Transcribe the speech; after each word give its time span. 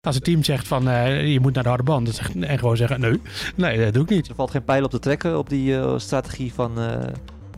Als 0.00 0.14
het 0.14 0.24
team 0.24 0.44
zegt 0.44 0.68
van 0.68 0.88
uh, 0.88 1.32
je 1.32 1.40
moet 1.40 1.54
naar 1.54 1.62
de 1.62 1.68
harde 1.68 1.84
band, 1.84 2.04
dan 2.04 2.14
zeg, 2.14 2.36
en 2.36 2.58
gewoon 2.58 2.76
zeggen 2.76 3.00
nee, 3.00 3.20
nee, 3.54 3.84
dat 3.84 3.94
doe 3.94 4.02
ik 4.02 4.08
niet. 4.08 4.28
Er 4.28 4.34
valt 4.34 4.50
geen 4.50 4.64
pijl 4.64 4.84
op 4.84 4.90
te 4.90 4.98
trekken 4.98 5.38
op 5.38 5.48
die 5.48 5.70
uh, 5.70 5.98
strategie 5.98 6.52
van, 6.52 6.72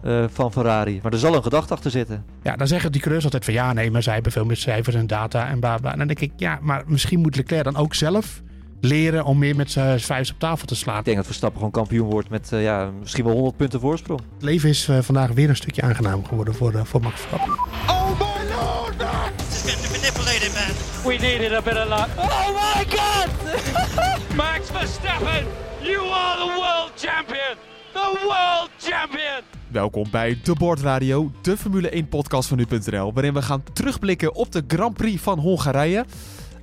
uh, 0.04 0.24
van 0.28 0.52
Ferrari. 0.52 1.00
Maar 1.02 1.12
er 1.12 1.18
zal 1.18 1.34
een 1.34 1.42
gedachte 1.42 1.74
achter 1.74 1.90
zitten. 1.90 2.24
Ja, 2.42 2.56
dan 2.56 2.66
zeggen 2.66 2.92
die 2.92 3.00
coureurs 3.00 3.24
altijd 3.24 3.44
van 3.44 3.54
ja, 3.54 3.72
nee, 3.72 3.90
maar 3.90 4.02
zij 4.02 4.14
hebben 4.14 4.32
veel 4.32 4.44
meer 4.44 4.56
cijfers 4.56 4.96
en 4.96 5.06
data 5.06 5.48
en 5.48 5.60
bla 5.60 5.76
bla. 5.76 5.92
En 5.92 5.98
dan 5.98 6.06
denk 6.06 6.20
ik, 6.20 6.32
ja, 6.36 6.58
maar 6.62 6.82
misschien 6.86 7.20
moet 7.20 7.36
Leclerc 7.36 7.64
dan 7.64 7.76
ook 7.76 7.94
zelf 7.94 8.42
leren 8.80 9.24
om 9.24 9.38
meer 9.38 9.56
met 9.56 9.70
zijn 9.70 10.00
vijf 10.00 10.30
op 10.30 10.38
tafel 10.38 10.66
te 10.66 10.74
slaan. 10.74 10.98
Ik 10.98 11.04
denk 11.04 11.16
dat 11.16 11.26
Verstappen 11.26 11.58
gewoon 11.58 11.72
kampioen 11.72 12.10
wordt 12.10 12.28
met 12.28 12.50
uh, 12.52 12.62
ja, 12.62 12.90
misschien 13.00 13.24
wel 13.24 13.34
100 13.34 13.56
punten 13.56 13.80
voorsprong. 13.80 14.20
Het 14.34 14.42
leven 14.42 14.68
is 14.68 14.88
uh, 14.88 14.98
vandaag 14.98 15.30
weer 15.30 15.48
een 15.48 15.56
stukje 15.56 15.82
aangenaam 15.82 16.24
geworden 16.24 16.54
voor, 16.54 16.74
uh, 16.74 16.84
voor 16.84 17.02
Max 17.02 17.20
Verstappen. 17.20 17.52
Oh 17.86 18.10
my 18.18 18.54
lord! 18.54 19.39
We 21.04 21.16
needed 21.16 21.52
a 21.52 21.62
bit 21.62 21.76
of 21.76 21.88
luck. 21.88 22.08
Oh 22.16 22.48
my 22.52 22.84
god! 22.84 23.28
Max 24.36 24.70
Verstappen, 24.70 25.46
you 25.82 26.00
are 26.12 26.38
the 26.38 26.52
world 26.60 26.92
champion! 26.96 27.56
The 27.92 28.18
world 28.22 28.70
champion! 28.78 29.42
Welkom 29.68 30.06
bij 30.10 30.38
De 30.42 30.54
Board 30.54 30.80
Radio, 30.80 31.30
de 31.42 31.56
Formule 31.56 31.88
1 31.88 32.08
podcast 32.08 32.48
van 32.48 32.56
nu.nl, 32.56 33.12
waarin 33.12 33.34
we 33.34 33.42
gaan 33.42 33.62
terugblikken 33.72 34.34
op 34.34 34.52
de 34.52 34.64
Grand 34.68 34.96
Prix 34.96 35.22
van 35.22 35.38
Hongarije. 35.38 36.04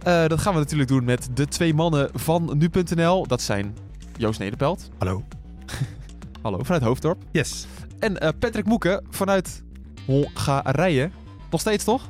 Uh, 0.08 0.28
dat 0.28 0.42
gaan 0.42 0.54
we 0.54 0.60
natuurlijk 0.60 0.90
doen 0.90 1.04
met 1.04 1.30
de 1.34 1.48
twee 1.48 1.74
mannen 1.74 2.10
van 2.14 2.58
nu.nl. 2.58 3.28
Dat 3.28 3.42
zijn 3.42 3.76
Joost 4.18 4.40
Nederpelt. 4.40 4.90
Hallo. 4.98 5.24
Hallo, 6.44 6.64
vanuit 6.64 6.84
Hoofddorp. 6.84 7.24
Yes. 7.32 7.66
En 8.00 8.24
uh, 8.24 8.30
Patrick 8.40 8.66
Moeken 8.66 9.06
vanuit 9.10 9.64
Hongarije. 10.06 11.10
Nog 11.50 11.60
steeds, 11.60 11.84
toch? 11.84 12.10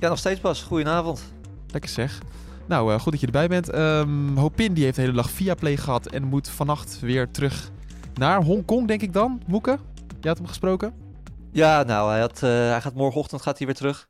Ja, 0.00 0.08
nog 0.08 0.18
steeds 0.18 0.40
Bas. 0.40 0.62
Goedenavond. 0.62 1.38
Lekker 1.72 1.90
zeg. 1.90 2.20
Nou, 2.66 2.92
uh, 2.92 3.00
goed 3.00 3.12
dat 3.12 3.20
je 3.20 3.26
erbij 3.26 3.48
bent. 3.48 3.74
Um, 3.74 4.36
Hopin 4.36 4.72
die 4.72 4.84
heeft 4.84 4.96
de 4.96 5.02
hele 5.02 5.14
dag 5.14 5.30
via 5.30 5.54
Play 5.54 5.76
gehad 5.76 6.06
en 6.06 6.24
moet 6.24 6.48
vannacht 6.48 7.00
weer 7.00 7.30
terug 7.30 7.70
naar 8.14 8.42
Hongkong, 8.42 8.88
denk 8.88 9.02
ik 9.02 9.12
dan. 9.12 9.42
Moeken, 9.46 9.80
je 10.20 10.28
had 10.28 10.38
hem 10.38 10.46
gesproken? 10.46 10.94
Ja, 11.52 11.82
nou, 11.82 12.10
hij, 12.10 12.20
had, 12.20 12.40
hij 12.40 12.80
gaat 12.80 12.94
morgenochtend 12.94 13.42
gaat 13.42 13.58
hij 13.58 13.66
weer 13.66 13.76
terug. 13.76 14.08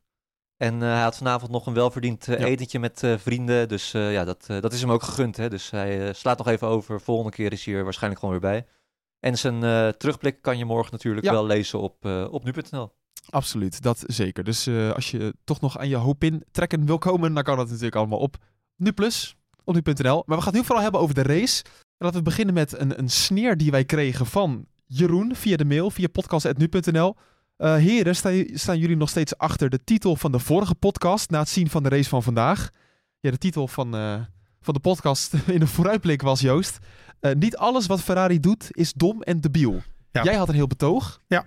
En 0.57 0.73
uh, 0.75 0.81
hij 0.81 1.01
had 1.01 1.17
vanavond 1.17 1.51
nog 1.51 1.65
een 1.65 1.73
welverdiend 1.73 2.27
uh, 2.27 2.39
ja. 2.39 2.45
etentje 2.45 2.79
met 2.79 3.03
uh, 3.03 3.17
vrienden. 3.17 3.67
Dus 3.67 3.91
ja, 3.91 4.23
dat, 4.23 4.45
dat 4.47 4.73
is 4.73 4.81
hem 4.81 4.91
ook 4.91 5.03
gegund. 5.03 5.37
Hè? 5.37 5.49
Dus 5.49 5.69
hij 5.69 6.13
slaat 6.13 6.37
nog 6.37 6.47
even 6.47 6.67
over. 6.67 7.01
Volgende 7.01 7.31
keer 7.31 7.51
is 7.51 7.65
hij 7.65 7.75
er 7.75 7.83
waarschijnlijk 7.83 8.21
gewoon 8.21 8.39
weer 8.39 8.51
bij. 8.51 8.65
En 9.19 9.37
zijn 9.37 9.59
terugblik 9.97 10.41
kan 10.41 10.57
je 10.57 10.65
morgen 10.65 10.91
natuurlijk 10.91 11.25
ja. 11.25 11.31
wel 11.31 11.45
lezen 11.45 11.79
op, 11.79 12.05
op 12.31 12.43
nu.nl. 12.43 12.91
Absoluut, 13.31 13.81
dat 13.81 14.03
zeker. 14.07 14.43
Dus 14.43 14.67
als 14.67 15.11
je 15.11 15.33
toch 15.43 15.61
nog 15.61 15.77
aan 15.77 15.89
je 15.89 15.95
hoop 15.95 16.23
in 16.23 16.43
trekken 16.51 16.85
wil 16.85 16.97
komen, 16.97 17.33
dan 17.33 17.43
kan 17.43 17.57
dat 17.57 17.67
natuurlijk 17.67 17.95
allemaal 17.95 18.19
op 18.19 18.37
Nu 18.75 18.91
Plus, 18.91 19.35
op 19.63 19.73
nu.nl. 19.73 20.23
Maar 20.25 20.37
we 20.37 20.43
gaan 20.43 20.53
het 20.53 20.61
nu 20.61 20.63
vooral 20.63 20.83
hebben 20.83 21.01
over 21.01 21.15
de 21.15 21.23
race. 21.23 21.63
En 22.01 22.07
laten 22.07 22.17
we 22.17 22.29
beginnen 22.29 22.53
met 22.53 22.79
een, 22.79 22.99
een 22.99 23.09
sneer 23.09 23.57
die 23.57 23.71
wij 23.71 23.85
kregen 23.85 24.25
van 24.25 24.65
Jeroen 24.85 25.35
via 25.35 25.57
de 25.57 25.65
mail, 25.65 25.91
via 25.91 26.07
podcast.nu.nl. 26.07 27.15
Uh, 27.57 27.75
heren, 27.75 28.15
staan, 28.15 28.45
staan, 28.53 28.77
jullie 28.77 28.95
nog 28.95 29.09
steeds 29.09 29.37
achter 29.37 29.69
de 29.69 29.83
titel 29.83 30.15
van 30.15 30.31
de 30.31 30.39
vorige 30.39 30.75
podcast 30.75 31.29
na 31.29 31.39
het 31.39 31.49
zien 31.49 31.69
van 31.69 31.83
de 31.83 31.89
race 31.89 32.09
van 32.09 32.23
vandaag? 32.23 32.69
Ja, 33.19 33.31
de 33.31 33.37
titel 33.37 33.67
van, 33.67 33.95
uh, 33.95 34.19
van 34.61 34.73
de 34.73 34.79
podcast 34.79 35.33
in 35.47 35.59
de 35.59 35.67
vooruitblik 35.67 36.21
was 36.21 36.39
Joost. 36.39 36.77
Uh, 37.21 37.33
niet 37.33 37.57
alles 37.57 37.85
wat 37.85 38.01
Ferrari 38.01 38.39
doet 38.39 38.67
is 38.69 38.93
dom 38.93 39.21
en 39.21 39.41
debiel. 39.41 39.81
Ja. 40.11 40.23
Jij 40.23 40.35
had 40.35 40.49
een 40.49 40.55
heel 40.55 40.67
betoog. 40.67 41.21
Ja. 41.27 41.45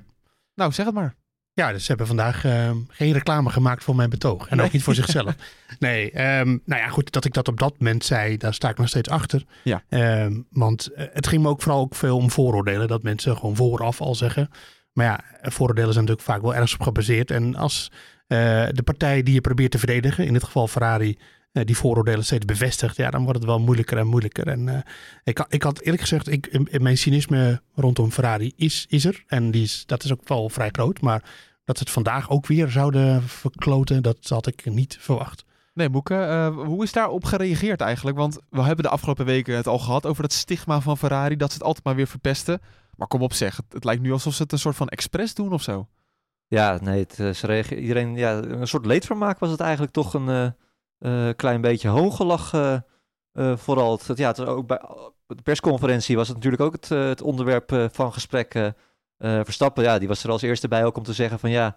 Nou, 0.55 0.73
zeg 0.73 0.87
het 0.87 0.95
maar. 0.95 1.15
Ja, 1.55 1.73
dus 1.73 1.81
ze 1.81 1.89
hebben 1.89 2.07
vandaag 2.07 2.41
geen 2.89 3.13
reclame 3.13 3.51
gemaakt 3.51 3.85
voor 3.85 3.97
mijn 3.97 4.11
betoog. 4.11 4.49
En 4.49 4.57
nee. 4.57 4.67
ook 4.67 4.73
niet 4.73 4.83
voor 4.83 4.95
zichzelf. 4.95 5.35
Nee, 5.79 6.07
um, 6.39 6.63
nou 6.65 6.81
ja, 6.81 6.89
goed, 6.89 7.13
dat 7.13 7.25
ik 7.25 7.33
dat 7.33 7.49
op 7.49 7.59
dat 7.59 7.75
moment 7.79 8.05
zei, 8.05 8.37
daar 8.37 8.55
sta 8.55 8.69
ik 8.69 8.79
nog 8.79 8.89
steeds 8.89 9.09
achter. 9.09 9.45
Ja. 9.63 9.83
Um, 9.89 10.47
want 10.51 10.91
het 10.95 11.27
ging 11.27 11.43
me 11.43 11.49
ook 11.49 11.63
vooral 11.63 11.81
ook 11.81 11.95
veel 11.95 12.17
om 12.17 12.31
vooroordelen. 12.31 12.89
Dat 12.89 13.03
mensen 13.03 13.37
gewoon 13.37 13.57
vooraf 13.57 14.01
al 14.01 14.15
zeggen 14.15 14.51
maar 14.95 15.07
ja, 15.07 15.21
vooroordelen 15.51 15.93
zijn 15.93 16.05
natuurlijk 16.05 16.33
vaak 16.33 16.43
wel 16.43 16.55
ergens 16.55 16.75
op 16.75 16.81
gebaseerd. 16.81 17.31
En 17.31 17.55
als 17.55 17.91
uh, 18.29 18.67
de 18.71 18.83
partij 18.85 19.23
die 19.23 19.35
je 19.35 19.41
probeert 19.41 19.71
te 19.71 19.79
verdedigen, 19.79 20.27
in 20.27 20.33
dit 20.33 20.45
geval 20.45 20.69
Ferrari, 20.69 21.19
die 21.63 21.77
vooroordelen 21.77 22.25
steeds 22.25 22.45
bevestigt, 22.45 22.97
ja, 22.97 23.11
dan 23.11 23.23
wordt 23.23 23.39
het 23.39 23.49
wel 23.49 23.61
moeilijker 23.61 23.99
en 23.99 24.07
moeilijker. 24.07 24.49
En 24.49 24.67
uh, 24.67 24.79
ik, 25.25 25.45
ik 25.49 25.63
had 25.63 25.81
eerlijk 25.81 26.03
gezegd, 26.03 26.29
ik, 26.29 26.47
in, 26.47 26.83
mijn 26.83 26.99
cynisme 26.99 27.63
rondom 27.75 28.11
Ferrari 28.11 28.53
is, 28.57 28.87
is 28.89 29.05
er. 29.05 29.25
En 29.27 29.51
die 29.51 29.63
is, 29.63 29.87
dat 29.87 30.05
is 30.05 30.13
ook 30.13 30.29
wel 30.29 30.49
vrij 30.49 30.69
groot. 30.73 31.01
Maar 31.01 31.23
dat 31.65 31.77
ze 31.77 31.83
het 31.83 31.93
vandaag 31.93 32.31
ook 32.31 32.47
weer 32.47 32.69
zouden 32.69 33.23
verkloten, 33.23 34.03
dat 34.03 34.29
had 34.29 34.47
ik 34.47 34.65
niet 34.65 34.97
verwacht. 35.01 35.45
Nee, 35.75 35.89
Moeke, 35.89 36.15
uh, 36.15 36.65
hoe 36.67 36.83
is 36.83 36.93
daarop 36.93 37.25
gereageerd 37.25 37.81
eigenlijk? 37.81 38.17
Want 38.17 38.39
we 38.51 38.63
hebben 38.63 38.85
de 38.85 38.91
afgelopen 38.91 39.25
weken 39.25 39.57
het 39.57 39.67
al 39.67 39.79
gehad 39.79 40.07
over 40.07 40.23
dat 40.23 40.33
stigma 40.33 40.81
van 40.81 40.99
Ferrari, 40.99 41.37
dat 41.37 41.51
ze 41.51 41.57
het 41.57 41.67
altijd 41.67 41.85
maar 41.85 41.95
weer 41.95 42.07
verpesten. 42.07 42.61
Maar 42.97 43.09
kom 43.09 43.23
op 43.23 43.33
zeg, 43.33 43.57
het, 43.57 43.67
het, 43.69 43.85
lijkt 43.85 44.03
nu 44.03 44.13
alsof 44.13 44.35
ze 44.35 44.43
het 44.43 44.53
een 44.53 44.59
soort 44.59 44.77
van 44.77 44.89
expres 44.89 45.35
doen 45.35 45.53
of 45.53 45.63
zo. 45.63 45.89
Ja, 46.47 46.79
nee, 46.83 46.99
het, 46.99 47.21
eh, 47.21 47.31
ze 47.31 47.47
reageert, 47.47 47.81
iedereen, 47.81 48.17
ja, 48.17 48.43
een 48.43 48.69
soort 48.69 48.87
leedvermaak 48.87 49.39
was 49.39 49.51
het 49.51 49.61
eigenlijk 49.61 49.93
toch 49.93 50.15
een 50.15 50.29
uh, 50.29 50.47
klein 51.37 51.61
beetje 51.61 51.89
hoongelach. 51.89 52.51
vooral, 53.35 54.01
het, 54.07 54.19
ja, 54.19 54.29
het 54.29 54.41
ook 54.41 54.67
bij 54.67 54.81
de 55.27 55.43
persconferentie 55.43 56.17
was 56.17 56.29
het 56.29 56.37
natuurlijk 56.37 56.63
ook 56.63 56.73
het, 56.73 56.89
het 56.89 57.23
onderwerp 57.23 57.89
van 57.93 58.13
gesprek. 58.13 58.73
Verstappen, 59.19 59.85
ja, 59.85 59.99
die 59.99 60.09
was 60.09 60.25
er 60.25 60.31
als 60.31 60.43
eerste 60.43 60.69
bij 60.69 60.85
ook 60.85 60.97
om 60.97 61.03
te 61.03 61.13
zeggen 61.13 61.39
van 61.39 61.51
ja, 61.51 61.77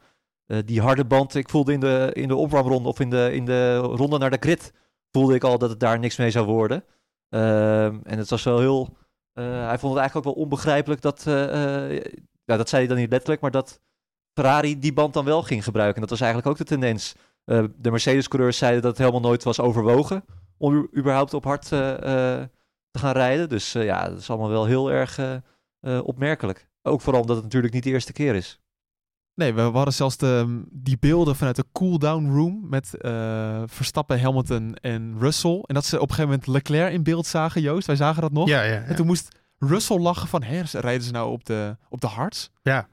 die 0.66 0.82
harde 0.82 1.06
band, 1.06 1.36
ik 1.36 1.50
voelde 1.50 1.74
in 1.74 1.80
de, 1.80 2.10
in 2.14 2.28
de 2.28 2.36
opwarmronde 2.36 2.90
of 2.90 3.00
in 3.00 3.10
de, 3.10 3.30
in 3.34 3.46
de 3.46 3.78
ronde 3.78 4.18
naar 4.18 4.30
de 4.30 4.38
grid, 4.40 4.74
voelde 5.12 5.36
ik 5.36 5.44
al 5.44 5.58
dat 5.58 5.70
het 5.70 5.80
daar 5.80 6.00
niks 6.00 6.18
mee 6.18 6.32
zou 6.32 6.46
worden. 6.46 6.84
Ehm, 7.30 8.00
en 8.04 8.18
het 8.18 8.30
was 8.30 8.44
wel 8.44 8.60
heel 8.60 8.98
hij 9.44 9.80
vond 9.80 9.94
het 9.94 10.02
eigenlijk 10.02 10.16
ook 10.16 10.24
wel 10.34 10.44
onbegrijpelijk 10.44 11.02
dat, 11.02 11.24
ja, 12.48 12.58
dat 12.58 12.70
zei 12.70 12.82
hij 12.82 12.88
dan 12.88 12.98
niet 12.98 13.12
letterlijk, 13.12 13.42
maar 13.42 13.52
dat 13.52 13.82
Ferrari 14.34 14.80
die 14.80 14.94
band 14.94 15.14
dan 15.14 15.26
wel 15.26 15.44
ging 15.44 15.64
gebruiken. 15.64 15.96
En 15.96 16.02
dat 16.02 16.10
was 16.10 16.22
eigenlijk 16.22 16.52
ook 16.52 16.58
de 16.58 16.74
tendens. 16.74 17.16
De 17.76 17.92
Mercedes-coureurs 17.92 18.58
zeiden 18.58 18.82
dat 18.82 18.92
het 18.92 19.00
helemaal 19.00 19.30
nooit 19.30 19.44
was 19.44 19.60
overwogen 19.60 20.24
om 20.58 20.90
überhaupt 20.98 21.34
op 21.34 21.44
hard 21.44 21.68
te 21.68 22.50
gaan 22.92 23.14
rijden. 23.14 23.50
Dus 23.50 23.72
ja, 23.72 24.10
dat 24.10 24.20
is 24.20 24.30
allemaal 24.30 24.50
wel 24.50 24.66
heel 24.66 24.92
erg 24.92 25.20
opmerkelijk. 26.04 26.70
Ook 26.82 27.02
vooral 27.02 27.22
omdat 27.22 27.36
het 27.36 27.46
natuurlijk 27.46 27.74
niet 27.74 27.84
de 27.84 27.90
eerste 27.90 28.14
keer 28.14 28.36
is. 28.36 28.60
Nee, 29.38 29.54
we, 29.54 29.62
hadden 29.62 29.94
zelfs 29.94 30.18
de, 30.18 30.64
die 30.72 30.98
beelden 31.00 31.36
vanuit 31.36 31.56
de 31.56 31.66
cool-down 31.72 32.30
room 32.30 32.70
met 32.70 32.94
uh, 33.02 33.62
Verstappen, 33.66 34.22
Hamilton 34.22 34.76
en 34.76 35.16
Russell. 35.20 35.64
En 35.66 35.74
dat 35.74 35.86
ze 35.86 35.96
op 35.96 36.10
een 36.10 36.16
gegeven 36.16 36.30
moment 36.30 36.48
Leclerc 36.48 36.94
in 36.94 37.04
beeld 37.04 37.26
zagen, 37.26 37.62
Joost. 37.62 37.88
Wij 37.88 37.96
zagen 37.96 38.22
dat 38.22 38.32
nog. 38.32 38.48
Ja, 38.48 38.62
ja, 38.62 38.74
ja. 38.74 38.82
En 38.82 38.96
toen 38.96 39.06
moest 39.06 39.40
Russell 39.58 40.00
lachen 40.00 40.28
van, 40.28 40.44
hé, 40.44 40.62
rijden 40.72 41.04
ze 41.04 41.12
nou 41.12 41.32
op 41.32 41.46
de, 41.46 41.78
op 41.90 42.02
de 42.02 42.08
hards? 42.08 42.50
Ja. 42.62 42.88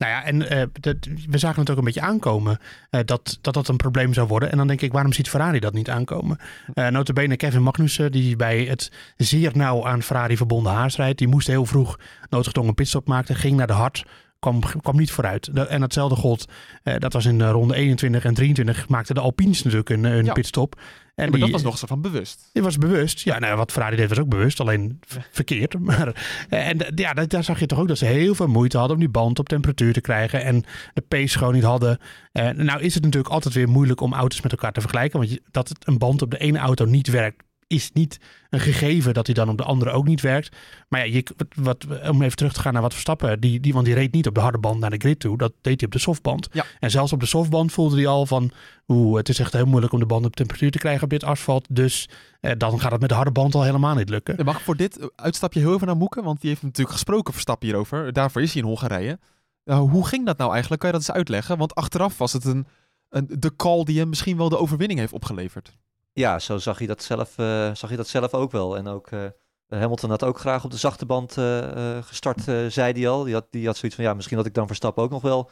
Nou 0.00 0.12
ja, 0.12 0.24
en 0.24 0.42
uh, 0.42 0.62
dat, 0.72 0.96
we 1.28 1.38
zagen 1.38 1.60
het 1.60 1.70
ook 1.70 1.76
een 1.76 1.84
beetje 1.84 2.00
aankomen 2.00 2.58
uh, 2.90 3.00
dat, 3.04 3.38
dat 3.40 3.54
dat 3.54 3.68
een 3.68 3.76
probleem 3.76 4.14
zou 4.14 4.28
worden. 4.28 4.50
En 4.50 4.56
dan 4.56 4.66
denk 4.66 4.80
ik, 4.80 4.92
waarom 4.92 5.12
ziet 5.12 5.28
Ferrari 5.28 5.60
dat 5.60 5.72
niet 5.72 5.90
aankomen? 5.90 6.38
Uh, 6.74 6.88
notabene 6.88 7.36
Kevin 7.36 7.62
Magnussen, 7.62 8.12
die 8.12 8.36
bij 8.36 8.64
het 8.64 8.92
zeer 9.16 9.50
nauw 9.54 9.86
aan 9.86 10.02
Ferrari 10.02 10.36
verbonden 10.36 10.72
haars 10.72 10.96
rijdt, 10.96 11.18
die 11.18 11.28
moest 11.28 11.46
heel 11.46 11.66
vroeg 11.66 11.98
noodgedwongen 12.30 12.74
pitstop 12.74 13.06
maken, 13.06 13.36
ging 13.36 13.56
naar 13.56 13.66
de 13.66 13.72
hard 13.72 14.04
kwam, 14.38 14.60
kwam 14.82 14.96
niet 14.96 15.10
vooruit. 15.10 15.48
en 15.48 15.82
hetzelfde 15.82 16.16
god, 16.16 16.48
uh, 16.84 16.94
dat 16.98 17.12
was 17.12 17.24
in 17.24 17.38
de 17.38 17.50
ronde 17.50 17.74
21 17.74 18.24
en 18.24 18.34
23, 18.34 18.88
maakte 18.88 19.14
de 19.14 19.20
Alpines 19.20 19.62
natuurlijk 19.62 19.90
een, 19.90 20.04
een 20.04 20.24
ja. 20.24 20.32
pitstop. 20.32 20.80
En 21.20 21.26
ja, 21.26 21.30
maar 21.30 21.40
die, 21.40 21.50
dat 21.50 21.62
was 21.62 21.70
nog 21.70 21.78
zo 21.78 21.86
van 21.86 22.00
bewust. 22.00 22.50
Die 22.52 22.62
was 22.62 22.78
bewust. 22.78 23.20
Ja, 23.20 23.38
nou, 23.38 23.56
wat 23.56 23.72
Ferrari 23.72 23.96
deed 23.96 24.08
was 24.08 24.18
ook 24.18 24.28
bewust, 24.28 24.60
alleen 24.60 25.00
verkeerd. 25.30 25.78
Maar, 25.90 26.46
en 26.48 26.92
ja, 26.94 27.12
daar 27.12 27.44
zag 27.44 27.60
je 27.60 27.66
toch 27.66 27.78
ook 27.78 27.88
dat 27.88 27.98
ze 27.98 28.04
heel 28.04 28.34
veel 28.34 28.46
moeite 28.46 28.78
hadden 28.78 28.96
om 28.96 29.02
die 29.02 29.10
band 29.12 29.38
op 29.38 29.48
temperatuur 29.48 29.92
te 29.92 30.00
krijgen. 30.00 30.44
En 30.44 30.64
de 30.94 31.00
pace 31.00 31.38
gewoon 31.38 31.54
niet 31.54 31.62
hadden. 31.62 31.98
Uh, 32.32 32.48
nou 32.48 32.80
is 32.80 32.94
het 32.94 33.04
natuurlijk 33.04 33.32
altijd 33.32 33.54
weer 33.54 33.68
moeilijk 33.68 34.00
om 34.00 34.14
auto's 34.14 34.40
met 34.40 34.52
elkaar 34.52 34.72
te 34.72 34.80
vergelijken. 34.80 35.18
Want 35.18 35.30
je, 35.30 35.42
dat 35.50 35.68
het 35.68 35.86
een 35.86 35.98
band 35.98 36.22
op 36.22 36.30
de 36.30 36.38
ene 36.38 36.58
auto 36.58 36.84
niet 36.84 37.08
werkt, 37.08 37.42
is 37.70 37.92
niet 37.92 38.20
een 38.50 38.60
gegeven 38.60 39.14
dat 39.14 39.26
hij 39.26 39.34
dan 39.34 39.48
op 39.48 39.56
de 39.56 39.64
andere 39.64 39.90
ook 39.90 40.06
niet 40.06 40.20
werkt. 40.20 40.56
Maar 40.88 41.06
ja, 41.06 41.12
je, 41.12 41.24
wat, 41.54 41.86
om 42.08 42.22
even 42.22 42.36
terug 42.36 42.52
te 42.52 42.60
gaan 42.60 42.72
naar 42.72 42.82
wat 42.82 42.92
Verstappen, 42.92 43.40
die, 43.40 43.60
die, 43.60 43.72
want 43.72 43.84
die 43.84 43.94
reed 43.94 44.12
niet 44.12 44.26
op 44.26 44.34
de 44.34 44.40
harde 44.40 44.58
band 44.58 44.80
naar 44.80 44.90
de 44.90 44.96
grid 44.96 45.20
toe. 45.20 45.38
Dat 45.38 45.52
deed 45.60 45.80
hij 45.80 45.86
op 45.86 45.92
de 45.92 45.98
softband. 45.98 46.48
Ja. 46.52 46.64
En 46.78 46.90
zelfs 46.90 47.12
op 47.12 47.20
de 47.20 47.26
softband 47.26 47.72
voelde 47.72 47.96
hij 47.96 48.06
al 48.06 48.26
van, 48.26 48.50
oeh, 48.88 49.16
het 49.16 49.28
is 49.28 49.38
echt 49.38 49.52
heel 49.52 49.66
moeilijk 49.66 49.92
om 49.92 49.98
de 49.98 50.06
band 50.06 50.24
op 50.24 50.36
temperatuur 50.36 50.70
te 50.70 50.78
krijgen 50.78 51.02
op 51.02 51.10
dit 51.10 51.24
asfalt. 51.24 51.66
Dus 51.70 52.08
eh, 52.40 52.52
dan 52.58 52.80
gaat 52.80 52.92
het 52.92 53.00
met 53.00 53.08
de 53.08 53.14
harde 53.14 53.30
band 53.30 53.54
al 53.54 53.62
helemaal 53.62 53.94
niet 53.94 54.08
lukken. 54.08 54.34
Ja, 54.36 54.44
mag 54.44 54.56
ik 54.56 54.64
voor 54.64 54.76
dit 54.76 55.10
uitstapje 55.16 55.60
heel 55.60 55.74
even 55.74 55.86
naar 55.86 55.96
Moeken? 55.96 56.24
Want 56.24 56.40
die 56.40 56.50
heeft 56.50 56.62
natuurlijk 56.62 56.96
gesproken, 56.96 57.32
Verstappen 57.32 57.68
hierover. 57.68 58.12
Daarvoor 58.12 58.42
is 58.42 58.52
hij 58.52 58.62
in 58.62 58.68
Hongarije. 58.68 59.18
Uh, 59.64 59.78
hoe 59.78 60.06
ging 60.06 60.26
dat 60.26 60.38
nou 60.38 60.50
eigenlijk? 60.50 60.80
Kan 60.80 60.90
je 60.90 60.96
dat 60.98 61.08
eens 61.08 61.16
uitleggen? 61.16 61.58
Want 61.58 61.74
achteraf 61.74 62.18
was 62.18 62.32
het 62.32 62.44
een, 62.44 62.66
een, 63.08 63.26
de 63.38 63.56
call 63.56 63.84
die 63.84 63.98
hem 63.98 64.08
misschien 64.08 64.36
wel 64.36 64.48
de 64.48 64.58
overwinning 64.58 65.00
heeft 65.00 65.12
opgeleverd. 65.12 65.72
Ja, 66.12 66.38
zo 66.38 66.58
zag 66.58 66.78
je 66.78 66.86
dat 66.86 67.02
zelf, 67.02 67.38
uh, 67.38 67.74
zag 67.74 67.90
je 67.90 67.96
dat 67.96 68.08
zelf 68.08 68.34
ook 68.34 68.52
wel. 68.52 68.76
En 68.76 68.86
ook 68.86 69.10
uh, 69.10 69.28
Hamilton 69.68 70.10
had 70.10 70.24
ook 70.24 70.38
graag 70.38 70.64
op 70.64 70.70
de 70.70 70.76
zachte 70.76 71.06
band 71.06 71.36
uh, 71.36 72.02
gestart, 72.02 72.42
zei 72.72 72.92
hij 72.92 73.08
al. 73.08 73.24
Die 73.24 73.34
had, 73.34 73.46
die 73.50 73.66
had 73.66 73.76
zoiets 73.76 73.96
van, 73.96 74.06
ja, 74.06 74.14
misschien 74.14 74.36
had 74.36 74.46
ik 74.46 74.54
dan 74.54 74.66
Verstappen 74.66 75.02
ook 75.02 75.10
nog 75.10 75.22
wel 75.22 75.50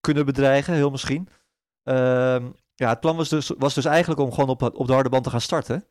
kunnen 0.00 0.26
bedreigen, 0.26 0.74
heel 0.74 0.90
misschien. 0.90 1.28
Ehm, 1.82 2.46
ja, 2.74 2.88
het 2.88 3.00
plan 3.00 3.16
was 3.16 3.28
dus, 3.28 3.52
was 3.58 3.74
dus 3.74 3.84
eigenlijk 3.84 4.20
om 4.20 4.32
gewoon 4.32 4.48
op, 4.48 4.62
op 4.62 4.86
de 4.86 4.92
harde 4.92 5.08
band 5.08 5.24
te 5.24 5.30
gaan 5.30 5.40
starten. 5.40 5.84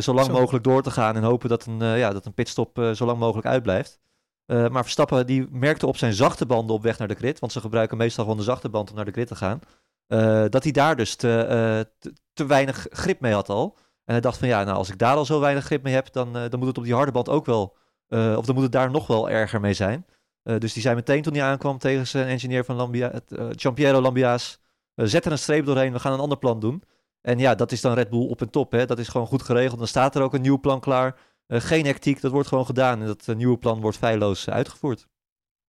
zo 0.00 0.14
lang 0.14 0.30
mogelijk 0.30 0.64
door 0.64 0.82
te 0.82 0.90
gaan 0.90 1.16
en 1.16 1.22
hopen 1.22 1.48
dat 1.48 1.66
een, 1.66 1.78
ja, 1.78 2.12
dat 2.12 2.26
een 2.26 2.34
pitstop 2.34 2.90
zo 2.94 3.06
lang 3.06 3.18
mogelijk 3.18 3.46
uitblijft. 3.46 4.00
Eh, 4.48 4.68
maar 4.68 4.82
Verstappen 4.82 5.26
die 5.26 5.46
merkte 5.50 5.86
op 5.86 5.96
zijn 5.96 6.12
zachte 6.12 6.46
banden 6.46 6.76
op 6.76 6.82
weg 6.82 6.98
naar 6.98 7.08
de 7.08 7.14
grid, 7.14 7.38
want 7.38 7.52
ze 7.52 7.60
gebruiken 7.60 7.96
meestal 7.96 8.24
gewoon 8.24 8.38
de 8.38 8.44
zachte 8.44 8.68
band 8.68 8.90
om 8.90 8.96
naar 8.96 9.04
de 9.04 9.10
grid 9.10 9.26
te 9.26 9.34
gaan, 9.34 9.60
eh, 10.06 10.44
dat 10.48 10.62
hij 10.62 10.72
daar 10.72 10.96
dus 10.96 11.14
te, 11.14 11.40
eh, 11.40 11.80
te, 11.98 12.12
te 12.38 12.46
weinig 12.46 12.86
grip 12.90 13.20
mee 13.20 13.32
had 13.32 13.48
al. 13.48 13.76
En 14.04 14.14
hij 14.14 14.20
dacht 14.20 14.38
van 14.38 14.48
ja, 14.48 14.64
nou 14.64 14.76
als 14.76 14.90
ik 14.90 14.98
daar 14.98 15.16
al 15.16 15.24
zo 15.24 15.40
weinig 15.40 15.64
grip 15.64 15.82
mee 15.82 15.94
heb, 15.94 16.12
dan, 16.12 16.36
eh, 16.36 16.50
dan 16.50 16.58
moet 16.58 16.68
het 16.68 16.78
op 16.78 16.84
die 16.84 16.94
harde 16.94 17.12
band 17.12 17.28
ook 17.28 17.46
wel, 17.46 17.76
eh, 18.08 18.34
of 18.36 18.46
dan 18.46 18.54
moet 18.54 18.64
het 18.64 18.72
daar 18.72 18.90
nog 18.90 19.06
wel 19.06 19.30
erger 19.30 19.60
mee 19.60 19.72
zijn. 19.72 20.06
Eh, 20.42 20.58
dus 20.58 20.72
die 20.72 20.82
zei 20.82 20.94
meteen 20.94 21.22
toen 21.22 21.34
hij 21.34 21.42
aankwam 21.42 21.78
tegen 21.78 22.06
zijn 22.06 22.28
engineer 22.28 22.64
van 22.64 22.76
Lambia, 22.76 23.10
het, 23.10 23.58
Giampiero 23.60 24.00
Lambia's, 24.00 24.60
zet 24.94 25.24
er 25.24 25.32
een 25.32 25.38
streep 25.38 25.64
doorheen, 25.64 25.92
we 25.92 25.98
gaan 25.98 26.12
een 26.12 26.18
ander 26.20 26.38
plan 26.38 26.60
doen. 26.60 26.82
En 27.20 27.38
ja, 27.38 27.54
dat 27.54 27.72
is 27.72 27.80
dan 27.80 27.94
Red 27.94 28.10
Bull 28.10 28.28
op 28.28 28.40
en 28.40 28.50
top. 28.50 28.72
Hè? 28.72 28.86
Dat 28.86 28.98
is 28.98 29.08
gewoon 29.08 29.26
goed 29.26 29.42
geregeld. 29.42 29.78
Dan 29.78 29.88
staat 29.88 30.14
er 30.14 30.22
ook 30.22 30.34
een 30.34 30.40
nieuw 30.40 30.60
plan 30.60 30.80
klaar. 30.80 31.18
Geen 31.48 31.84
hectiek, 31.84 32.20
dat 32.20 32.32
wordt 32.32 32.48
gewoon 32.48 32.66
gedaan. 32.66 33.00
En 33.00 33.06
dat 33.06 33.36
nieuwe 33.36 33.58
plan 33.58 33.80
wordt 33.80 33.98
feilloos 33.98 34.50
uitgevoerd. 34.50 35.06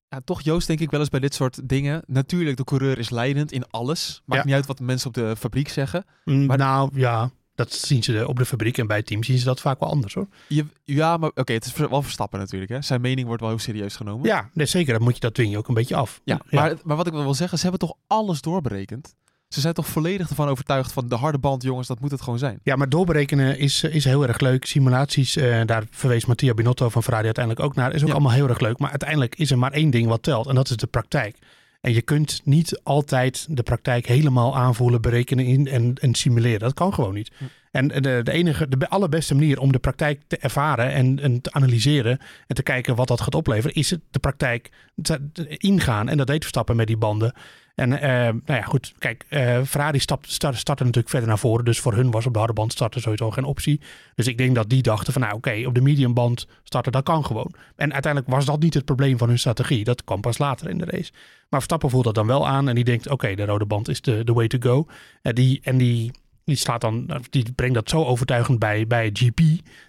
Ja, 0.10 0.20
toch 0.26 0.42
Joost 0.42 0.68
denk 0.68 0.80
ik 0.80 0.92
wel 0.92 1.00
eens 1.00 1.10
bij 1.10 1.20
dit 1.20 1.34
soort 1.34 1.70
dingen. 1.70 2.04
Natuurlijk, 2.08 2.58
de 2.58 2.64
coureur 2.64 2.98
is 2.98 3.10
leidend 3.10 3.52
in 3.52 3.64
alles. 3.70 4.22
Maakt 4.26 4.42
Ja. 4.42 4.48
niet 4.48 4.56
uit 4.56 4.66
wat 4.66 4.78
de 4.78 4.84
mensen 4.84 5.08
op 5.08 5.14
de 5.14 5.36
fabriek 5.38 5.70
zeggen. 5.70 6.06
Mm, 6.26 6.46
Maar- 6.46 6.58
nou 6.58 6.90
ja, 6.94 7.32
dat 7.56 7.72
zien 7.74 8.04
ze 8.04 8.28
op 8.28 8.38
de 8.38 8.46
fabriek 8.46 8.78
en 8.78 8.88
bij 8.88 8.98
het 8.98 9.06
team 9.06 9.24
zien 9.24 9.38
ze 9.38 9.46
dat 9.46 9.60
vaak 9.60 9.80
wel 9.80 9.90
anders 9.90 10.14
hoor. 10.14 10.28
Je, 10.48 10.66
ja, 10.84 11.18
maar 11.18 11.30
oké, 11.36 11.54
het 11.54 11.66
is 11.66 11.74
wel 11.76 12.02
Verstappen 12.02 12.40
natuurlijk. 12.40 12.72
Hè. 12.72 12.82
Zijn 12.82 13.02
mening 13.02 13.28
wordt 13.28 13.42
wel 13.42 13.50
heel 13.52 13.60
serieus 13.60 13.96
genomen. 13.96 14.28
Ja, 14.28 14.50
nee, 14.54 14.66
zeker. 14.66 14.94
Dat, 14.94 15.02
moet 15.02 15.14
je, 15.14 15.20
dat 15.20 15.34
dwing 15.34 15.52
je 15.52 15.58
ook 15.58 15.68
een 15.68 15.74
beetje 15.74 15.96
af. 15.96 16.22
Ja, 16.24 16.40
Maar, 16.50 16.76
maar 16.84 16.98
wat 16.98 17.08
ik 17.08 17.14
wel 17.14 17.24
wil 17.24 17.34
zeggen, 17.34 17.58
ze 17.58 17.68
hebben 17.68 17.88
toch 17.88 17.98
alles 18.08 18.42
doorberekend? 18.42 19.16
Ze 19.50 19.60
zijn 19.62 19.74
toch 19.74 19.88
volledig 19.88 20.30
ervan 20.30 20.48
overtuigd 20.48 20.92
van 20.92 21.08
de 21.08 21.16
harde 21.16 21.38
band, 21.38 21.64
jongens, 21.64 21.88
dat 21.88 22.00
moet 22.00 22.12
het 22.12 22.22
gewoon 22.22 22.40
zijn. 22.40 22.60
Ja, 22.64 22.76
maar 22.76 22.90
doorberekenen 22.90 23.58
is, 23.60 23.84
is 23.84 24.04
heel 24.04 24.28
erg 24.28 24.40
leuk. 24.40 24.66
Simulaties, 24.66 25.36
eh, 25.36 25.62
daar 25.66 25.84
verwees 25.90 26.26
Mattia 26.26 26.54
Binotto 26.54 26.90
van 26.90 27.04
Ferrari 27.04 27.26
uiteindelijk 27.26 27.66
ook 27.66 27.76
naar. 27.76 27.94
Is 27.94 28.02
ook 28.02 28.08
Ja. 28.08 28.14
allemaal 28.14 28.32
heel 28.32 28.50
erg 28.50 28.60
leuk. 28.60 28.80
Maar 28.80 28.90
uiteindelijk 28.90 29.36
is 29.36 29.52
er 29.52 29.58
maar 29.58 29.72
één 29.72 29.90
ding 29.90 30.08
wat 30.08 30.24
telt. 30.24 30.48
En 30.48 30.56
dat 30.56 30.70
is 30.70 30.76
de 30.78 30.88
praktijk. 30.88 31.38
En 31.82 31.94
je 31.94 32.02
kunt 32.02 32.42
niet 32.44 32.80
altijd 32.84 33.46
de 33.50 33.64
praktijk 33.64 34.06
helemaal 34.08 34.58
aanvoelen, 34.58 35.02
berekenen 35.02 35.46
in, 35.46 35.68
en, 35.68 35.94
en 36.02 36.14
simuleren. 36.16 36.60
Dat 36.60 36.74
kan 36.74 36.94
gewoon 36.94 37.14
niet. 37.14 37.32
En 37.72 37.88
de, 37.88 38.22
de 38.24 38.32
enige, 38.32 38.68
de 38.68 38.78
be- 38.78 38.90
allerbeste 38.90 39.36
manier 39.36 39.60
om 39.60 39.72
de 39.72 39.80
praktijk 39.80 40.22
te 40.28 40.38
ervaren 40.38 40.92
en, 40.92 41.20
en 41.20 41.42
te 41.42 41.52
analyseren 41.52 42.20
en 42.48 42.56
te 42.56 42.64
kijken 42.64 42.96
wat 42.96 43.08
dat 43.08 43.22
gaat 43.22 43.36
opleveren, 43.36 43.76
is 43.76 43.90
het 43.90 44.02
de 44.12 44.20
praktijk 44.20 44.72
te- 45.02 45.58
ingaan. 45.58 46.10
En 46.10 46.18
dat 46.18 46.28
deed 46.28 46.42
Verstappen 46.42 46.76
met 46.76 46.88
die 46.88 46.98
banden. 46.98 47.34
En 47.80 48.02
eh, 48.02 48.10
nou 48.10 48.42
ja, 48.46 48.62
goed, 48.62 48.94
kijk, 48.98 49.26
eh, 49.30 49.62
Ferrari 49.64 50.00
start, 50.00 50.26
startte 50.30 50.84
natuurlijk 50.84 51.10
verder 51.10 51.28
naar 51.28 51.40
voren. 51.40 51.66
Dus 51.66 51.80
voor 51.80 51.94
hun 51.94 52.12
was 52.12 52.26
op 52.26 52.34
de 52.34 52.40
harde 52.40 52.54
band 52.54 52.72
starten 52.72 53.02
sowieso 53.02 53.32
geen 53.32 53.44
optie. 53.44 53.82
Dus 54.16 54.28
ik 54.28 54.38
denk 54.38 54.56
dat 54.56 54.70
die 54.70 54.82
dachten 54.82 55.14
van, 55.14 55.22
nou 55.22 55.34
oké, 55.36 55.64
op 55.66 55.74
de 55.74 55.82
mediumband 55.82 56.48
starten, 56.64 56.92
dat 56.92 57.04
kan 57.04 57.26
gewoon. 57.26 57.54
En 57.76 57.94
uiteindelijk 57.94 58.34
was 58.34 58.46
dat 58.46 58.60
niet 58.60 58.74
het 58.74 58.86
probleem 58.86 59.18
van 59.18 59.28
hun 59.28 59.40
strategie. 59.40 59.84
Dat 59.84 60.04
kwam 60.04 60.22
pas 60.22 60.38
later 60.38 60.70
in 60.70 60.78
de 60.78 60.86
race. 60.86 61.12
Maar 61.50 61.60
Verstappen 61.60 61.90
voelt 61.90 62.04
dat 62.04 62.16
dan 62.16 62.28
wel 62.28 62.48
aan 62.48 62.70
en 62.70 62.76
die 62.76 62.84
denkt, 62.84 63.10
oké, 63.10 63.36
de 63.36 63.46
rode 63.46 63.66
band 63.66 63.88
is 63.88 64.02
de, 64.02 64.24
way 64.24 64.48
to 64.48 64.58
go. 64.62 64.86
En 65.22 65.36
die, 65.36 65.60
en 65.64 65.78
die, 65.78 66.12
die, 66.50 66.78
dan, 66.78 67.10
die 67.30 67.52
brengt 67.56 67.76
dat 67.76 67.90
zo 67.90 68.04
overtuigend 68.04 68.60
bij, 68.60 68.88
bij 68.88 69.10
GP 69.14 69.40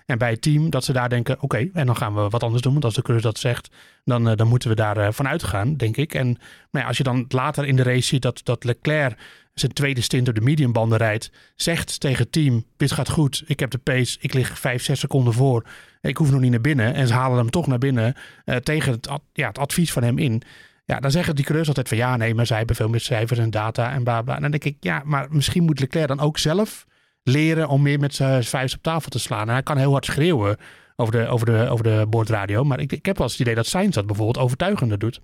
en 0.07 0.19
bij 0.19 0.31
het 0.31 0.43
team, 0.43 0.71
dat 0.71 0.85
ze 0.85 0.93
daar 0.93 1.09
denken, 1.09 1.43
oké, 1.43 1.69
en 1.73 1.87
dan 1.87 1.97
gaan 1.97 2.15
we 2.15 2.29
wat 2.29 2.43
anders 2.43 2.63
doen. 2.63 2.73
Want 2.73 2.85
als 2.85 2.95
de 2.95 3.03
coureur 3.03 3.25
dat 3.25 3.39
zegt, 3.39 3.71
dan, 4.05 4.29
eh, 4.29 4.37
dan 4.37 4.49
moeten 4.49 4.69
we 4.69 4.75
daar 4.75 4.97
eh, 4.97 5.13
van 5.13 5.29
uitgaan, 5.29 5.77
denk 5.77 5.97
ik. 5.97 6.15
En 6.15 6.27
nou 6.27 6.39
ja, 6.71 6.85
als 6.85 6.97
je 6.97 7.03
dan 7.03 7.25
later 7.29 7.67
in 7.67 7.77
de 7.77 7.83
race 7.83 8.07
ziet 8.07 8.23
dat, 8.23 8.41
dat 8.45 8.65
Leclerc 8.65 9.19
zijn 9.55 9.73
tweede 9.73 10.01
stint 10.01 10.29
op 10.29 10.35
de 10.35 10.41
mediumbanden 10.41 10.99
rijdt, 10.99 11.31
zegt 11.57 12.01
tegen 12.01 12.23
het 12.23 12.33
team, 12.33 12.65
dit 12.77 12.93
gaat 12.93 13.11
goed, 13.11 13.43
ik 13.47 13.61
heb 13.61 13.71
de 13.71 13.79
pace, 13.79 14.17
ik 14.21 14.35
lig 14.35 14.59
vijf, 14.59 14.83
zes 14.83 15.01
seconden 15.01 15.33
voor, 15.33 15.65
ik 16.01 16.17
hoef 16.17 16.31
nog 16.31 16.41
niet 16.41 16.51
naar 16.51 16.61
binnen. 16.61 16.95
En 16.95 17.07
ze 17.07 17.15
halen 17.15 17.39
hem 17.39 17.51
toch 17.51 17.67
naar 17.67 17.79
binnen 17.79 18.15
eh, 18.45 18.57
tegen 18.57 18.93
het, 18.93 19.09
ja, 19.33 19.49
het 19.49 19.59
advies 19.59 19.93
van 19.93 20.03
hem 20.03 20.19
in. 20.19 20.43
Ja, 20.91 21.01
dan 21.01 21.11
zeggen 21.11 21.35
die 21.35 21.45
coureurs 21.45 21.69
altijd 21.69 21.89
van 21.89 21.97
ja, 21.97 22.17
nee, 22.17 22.35
maar 22.35 22.47
zij 22.47 22.59
hebben 22.59 22.77
veel 22.77 22.89
meer 22.89 23.01
cijfers 23.01 23.39
en 23.39 23.51
data 23.51 23.93
en 23.93 24.03
bla 24.03 24.23
bla. 24.23 24.35
En 24.35 24.43
dan 24.43 24.51
denk 24.51 24.65
ik, 24.65 24.77
ja, 24.81 25.03
maar 25.05 25.27
misschien 25.31 25.65
moet 25.65 25.81
Leclerc 25.81 26.09
dan 26.09 26.21
ook 26.21 26.39
zelf 26.39 26.87
leren 27.23 27.69
om 27.69 27.83
meer 27.83 28.01
met 28.01 28.15
zijn 28.15 28.45
vuist 28.45 28.75
op 28.77 28.83
tafel 28.83 29.11
te 29.11 29.19
slaan. 29.19 29.47
En 29.47 29.53
hij 29.53 29.63
kan 29.63 29.77
heel 29.77 29.93
hard 29.93 30.05
schreeuwen 30.05 30.57
over 30.97 31.13
de, 31.13 31.27
over 31.27 31.47
de, 31.47 31.69
over 31.69 31.85
de 31.85 32.07
boordradio. 32.09 32.65
Maar 32.65 32.81
ik, 32.81 32.93
ik 32.93 33.07
heb 33.07 33.17
wel 33.17 33.27
eens 33.27 33.33
het 33.33 33.43
idee 33.43 33.55
dat 33.55 33.67
Sainz 33.67 33.95
dat 33.95 34.07
bijvoorbeeld 34.07 34.45
overtuigender 34.45 34.99
doet. 34.99 35.21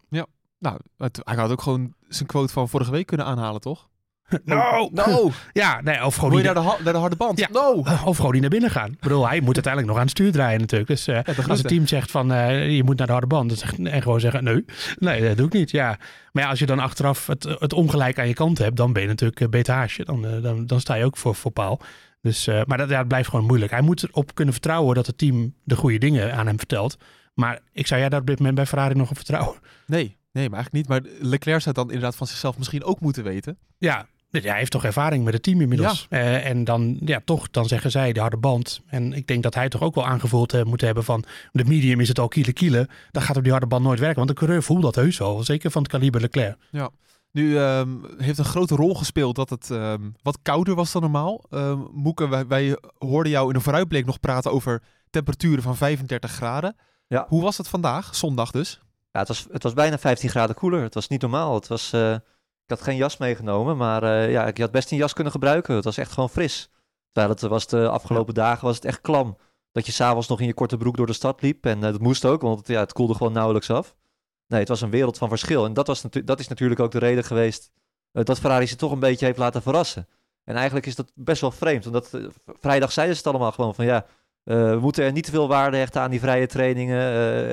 Nou, 0.59 0.79
het, 0.99 1.21
hij 1.25 1.37
had 1.37 1.51
ook 1.51 1.63
gewoon 1.63 1.95
zijn 2.09 2.29
quote 2.29 2.53
van 2.53 2.69
vorige 2.69 2.91
week 2.91 3.07
kunnen 3.07 3.27
aanhalen, 3.27 3.61
toch? 3.61 3.89
No! 4.44 4.88
No! 4.93 5.31
Ja, 5.52 5.81
nee, 5.81 6.05
of 6.05 6.14
gewoon, 6.14 6.31
niet 6.31 6.44
je 6.44 6.52
naar 6.52 6.55
de, 6.55 6.82
naar 6.84 6.93
de 6.93 6.99
harde 6.99 7.17
band? 7.17 7.38
Ja. 7.38 7.49
No! 7.52 7.84
of 8.05 8.17
gewoon 8.17 8.32
niet 8.32 8.40
naar 8.40 8.50
binnen 8.50 8.70
gaan. 8.70 8.90
Ik 8.90 9.00
bedoel, 9.00 9.28
hij 9.28 9.40
moet 9.40 9.55
uiteindelijk 9.55 9.87
nog 9.87 9.96
aan 9.96 10.08
het 10.08 10.11
stuur 10.11 10.32
draaien 10.32 10.61
natuurlijk. 10.61 10.90
Dus 10.90 11.06
eh, 11.06 11.49
als 11.49 11.58
het 11.58 11.69
team 11.69 11.87
zegt 11.87 12.11
van 12.11 12.32
eh, 12.32 12.76
je 12.76 12.84
moet 12.84 12.99
naar 12.99 13.06
de 13.06 13.12
harde 13.12 13.26
band 13.26 13.49
dan 13.49 13.58
zegt, 13.58 13.78
en 13.78 14.02
gewoon 14.02 14.20
zeggen 14.20 14.44
nee, 14.44 14.64
nee, 14.99 15.28
dat 15.28 15.37
doe 15.37 15.46
ik 15.46 15.52
niet. 15.52 15.70
Ja. 15.70 15.99
Maar 16.32 16.43
ja, 16.43 16.49
als 16.49 16.58
je 16.58 16.67
dan 16.67 16.78
achteraf 16.78 17.26
het, 17.26 17.44
het 17.44 17.73
ongelijk 17.73 18.19
aan 18.19 18.28
je 18.28 18.34
kant 18.34 18.58
hebt, 18.58 18.76
dan 18.76 18.93
ben 18.93 19.02
je 19.02 19.08
natuurlijk 19.08 19.40
eh, 19.40 19.49
beter 19.49 19.75
haasje. 19.75 20.05
Dan, 20.05 20.40
dan, 20.43 20.67
dan 20.67 20.81
sta 20.81 20.94
je 20.94 21.05
ook 21.05 21.17
voor, 21.17 21.34
voor 21.34 21.50
paal. 21.50 21.81
Dus, 22.20 22.46
maar 22.67 22.79
dat, 22.79 22.88
ja, 22.88 22.99
het 22.99 23.08
blijft 23.08 23.29
gewoon 23.29 23.46
moeilijk. 23.46 23.70
Hij 23.70 23.81
moet 23.81 24.02
erop 24.02 24.34
kunnen 24.34 24.55
vertrouwen 24.55 24.94
dat 24.94 25.06
het 25.06 25.19
team 25.19 25.55
de 25.64 25.76
goede 25.76 25.99
dingen 25.99 26.34
aan 26.34 26.46
hem 26.46 26.58
vertelt. 26.58 26.96
Maar 27.34 27.61
ik 27.72 27.87
zou 27.87 28.00
jij 28.00 28.08
daar 28.08 28.20
op 28.20 28.26
dit 28.26 28.38
moment 28.38 28.56
bij 28.56 28.67
Ferrari 28.67 28.94
nog 28.94 29.11
op 29.11 29.17
vertrouwen? 29.17 29.56
Nee, 29.87 30.17
nee, 30.32 30.49
maar 30.49 30.58
eigenlijk 30.58 30.72
niet. 30.72 30.88
Maar 30.88 31.29
Leclerc 31.29 31.61
zou 31.61 31.75
dan 31.75 31.87
inderdaad 31.87 32.17
van 32.17 32.26
zichzelf 32.26 32.58
misschien 32.58 32.84
ook 32.84 33.00
moeten 33.00 33.25
weten. 33.25 33.58
Ja, 33.79 34.06
hij 34.44 34.59
heeft 34.59 34.71
toch 34.71 34.85
ervaring 34.85 35.25
met 35.25 35.35
het 35.35 35.43
team 35.43 35.61
inmiddels. 35.61 36.06
Eh, 36.11 36.47
en 36.47 36.65
dan, 36.65 36.97
ja, 37.05 37.21
toch, 37.25 37.50
dan 37.50 37.67
zeggen 37.67 37.91
zij 37.91 38.12
de 38.12 38.21
harde 38.21 38.37
band. 38.37 38.81
En 38.87 39.12
ik 39.12 39.27
denk 39.27 39.43
dat 39.43 39.55
hij 39.55 39.69
toch 39.69 39.83
ook 39.83 39.94
wel 39.94 40.06
aangevoeld 40.06 40.55
eh, 40.55 40.65
moet 40.65 40.81
hebben 40.81 41.05
van 41.05 41.25
de 41.53 41.65
medium 41.65 42.00
is 42.00 42.09
het 42.09 42.19
al 42.19 42.29
kiele 42.29 42.53
kiele. 42.53 42.88
Dan 43.11 43.23
gaat 43.23 43.37
op 43.37 43.43
die 43.43 43.53
harde 43.53 43.67
band 43.67 43.85
nooit 43.85 43.99
werken. 43.99 44.17
Want 44.17 44.29
de 44.29 44.35
coureur 44.35 44.62
voelt 44.62 44.83
dat 44.83 44.94
heus 44.94 45.19
wel. 45.19 45.43
Zeker 45.43 45.71
van 45.71 45.83
het 45.83 45.91
kaliber 45.91 46.21
Leclerc. 46.21 46.56
Nu 47.33 47.59
ehm, 47.59 47.91
heeft 48.19 48.38
een 48.38 48.44
grote 48.44 48.75
rol 48.75 48.94
gespeeld 48.94 49.37
dat 49.37 49.50
het 49.50 49.71
ehm, 49.71 50.00
wat 50.23 50.39
kouder 50.43 50.75
was 50.75 50.93
dan 50.93 51.03
normaal. 51.03 51.44
Ehm 51.50 51.79
Moeke, 51.93 52.29
wij, 52.29 52.47
wij 52.47 52.79
hoorden 52.99 53.32
jou 53.32 53.49
in 53.49 53.55
een 53.55 53.61
vooruitblik 53.61 54.06
nog 54.06 54.21
praten 54.21 54.53
over 54.53 54.82
temperaturen 55.11 55.62
van 55.62 55.77
35 55.77 56.31
graden. 56.31 56.77
Ja. 57.06 57.27
Hoe 57.29 57.43
was 57.43 57.56
het 57.56 57.69
vandaag, 57.69 58.15
zondag 58.15 58.50
dus? 58.50 58.81
Ja, 59.12 59.19
het 59.23 59.29
was, 59.29 59.47
het 59.53 59.62
was 59.62 59.73
bijna 59.73 59.99
15 59.99 60.31
graden 60.31 60.56
koeler. 60.56 60.82
Het 60.82 60.94
was 60.94 61.09
niet 61.09 61.21
normaal. 61.21 61.55
Het 61.55 61.67
was, 61.67 61.93
eh, 61.93 62.17
ik 62.67 62.73
had 62.73 62.83
geen 62.83 62.97
jas 62.97 63.17
meegenomen, 63.17 63.77
maar 63.77 64.03
eh, 64.03 64.31
ja, 64.31 64.47
ik 64.47 64.59
had 64.59 64.71
best 64.71 64.91
een 64.91 64.97
jas 64.97 65.13
kunnen 65.13 65.33
gebruiken. 65.33 65.75
Het 65.75 65.85
was 65.85 65.97
echt 65.97 66.13
gewoon 66.13 66.31
fris. 66.31 66.71
Terwijl 67.13 67.35
het 67.35 67.41
was 67.41 67.67
de 67.67 67.89
afgelopen 67.89 68.35
dagen 68.35 68.65
was 68.67 68.75
het 68.75 68.85
echt 68.85 69.01
klam. 69.01 69.37
Dat 69.73 69.87
je 69.87 69.93
s'avonds 69.93 70.29
nog 70.29 70.41
in 70.41 70.47
je 70.47 70.55
korte 70.55 70.77
broek 70.77 70.97
door 70.97 71.06
de 71.06 71.13
stad 71.13 71.43
liep. 71.43 71.67
En 71.67 71.85
eh, 71.85 71.91
dat 71.93 72.01
moest 72.01 72.25
ook, 72.25 72.43
want 72.43 72.58
het, 72.58 72.69
ja, 72.69 72.81
het 72.81 72.93
koelde 72.93 73.15
gewoon 73.15 73.32
nauwelijks 73.32 73.70
af. 73.70 73.96
Nee, 74.46 74.61
het 74.61 74.69
was 74.69 74.81
een 74.81 74.91
wereld 74.91 75.19
van 75.19 75.29
verschil. 75.29 75.65
En 75.65 75.73
dat, 75.75 75.87
was 75.87 76.03
dat 76.25 76.41
is 76.41 76.49
natuurlijk 76.49 76.81
ook 76.81 76.91
de 76.91 76.99
reden 76.99 77.25
geweest 77.25 77.70
eh, 78.13 78.25
dat 78.25 78.39
Ferrari 78.39 78.67
ze 78.67 78.77
toch 78.77 78.93
een 78.93 78.99
beetje 78.99 79.27
heeft 79.27 79.39
laten 79.39 79.63
verrassen. 79.63 80.08
En 80.44 80.55
eigenlijk 80.55 80.87
is 80.87 80.94
dat 80.94 81.13
best 81.15 81.41
wel 81.41 81.51
vreemd. 81.51 81.85
Want 81.85 81.94
dat, 81.94 82.08
v- 82.08 82.53
vrijdag 82.61 82.93
zeiden 82.93 83.17
ze 83.17 83.23
het 83.23 83.31
allemaal 83.32 83.53
gewoon 83.53 83.75
van 83.75 83.85
ja, 83.85 84.06
we 84.43 84.79
moeten 84.81 85.05
er 85.05 85.13
niet 85.13 85.25
te 85.25 85.31
veel 85.31 85.49
waarde 85.49 85.77
hechten 85.77 86.01
aan 86.01 86.11
die 86.11 86.20
vrije 86.20 86.46
trainingen. 86.46 86.99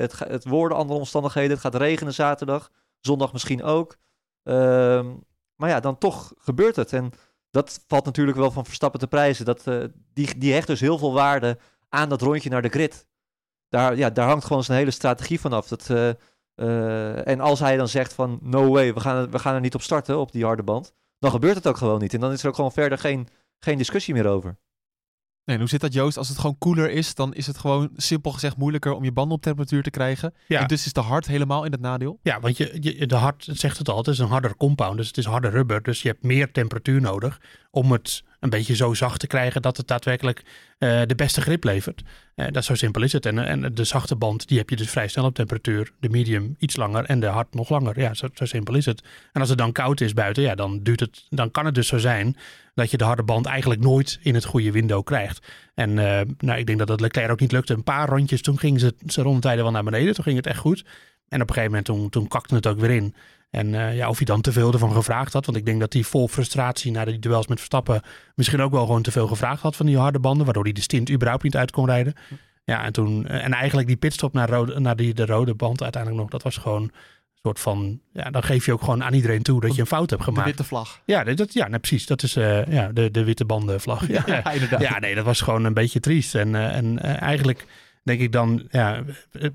Het, 0.00 0.18
het 0.18 0.44
worden 0.44 0.76
andere 0.76 0.98
omstandigheden. 0.98 1.50
Het 1.50 1.60
gaat 1.60 1.74
regenen 1.74 2.14
zaterdag. 2.14 2.70
Zondag 3.00 3.32
misschien 3.32 3.62
ook. 3.62 3.96
Ehm, 4.44 5.14
maar 5.56 5.68
ja, 5.68 5.80
dan 5.80 5.98
toch 5.98 6.32
gebeurt 6.38 6.76
het. 6.76 6.92
En 6.92 7.12
dat 7.50 7.84
valt 7.86 8.04
natuurlijk 8.04 8.36
wel 8.36 8.50
van 8.50 8.64
Verstappen 8.64 9.00
te 9.00 9.06
prijzen. 9.06 9.44
Dat, 9.44 9.66
eh, 9.66 9.84
die, 10.12 10.38
die 10.38 10.52
hecht 10.52 10.66
dus 10.66 10.80
heel 10.80 10.98
veel 10.98 11.12
waarde 11.12 11.58
aan 11.88 12.08
dat 12.08 12.20
rondje 12.20 12.50
naar 12.50 12.62
de 12.62 12.68
grid. 12.68 13.06
Daar, 13.68 13.96
ja, 13.96 14.10
daar 14.10 14.28
hangt 14.28 14.44
gewoon 14.44 14.64
zijn 14.64 14.78
hele 14.78 14.90
strategie 14.90 15.40
vanaf. 15.40 15.68
Dat, 15.68 15.90
eh, 15.90 16.08
eh, 16.54 17.26
en 17.26 17.40
als 17.40 17.60
hij 17.60 17.76
dan 17.76 17.88
zegt 17.88 18.12
van 18.12 18.38
no 18.42 18.70
way, 18.70 18.94
we 18.94 19.00
gaan, 19.00 19.30
we 19.30 19.38
gaan 19.38 19.54
er 19.54 19.60
niet 19.60 19.74
op 19.74 19.82
starten 19.82 20.18
op 20.18 20.32
die 20.32 20.44
harde 20.44 20.62
band. 20.62 20.92
Dan 21.18 21.30
gebeurt 21.30 21.54
het 21.54 21.66
ook 21.66 21.76
gewoon 21.76 22.00
niet. 22.00 22.14
En 22.14 22.20
dan 22.20 22.32
is 22.32 22.42
er 22.42 22.48
ook 22.48 22.54
gewoon 22.54 22.72
verder 22.72 22.98
geen, 22.98 23.28
geen 23.58 23.78
discussie 23.78 24.14
meer 24.14 24.26
over. 24.26 24.56
Nee, 25.44 25.56
en 25.56 25.62
hoe 25.62 25.70
zit 25.70 25.80
dat 25.80 25.92
Joost? 25.92 26.16
Als 26.16 26.28
het 26.28 26.38
gewoon 26.38 26.58
koeler 26.58 26.90
is, 26.90 27.14
dan 27.14 27.34
is 27.34 27.46
het 27.46 27.58
gewoon 27.58 27.90
simpel 27.96 28.32
gezegd 28.32 28.56
moeilijker 28.56 28.92
om 28.92 29.04
je 29.04 29.12
banden 29.12 29.36
op 29.36 29.42
temperatuur 29.42 29.82
te 29.82 29.90
krijgen. 29.90 30.34
Ja. 30.46 30.60
En 30.60 30.66
dus 30.66 30.86
is 30.86 30.92
de 30.92 31.00
hard 31.00 31.26
helemaal 31.26 31.64
in 31.64 31.72
het 31.72 31.80
nadeel. 31.80 32.18
Ja, 32.22 32.40
want 32.40 32.56
je, 32.56 32.76
je, 32.80 33.06
de 33.06 33.14
hard 33.14 33.48
zegt 33.52 33.78
het 33.78 33.88
al, 33.88 33.96
het 33.96 34.06
is 34.06 34.18
een 34.18 34.28
harder 34.28 34.56
compound. 34.56 34.96
Dus 34.96 35.06
het 35.06 35.16
is 35.16 35.24
harder 35.24 35.50
rubber. 35.50 35.82
Dus 35.82 36.02
je 36.02 36.08
hebt 36.08 36.22
meer 36.22 36.52
temperatuur 36.52 37.00
nodig 37.00 37.40
om 37.70 37.92
het 37.92 38.24
een 38.44 38.50
beetje 38.50 38.76
zo 38.76 38.94
zacht 38.94 39.20
te 39.20 39.26
krijgen 39.26 39.62
dat 39.62 39.76
het 39.76 39.88
daadwerkelijk 39.88 40.42
eh, 40.78 41.00
de 41.06 41.14
beste 41.14 41.40
grip 41.40 41.64
levert. 41.64 42.02
Eh, 42.34 42.46
dat 42.50 42.64
zo 42.64 42.74
simpel 42.74 43.02
is 43.02 43.12
het. 43.12 43.26
En, 43.26 43.38
en 43.38 43.74
de 43.74 43.84
zachte 43.84 44.16
band, 44.16 44.48
die 44.48 44.58
heb 44.58 44.70
je 44.70 44.76
dus 44.76 44.90
vrij 44.90 45.08
snel 45.08 45.24
op 45.24 45.34
temperatuur. 45.34 45.92
De 46.00 46.08
medium 46.08 46.54
iets 46.58 46.76
langer 46.76 47.04
en 47.04 47.20
de 47.20 47.26
hard 47.26 47.54
nog 47.54 47.68
langer. 47.68 48.00
Ja, 48.00 48.14
zo, 48.14 48.28
simpel 48.32 48.74
is 48.74 48.86
het. 48.86 49.02
En 49.32 49.40
als 49.40 49.48
het 49.48 49.58
dan 49.58 49.72
koud 49.72 50.00
is 50.00 50.12
buiten, 50.12 50.42
ja, 50.42 50.54
dan, 50.54 50.82
duurt 50.82 51.00
het, 51.00 51.26
dan 51.28 51.50
kan 51.50 51.64
het 51.64 51.74
dus 51.74 51.88
zo 51.88 51.98
zijn 51.98 52.36
dat 52.74 52.90
je 52.90 52.96
de 52.96 53.04
harde 53.04 53.22
band 53.22 53.46
eigenlijk 53.46 53.80
nooit 53.80 54.18
in 54.22 54.34
het 54.34 54.44
goede 54.44 54.70
window 54.70 55.04
krijgt. 55.04 55.46
En 55.74 55.98
eh, 55.98 56.26
nou, 56.38 56.58
ik 56.58 56.66
denk 56.66 56.78
dat 56.78 56.88
dat 56.88 57.00
Leclerc 57.00 57.30
ook 57.30 57.40
niet 57.40 57.52
lukte. 57.52 57.74
Een 57.74 57.82
paar 57.82 58.08
rondjes, 58.08 58.42
toen 58.42 58.58
gingen 58.58 58.80
ze 58.80 58.94
zijn 59.06 59.26
rondetijden 59.26 59.62
wel 59.62 59.72
naar 59.72 59.84
beneden. 59.84 60.14
Toen 60.14 60.24
ging 60.24 60.36
het 60.36 60.46
echt 60.46 60.58
goed. 60.58 60.84
En 61.28 61.40
op 61.40 61.48
een 61.48 61.54
gegeven 61.54 61.76
moment, 61.76 61.84
toen, 61.84 62.08
toen 62.10 62.28
kakte 62.28 62.54
het 62.54 62.66
ook 62.66 62.78
weer 62.78 62.90
in. 62.90 63.14
En 63.54 63.74
eh, 63.74 63.96
ja, 63.96 64.08
of 64.08 64.16
hij 64.16 64.26
dan 64.26 64.40
te 64.40 64.52
veel 64.52 64.72
ervan 64.72 64.92
gevraagd 64.92 65.32
had. 65.32 65.46
Want 65.46 65.58
ik 65.58 65.64
denk 65.64 65.80
dat 65.80 65.92
hij 65.92 66.02
vol 66.02 66.28
frustratie 66.28 66.92
na 66.92 67.04
die 67.04 67.18
duels 67.18 67.46
met 67.46 67.58
Verstappen 67.58 68.02
misschien 68.34 68.60
ook 68.60 68.72
wel 68.72 68.86
gewoon 68.86 69.02
te 69.02 69.10
veel 69.10 69.26
gevraagd 69.26 69.62
had 69.62 69.76
van 69.76 69.86
die 69.86 69.98
harde 69.98 70.18
banden. 70.18 70.44
Waardoor 70.44 70.62
hij 70.62 70.72
de 70.72 70.80
stint 70.80 71.10
überhaupt 71.10 71.42
niet 71.42 71.56
uit 71.56 71.70
kon 71.70 71.86
rijden. 71.86 72.14
Ja, 72.64 72.84
en 72.84 72.92
toen. 72.92 73.26
En 73.26 73.52
eigenlijk 73.52 73.88
die 73.88 73.96
pitstop 73.96 74.32
naar, 74.32 74.48
rode, 74.48 74.80
naar 74.80 74.96
die, 74.96 75.14
de 75.14 75.26
rode 75.26 75.54
band 75.54 75.82
uiteindelijk 75.82 76.22
nog. 76.22 76.30
Dat 76.30 76.42
was 76.42 76.56
gewoon 76.56 76.82
een 76.82 76.92
soort 77.42 77.60
van. 77.60 78.00
Ja, 78.12 78.30
dan 78.30 78.42
geef 78.42 78.66
je 78.66 78.72
ook 78.72 78.80
gewoon 78.80 79.04
aan 79.04 79.14
iedereen 79.14 79.42
toe 79.42 79.60
dat 79.60 79.74
je 79.74 79.80
een 79.80 79.86
fout 79.86 80.10
hebt 80.10 80.22
De 80.22 80.28
gemaakt. 80.28 80.46
witte 80.46 80.64
vlag. 80.64 81.00
Ja, 81.04 81.24
dat, 81.24 81.52
ja 81.52 81.66
nou, 81.68 81.78
precies. 81.78 82.06
Dat 82.06 82.22
is 82.22 82.36
eh, 82.36 82.66
ja, 82.66 82.90
de, 82.92 83.10
de 83.10 83.24
witte 83.24 83.44
bandenvlag. 83.44 84.08
Ja, 84.08 84.22
ja. 84.26 84.50
inderdaad. 84.50 84.80
ja, 84.80 84.98
nee, 84.98 85.14
dat 85.14 85.24
was 85.24 85.40
gewoon 85.40 85.64
een 85.64 85.74
beetje 85.74 86.00
triest. 86.00 86.34
En, 86.34 86.54
eh, 86.54 86.76
en 86.76 86.98
eh, 86.98 87.22
eigenlijk 87.22 87.66
denk 88.04 88.20
ik 88.20 88.32
dan, 88.32 88.66
ja, 88.70 89.02
eh, 89.32 89.48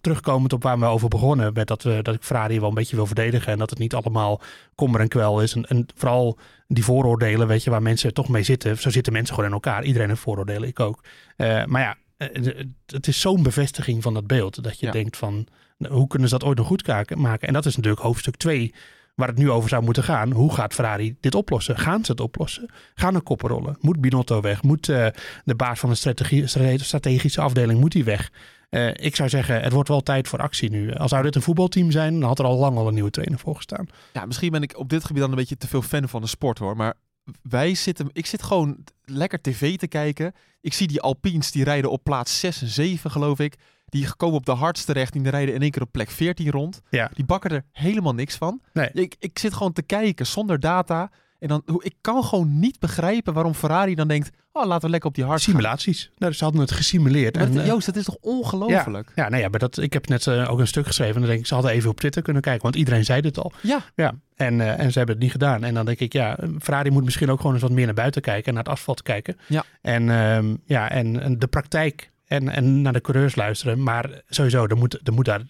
terugkomend 0.00 0.52
op 0.52 0.62
waar 0.62 0.78
we 0.78 0.84
over 0.84 1.08
begonnen, 1.08 1.52
met 1.52 1.66
dat, 1.66 1.82
we, 1.82 2.02
dat 2.02 2.14
ik 2.14 2.22
Ferrari 2.22 2.60
wel 2.60 2.68
een 2.68 2.74
beetje 2.74 2.96
wil 2.96 3.06
verdedigen 3.06 3.52
en 3.52 3.58
dat 3.58 3.70
het 3.70 3.78
niet 3.78 3.94
allemaal 3.94 4.40
kommer 4.74 5.00
en 5.00 5.08
kwel 5.08 5.42
is. 5.42 5.54
En, 5.54 5.64
en 5.66 5.86
vooral 5.94 6.38
die 6.68 6.84
vooroordelen, 6.84 7.46
weet 7.46 7.64
je, 7.64 7.70
waar 7.70 7.82
mensen 7.82 8.14
toch 8.14 8.28
mee 8.28 8.42
zitten. 8.42 8.78
Zo 8.78 8.90
zitten 8.90 9.12
mensen 9.12 9.34
gewoon 9.34 9.48
in 9.50 9.56
elkaar. 9.56 9.84
Iedereen 9.84 10.08
heeft 10.08 10.20
vooroordelen, 10.20 10.68
ik 10.68 10.80
ook. 10.80 11.04
Eh, 11.36 11.64
maar 11.64 11.82
ja, 11.82 11.96
eh, 12.16 12.64
het 12.86 13.06
is 13.06 13.20
zo'n 13.20 13.42
bevestiging 13.42 14.02
van 14.02 14.14
dat 14.14 14.26
beeld, 14.26 14.62
dat 14.62 14.80
je 14.80 14.86
Ja. 14.86 14.92
denkt 14.92 15.16
van, 15.16 15.46
nou, 15.78 15.94
hoe 15.94 16.06
kunnen 16.06 16.28
ze 16.28 16.38
dat 16.38 16.48
ooit 16.48 16.58
nog 16.58 16.66
goed 16.66 16.86
maken? 17.16 17.46
En 17.48 17.52
dat 17.52 17.66
is 17.66 17.76
natuurlijk 17.76 18.02
hoofdstuk 18.02 18.36
2 18.36 18.74
waar 19.14 19.28
het 19.28 19.38
nu 19.38 19.50
over 19.50 19.68
zou 19.68 19.82
moeten 19.84 20.02
gaan. 20.02 20.32
Hoe 20.32 20.54
gaat 20.54 20.74
Ferrari 20.74 21.16
dit 21.20 21.34
oplossen? 21.34 21.78
Gaan 21.78 22.04
ze 22.04 22.10
het 22.10 22.20
oplossen? 22.20 22.70
Gaan 22.94 23.14
er 23.14 23.22
koppen 23.22 23.48
rollen? 23.48 23.76
Moet 23.80 24.00
Binotto 24.00 24.40
weg? 24.40 24.62
Moet 24.62 24.88
eh, 24.88 25.06
de 25.44 25.54
baas 25.54 25.78
van 25.78 25.88
de 25.88 25.94
strategie, 25.94 26.46
strate- 26.46 26.84
strategische 26.84 27.40
afdeling 27.40 27.80
moet 27.80 27.92
die 27.92 28.04
weg? 28.04 28.30
Eh, 28.68 28.88
ik 28.94 29.16
zou 29.16 29.28
zeggen, 29.28 29.62
het 29.62 29.72
wordt 29.72 29.88
wel 29.88 30.00
tijd 30.00 30.28
voor 30.28 30.38
actie 30.38 30.70
nu. 30.70 30.92
Als 30.94 31.10
zou 31.10 31.22
dit 31.22 31.34
een 31.34 31.42
voetbalteam 31.42 31.90
zijn, 31.90 32.20
dan 32.20 32.28
had 32.28 32.38
er 32.38 32.44
al 32.44 32.58
lang 32.58 32.76
al 32.76 32.88
een 32.88 32.94
nieuwe 32.94 33.10
trainer 33.10 33.38
voor 33.38 33.56
gestaan. 33.56 33.86
Ja, 34.12 34.24
misschien 34.26 34.50
ben 34.50 34.62
ik 34.62 34.78
op 34.78 34.88
dit 34.88 35.04
gebied 35.04 35.20
dan 35.22 35.30
een 35.30 35.36
beetje 35.36 35.56
te 35.56 35.68
veel 35.68 35.82
fan 35.82 36.08
van 36.08 36.20
de 36.20 36.26
sport 36.26 36.58
hoor. 36.58 36.76
Maar 36.76 36.94
wij 37.42 37.74
zitten, 37.74 38.08
ik 38.12 38.26
zit 38.26 38.42
gewoon 38.42 38.76
lekker 39.04 39.40
tv 39.40 39.76
te 39.78 39.86
kijken. 39.86 40.32
Ik 40.60 40.72
zie 40.72 40.86
die 40.86 41.00
Alpines, 41.00 41.50
die 41.50 41.64
rijden 41.64 41.90
op 41.90 42.04
plaats 42.04 42.40
6 42.40 42.62
en 42.62 42.68
7 42.68 43.10
geloof 43.10 43.38
ik. 43.38 43.54
Die 43.92 44.16
komen 44.16 44.36
op 44.36 44.46
de 44.46 44.52
hardst 44.52 44.86
terecht. 44.86 45.12
Die 45.12 45.30
rijden 45.30 45.54
in 45.54 45.62
één 45.62 45.70
keer 45.70 45.82
op 45.82 45.92
plek 45.92 46.10
14 46.10 46.50
rond. 46.50 46.82
Ja. 46.90 47.10
Die 47.14 47.24
bakken 47.24 47.50
er 47.50 47.64
helemaal 47.72 48.14
niks 48.14 48.36
van. 48.36 48.60
Nee. 48.72 48.90
Ik, 48.92 49.14
ik 49.18 49.38
zit 49.38 49.52
gewoon 49.54 49.72
te 49.72 49.82
kijken 49.82 50.26
zonder 50.26 50.60
data. 50.60 51.10
En 51.38 51.48
dan, 51.48 51.62
ik 51.78 51.94
kan 52.00 52.24
gewoon 52.24 52.58
niet 52.58 52.78
begrijpen 52.78 53.32
waarom 53.34 53.54
Ferrari 53.54 53.94
dan 53.94 54.08
denkt... 54.08 54.30
Oh, 54.52 54.66
laten 54.66 54.84
we 54.84 54.90
lekker 54.90 55.08
op 55.08 55.14
die 55.14 55.24
hard 55.24 55.42
gaan. 55.42 55.50
Simulaties. 55.52 56.10
Nou, 56.18 56.32
ze 56.32 56.44
hadden 56.44 56.60
het 56.62 56.70
gesimuleerd. 56.70 57.34
Maar 57.34 57.44
En, 57.44 57.52
dat- 57.52 57.62
eh, 57.62 57.68
Joost, 57.68 57.86
dat 57.86 57.96
is 57.96 58.04
toch 58.04 58.16
ongelooflijk? 58.20 59.12
ja, 59.14 59.28
nou 59.28 59.42
ja, 59.42 59.48
maar 59.48 59.58
dat, 59.58 59.78
ik 59.78 59.92
heb 59.92 60.08
net 60.08 60.26
eh, 60.26 60.50
ook 60.50 60.58
een 60.58 60.66
stuk 60.66 60.86
geschreven. 60.86 61.14
En 61.14 61.20
dan 61.20 61.28
denk 61.30 61.40
ik, 61.40 61.46
ze 61.46 61.54
hadden 61.54 61.72
even 61.72 61.90
op 61.90 61.98
Twitter 62.00 62.22
kunnen 62.22 62.42
kijken. 62.42 62.62
Want 62.62 62.76
iedereen 62.76 63.04
zei 63.04 63.20
dit 63.20 63.38
al. 63.38 63.52
Ja. 63.62 63.80
Ja, 63.94 64.14
en, 64.36 64.60
eh, 64.60 64.78
en 64.78 64.92
ze 64.92 64.98
hebben 64.98 65.14
het 65.14 65.24
niet 65.24 65.32
gedaan. 65.32 65.64
En 65.64 65.74
dan 65.74 65.84
denk 65.86 65.98
ik, 65.98 66.12
ja, 66.12 66.38
Ferrari 66.60 66.90
moet 66.90 67.04
misschien 67.04 67.30
ook 67.30 67.36
gewoon 67.38 67.52
eens 67.52 67.62
wat 67.62 67.70
meer 67.72 67.84
naar 67.84 67.94
buiten 67.94 68.22
kijken. 68.22 68.46
En 68.46 68.54
naar 68.54 68.62
het 68.62 68.72
asfalt 68.72 69.02
kijken. 69.02 69.36
Ja. 69.46 69.64
En, 69.80 70.10
ehm, 70.10 70.56
ja, 70.64 70.90
en, 70.90 71.20
en 71.20 71.38
de 71.38 71.46
praktijk 71.46 72.10
en, 72.32 72.48
en 72.48 72.82
naar 72.82 72.92
de 72.92 73.00
coureurs 73.00 73.34
luisteren. 73.34 73.82
Maar 73.82 74.22
sowieso, 74.28 74.66
er 74.66 74.76
moet, 74.76 75.00
er 75.04 75.12
moet 75.12 75.24
daar 75.24 75.42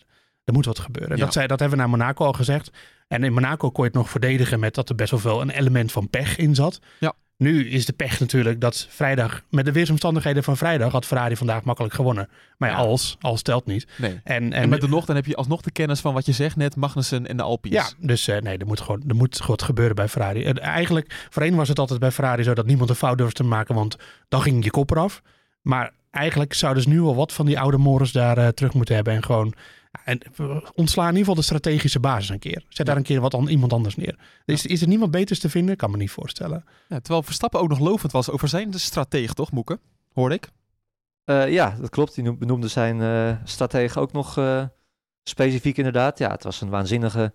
er 0.44 0.52
moet 0.52 0.66
wat 0.66 0.78
gebeuren. 0.78 1.16
Ja. 1.16 1.24
Dat, 1.24 1.32
zei, 1.32 1.46
dat 1.46 1.60
hebben 1.60 1.78
we 1.78 1.84
naar 1.84 1.98
Monaco 1.98 2.24
al 2.24 2.32
gezegd. 2.32 2.70
En 3.08 3.24
in 3.24 3.32
Monaco 3.32 3.70
kon 3.70 3.84
je 3.84 3.90
het 3.90 3.98
nog 3.98 4.10
verdedigen 4.10 4.60
met 4.60 4.74
dat 4.74 4.88
er 4.88 4.94
best 4.94 5.10
wel 5.10 5.20
veel 5.20 5.40
een 5.40 5.50
element 5.50 5.92
van 5.92 6.10
pech 6.10 6.36
in 6.36 6.54
zat. 6.54 6.80
Ja. 6.98 7.12
Nu 7.36 7.68
is 7.68 7.86
de 7.86 7.92
pech 7.92 8.20
natuurlijk 8.20 8.60
dat 8.60 8.86
vrijdag, 8.90 9.42
met 9.50 9.64
de 9.64 9.72
weersomstandigheden 9.72 10.42
van 10.42 10.56
vrijdag, 10.56 10.92
had 10.92 11.06
Ferrari 11.06 11.36
vandaag 11.36 11.64
makkelijk 11.64 11.94
gewonnen. 11.94 12.28
Maar 12.56 12.70
ja, 12.70 12.76
als, 12.76 13.16
als 13.20 13.42
telt 13.42 13.66
niet. 13.66 13.86
Nee. 13.96 14.20
En, 14.24 14.42
en, 14.42 14.52
En 14.52 14.68
met 14.68 14.80
de 14.80 14.88
nog, 14.88 15.04
dan 15.04 15.16
heb 15.16 15.26
je 15.26 15.36
alsnog 15.36 15.60
de 15.60 15.70
kennis 15.70 16.00
van 16.00 16.14
wat 16.14 16.26
je 16.26 16.32
zegt 16.32 16.56
net, 16.56 16.76
Magnussen 16.76 17.26
en 17.26 17.36
de 17.36 17.42
Alpines. 17.42 17.88
ja, 17.88 18.06
dus 18.06 18.28
eh, 18.28 18.40
nee, 18.40 18.58
er 18.58 18.66
moet 18.66 18.80
gewoon 18.80 19.02
er 19.08 19.14
moet 19.14 19.46
wat 19.46 19.62
gebeuren 19.62 19.94
bij 19.94 20.08
Ferrari. 20.08 20.44
En 20.44 20.58
eigenlijk, 20.58 21.26
voorheen 21.30 21.54
was 21.54 21.68
het 21.68 21.78
altijd 21.78 22.00
bij 22.00 22.10
Ferrari 22.10 22.42
zo 22.42 22.54
dat 22.54 22.66
niemand 22.66 22.90
een 22.90 22.96
fout 22.96 23.18
durfde 23.18 23.42
te 23.42 23.48
maken, 23.48 23.74
want 23.74 23.96
dan 24.28 24.42
ging 24.42 24.64
je 24.64 24.70
kop 24.70 24.90
eraf. 24.90 25.22
Maar 25.62 25.92
eigenlijk 26.12 26.54
zouden 26.54 26.83
ze 26.83 26.88
nu 26.88 27.02
wel 27.02 27.14
wat 27.14 27.33
van 27.33 27.47
die 27.47 27.61
oude 27.61 27.78
morens 27.78 28.12
daar 28.12 28.38
eh, 28.38 28.49
terug 28.49 28.75
moeten 28.75 28.95
hebben 28.95 29.14
en 29.14 29.23
gewoon 29.23 29.54
en 30.04 30.19
eh, 30.37 30.57
ontslaan 30.75 31.09
in 31.09 31.16
ieder 31.16 31.19
geval 31.19 31.35
de 31.35 31.42
strategische 31.42 32.00
basis 32.00 32.28
een 32.28 32.38
keer. 32.38 32.64
Zet 32.69 32.87
daar 32.87 32.97
een 32.97 33.02
keer 33.02 33.21
wat 33.21 33.35
aan 33.35 33.49
iemand 33.49 33.73
anders 33.73 33.97
neer. 33.97 34.19
Is, 34.45 34.66
is 34.66 34.83
er 34.83 34.88
niemand 34.88 35.11
beters 35.11 35.38
te 35.38 35.50
vinden? 35.50 35.76
Kan 35.76 35.90
me 35.90 35.97
niet 35.97 36.11
voorstellen. 36.11 36.64
Ja, 36.88 37.00
terwijl 37.00 37.23
Verstappen 37.23 37.61
ook 37.61 37.69
nog 37.69 37.78
lovend 37.78 38.12
was 38.12 38.31
over 38.31 38.49
zijn 38.49 38.73
strateeg, 38.73 39.33
toch, 39.33 39.50
Moeke? 39.52 39.81
Hoorde 40.12 40.35
ik. 40.35 40.49
Eh, 41.25 41.52
ja, 41.52 41.76
dat 41.81 41.90
klopt. 41.90 42.14
Die 42.14 42.25
noem- 42.25 42.38
benoemde 42.38 42.69
zijn 42.69 43.00
eh 43.00 43.37
stratege 43.45 44.00
ook 44.00 44.12
nog 44.12 44.38
eh, 44.38 44.64
specifiek 45.23 45.76
inderdaad. 45.76 46.19
Ja, 46.19 46.31
het 46.31 46.42
was 46.42 46.61
een 46.61 46.69
waanzinnige 46.69 47.35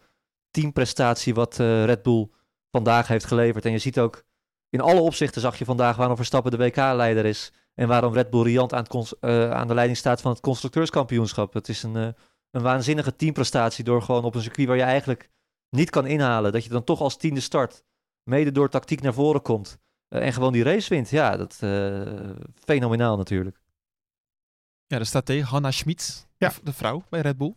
teamprestatie 0.52 1.34
wat 1.34 1.60
eh, 1.60 1.86
Red 1.86 2.02
Bull 2.04 2.30
vandaag 2.72 3.08
heeft 3.08 3.26
geleverd. 3.26 3.66
En 3.66 3.72
je 3.72 3.78
ziet 3.78 4.00
ook, 4.00 4.24
in 4.70 4.82
alle 4.82 5.00
opzichten 5.00 5.42
zag 5.42 5.58
je 5.58 5.66
vandaag 5.66 5.96
waarom 5.96 6.16
Verstappen 6.16 6.52
de 6.52 6.58
WK-leider 6.58 7.26
is. 7.26 7.52
En 7.80 7.88
waarom 7.88 8.14
Red 8.14 8.30
Bull 8.30 8.44
riant 8.44 8.74
aan, 8.74 8.86
eh, 9.20 9.52
aan 9.52 9.68
de 9.68 9.74
leiding 9.74 9.98
staat 9.98 10.22
van 10.22 10.32
het 10.32 10.40
constructeurskampioenschap. 10.42 11.54
Het 11.54 11.70
is 11.70 11.84
een, 11.84 11.96
eh, 11.96 12.08
een 12.52 12.62
waanzinnige 12.62 13.16
teamprestatie 13.16 13.84
door 13.84 14.02
gewoon 14.02 14.24
op 14.24 14.36
een 14.36 14.42
circuit 14.42 14.68
waar 14.68 14.78
je 14.78 14.82
eigenlijk 14.84 15.30
niet 15.70 15.90
kan 15.90 16.06
inhalen. 16.08 16.52
Dat 16.52 16.64
je 16.64 16.70
dan 16.70 16.84
toch 16.84 17.02
als 17.02 17.18
tiende 17.18 17.40
start, 17.40 17.84
mede 18.24 18.52
door 18.52 18.70
tactiek 18.70 19.02
naar 19.02 19.14
voren 19.14 19.42
komt. 19.42 19.78
eh, 20.08 20.26
en 20.26 20.34
gewoon 20.34 20.54
die 20.54 20.64
race 20.64 20.90
wint. 20.90 21.10
Ja, 21.10 21.38
dat 21.38 21.58
eh 21.60 22.30
fenomenaal 22.66 23.18
natuurlijk. 23.18 23.60
Ja, 24.86 24.98
de 24.98 25.04
stratege 25.06 25.46
Hanna 25.46 25.72
Schmid, 25.72 26.28
Ja. 26.38 26.50
de, 26.50 26.56
de 26.64 26.74
vrouw 26.74 27.04
bij 27.10 27.22
Red 27.22 27.38
Bull. 27.38 27.54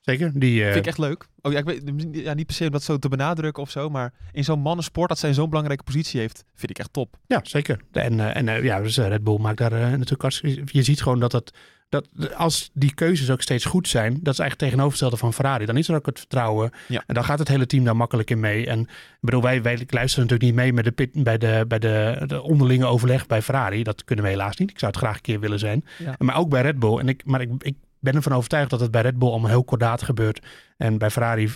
Zeker. 0.00 0.30
Die, 0.34 0.60
eh, 0.60 0.72
Vind 0.72 0.84
ik 0.84 0.86
echt 0.86 0.98
leuk. 0.98 1.28
Oh 1.42 1.52
ja, 1.52 1.58
ik 1.58 1.64
weet 1.64 1.82
ja, 2.12 2.34
niet 2.34 2.46
per 2.46 2.54
se 2.54 2.64
om 2.64 2.70
dat 2.70 2.82
zo 2.82 2.98
te 2.98 3.08
benadrukken 3.08 3.62
of 3.62 3.70
zo, 3.70 3.88
maar 3.88 4.12
in 4.32 4.44
zo'n 4.44 4.60
mannensport 4.60 5.08
dat 5.08 5.18
zij 5.18 5.34
zo'n 5.34 5.48
belangrijke 5.48 5.84
positie 5.84 6.20
heeft, 6.20 6.44
vind 6.54 6.70
ik 6.70 6.78
echt 6.78 6.92
top. 6.92 7.16
Ja, 7.26 7.40
zeker. 7.42 7.80
En, 7.92 8.20
eh, 8.20 8.36
en 8.36 8.48
eh, 8.48 8.62
ja, 8.62 8.80
dus 8.80 8.96
eh, 8.96 9.08
Red 9.08 9.24
Bull 9.24 9.38
maakt 9.38 9.58
daar 9.58 9.72
eh, 9.72 9.90
natuurlijk 9.90 10.22
hartstikke... 10.22 10.62
Je 10.64 10.82
ziet 10.82 11.02
gewoon 11.02 11.20
dat. 11.20 11.52
Dat, 11.88 12.08
als 12.34 12.70
die 12.72 12.94
keuzes 12.94 13.30
ook 13.30 13.42
steeds 13.42 13.64
goed 13.64 13.88
zijn, 13.88 14.12
dat 14.12 14.32
is 14.32 14.38
eigenlijk 14.38 14.58
tegenovergestelde 14.58 15.16
van 15.16 15.34
Ferrari. 15.34 15.66
Dan 15.66 15.76
is 15.76 15.88
er 15.88 15.94
ook 15.94 16.06
het 16.06 16.18
vertrouwen. 16.18 16.70
Ja. 16.88 17.02
En 17.06 17.14
dan 17.14 17.24
gaat 17.24 17.38
het 17.38 17.48
hele 17.48 17.66
team 17.66 17.84
daar 17.84 17.96
makkelijk 17.96 18.30
in 18.30 18.40
mee. 18.40 18.66
En 18.66 18.80
ik 18.80 18.88
bedoel, 19.20 19.42
wij, 19.42 19.62
wij 19.62 19.86
luisteren 19.86 20.26
natuurlijk 20.26 20.42
niet 20.42 20.54
mee 20.54 20.72
met 20.72 20.84
de 20.84 20.92
pit, 20.92 21.22
bij, 21.22 21.38
de, 21.38 21.64
bij 21.68 21.78
de, 21.78 22.22
de 22.26 22.42
onderlinge 22.42 22.86
overleg 22.86 23.26
bij 23.26 23.42
Ferrari. 23.42 23.82
Dat 23.82 24.04
kunnen 24.04 24.24
we 24.24 24.30
helaas 24.30 24.56
niet. 24.56 24.70
Ik 24.70 24.78
zou 24.78 24.92
het 24.92 25.00
graag 25.00 25.14
een 25.14 25.20
keer 25.20 25.40
willen 25.40 25.58
zijn. 25.58 25.84
Ja. 25.98 26.14
Maar 26.18 26.36
ook 26.36 26.48
bij 26.48 26.62
Red 26.62 26.78
Bull. 26.78 26.98
En 26.98 27.08
ik, 27.08 27.24
maar 27.24 27.40
ik, 27.40 27.50
ik 27.58 27.76
ben 28.00 28.14
ervan 28.14 28.34
overtuigd 28.34 28.70
dat 28.70 28.80
het 28.80 28.90
bij 28.90 29.02
Red 29.02 29.18
Bull 29.18 29.28
allemaal 29.28 29.50
heel 29.50 29.64
kordaat 29.64 30.02
gebeurt. 30.02 30.46
En 30.76 30.98
bij 30.98 31.10
Ferrari 31.10 31.50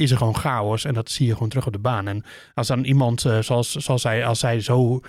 is 0.00 0.10
er 0.10 0.16
gewoon 0.16 0.36
chaos. 0.36 0.84
En 0.84 0.94
dat 0.94 1.10
zie 1.10 1.26
je 1.26 1.32
gewoon 1.32 1.48
terug 1.48 1.66
op 1.66 1.72
de 1.72 1.78
baan. 1.78 2.08
En 2.08 2.24
als 2.54 2.66
dan 2.66 2.84
iemand, 2.84 3.24
eh, 3.24 3.38
zoals, 3.38 3.72
zoals 3.72 4.02
zij, 4.02 4.26
als 4.26 4.38
zij 4.38 4.60
zo 4.60 5.00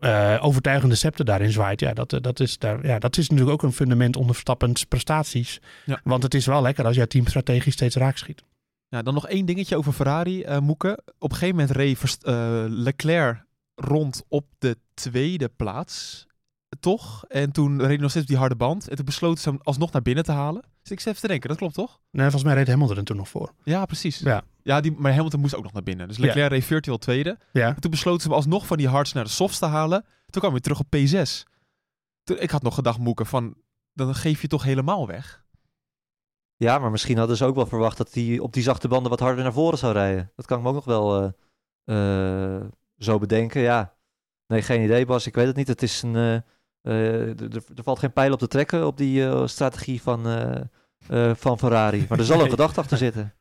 eh, 0.00 0.38
overtuigende 0.40 0.94
scepter 0.94 1.24
daarin 1.24 1.50
zwaait, 1.50 1.80
ja 1.80 1.92
dat, 1.92 2.12
eh, 2.12 2.20
dat, 2.20 2.40
is 2.40 2.58
daar, 2.58 2.86
ja, 2.86 2.98
dat 2.98 3.16
is 3.16 3.28
natuurlijk 3.28 3.56
ook 3.56 3.62
een 3.62 3.76
fundament 3.76 4.16
onder 4.16 4.34
Verstappen's 4.34 4.84
prestaties. 4.84 5.60
Ja. 5.84 6.00
Want 6.04 6.22
het 6.22 6.34
is 6.34 6.46
wel 6.46 6.62
lekker 6.62 6.84
als 6.84 6.96
jouw 6.96 7.06
team 7.06 7.26
strategisch 7.26 7.72
steeds 7.72 7.96
raak 7.96 8.16
schiet. 8.16 8.42
Ja, 8.88 9.02
dan 9.02 9.14
nog 9.14 9.28
één 9.28 9.46
dingetje 9.46 9.76
over 9.76 9.92
Ferrari, 9.92 10.42
eh 10.42 10.58
Moeke. 10.58 10.98
Op 11.18 11.30
een 11.30 11.36
gegeven 11.36 11.56
moment 11.56 11.76
reed 11.76 12.18
Leclerc 12.68 13.44
rond 13.74 14.24
op 14.28 14.46
de 14.58 14.76
tweede 14.94 15.48
plaats, 15.56 16.25
toch? 16.80 17.24
En 17.28 17.52
toen 17.52 17.78
reed 17.78 17.88
hij 17.88 17.96
nog 17.96 18.10
steeds 18.10 18.24
op 18.24 18.30
die 18.30 18.38
harde 18.40 18.56
band. 18.56 18.88
En 18.88 18.96
toen 18.96 19.04
besloten 19.04 19.42
ze 19.42 19.48
hem 19.48 19.58
alsnog 19.62 19.92
naar 19.92 20.02
binnen 20.02 20.24
te 20.24 20.32
halen. 20.32 20.62
Dus 20.82 20.90
ik 20.90 21.00
zit 21.00 21.08
even 21.08 21.20
te 21.20 21.28
denken, 21.28 21.48
dat 21.48 21.58
klopt 21.58 21.74
toch? 21.74 22.00
Nee, 22.10 22.22
volgens 22.22 22.44
mij 22.44 22.54
reed 22.54 22.68
Hamilton 22.68 22.96
er 22.96 23.04
toen 23.04 23.16
nog 23.16 23.28
voor. 23.28 23.52
Ja, 23.62 23.84
precies. 23.86 24.18
Ja. 24.18 24.42
Ja, 24.62 24.80
die, 24.80 24.92
maar 24.92 25.14
Hamilton 25.14 25.40
moest 25.40 25.54
ook 25.54 25.62
nog 25.62 25.72
naar 25.72 25.82
binnen. 25.82 26.08
Dus 26.08 26.18
Leclerc 26.18 26.50
reed 26.50 26.64
virtueel 26.64 26.98
tweede. 26.98 27.38
Ja, 27.52 27.68
En 27.68 27.80
toen 27.80 27.90
besloten 27.90 28.20
ze 28.20 28.28
hem 28.28 28.36
alsnog 28.36 28.66
van 28.66 28.76
die 28.76 28.88
hards 28.88 29.12
naar 29.12 29.24
de 29.24 29.30
softs 29.30 29.58
te 29.58 29.66
halen. 29.66 30.04
Toen 30.30 30.40
kwam 30.40 30.52
hij 30.52 30.60
terug 30.60 30.78
op 30.78 30.96
P6. 30.96 31.52
Toen, 32.24 32.38
ik 32.38 32.50
had 32.50 32.62
nog 32.62 32.74
gedacht, 32.74 32.98
Moeke, 32.98 33.24
van 33.24 33.54
dan 33.92 34.14
geef 34.14 34.42
je 34.42 34.48
toch 34.48 34.62
helemaal 34.62 35.06
weg. 35.06 35.44
Ja, 36.56 36.78
maar 36.78 36.90
misschien 36.90 37.18
hadden 37.18 37.36
ze 37.36 37.44
ook 37.44 37.54
wel 37.54 37.66
verwacht 37.66 37.96
dat 37.96 38.14
hij 38.14 38.38
op 38.38 38.52
die 38.52 38.62
zachte 38.62 38.88
banden 38.88 39.10
wat 39.10 39.20
harder 39.20 39.42
naar 39.42 39.52
voren 39.52 39.78
zou 39.78 39.92
rijden. 39.92 40.32
Dat 40.36 40.46
kan 40.46 40.56
ik 40.56 40.62
me 40.62 40.68
ook 40.68 40.74
nog 40.74 40.84
wel 40.84 41.32
eh, 41.84 42.56
eh, 42.56 42.64
zo 42.98 43.18
bedenken. 43.18 43.60
Ja, 43.60 43.94
nee, 44.46 44.62
geen 44.62 44.82
idee 44.82 45.06
Bas. 45.06 45.26
Ik 45.26 45.34
weet 45.34 45.46
het 45.46 45.56
niet. 45.56 45.68
Het 45.68 45.82
is 45.82 46.02
een, 46.02 46.16
eh, 46.16 46.38
er- 46.92 47.62
er 47.76 47.82
valt 47.82 47.98
geen 47.98 48.12
pijl 48.12 48.32
op 48.32 48.38
te 48.38 48.48
trekken 48.48 48.86
op 48.86 48.96
die 48.96 49.26
eh, 49.26 49.46
strategie 49.46 50.02
van, 50.02 50.26
eh, 50.28 50.60
eh, 51.30 51.34
van 51.36 51.58
Ferrari. 51.58 52.06
Maar 52.08 52.18
er 52.18 52.24
zal 52.24 52.42
een 52.44 52.50
gedachte 52.50 52.80
achter 52.80 52.96
zitten. 52.98 53.34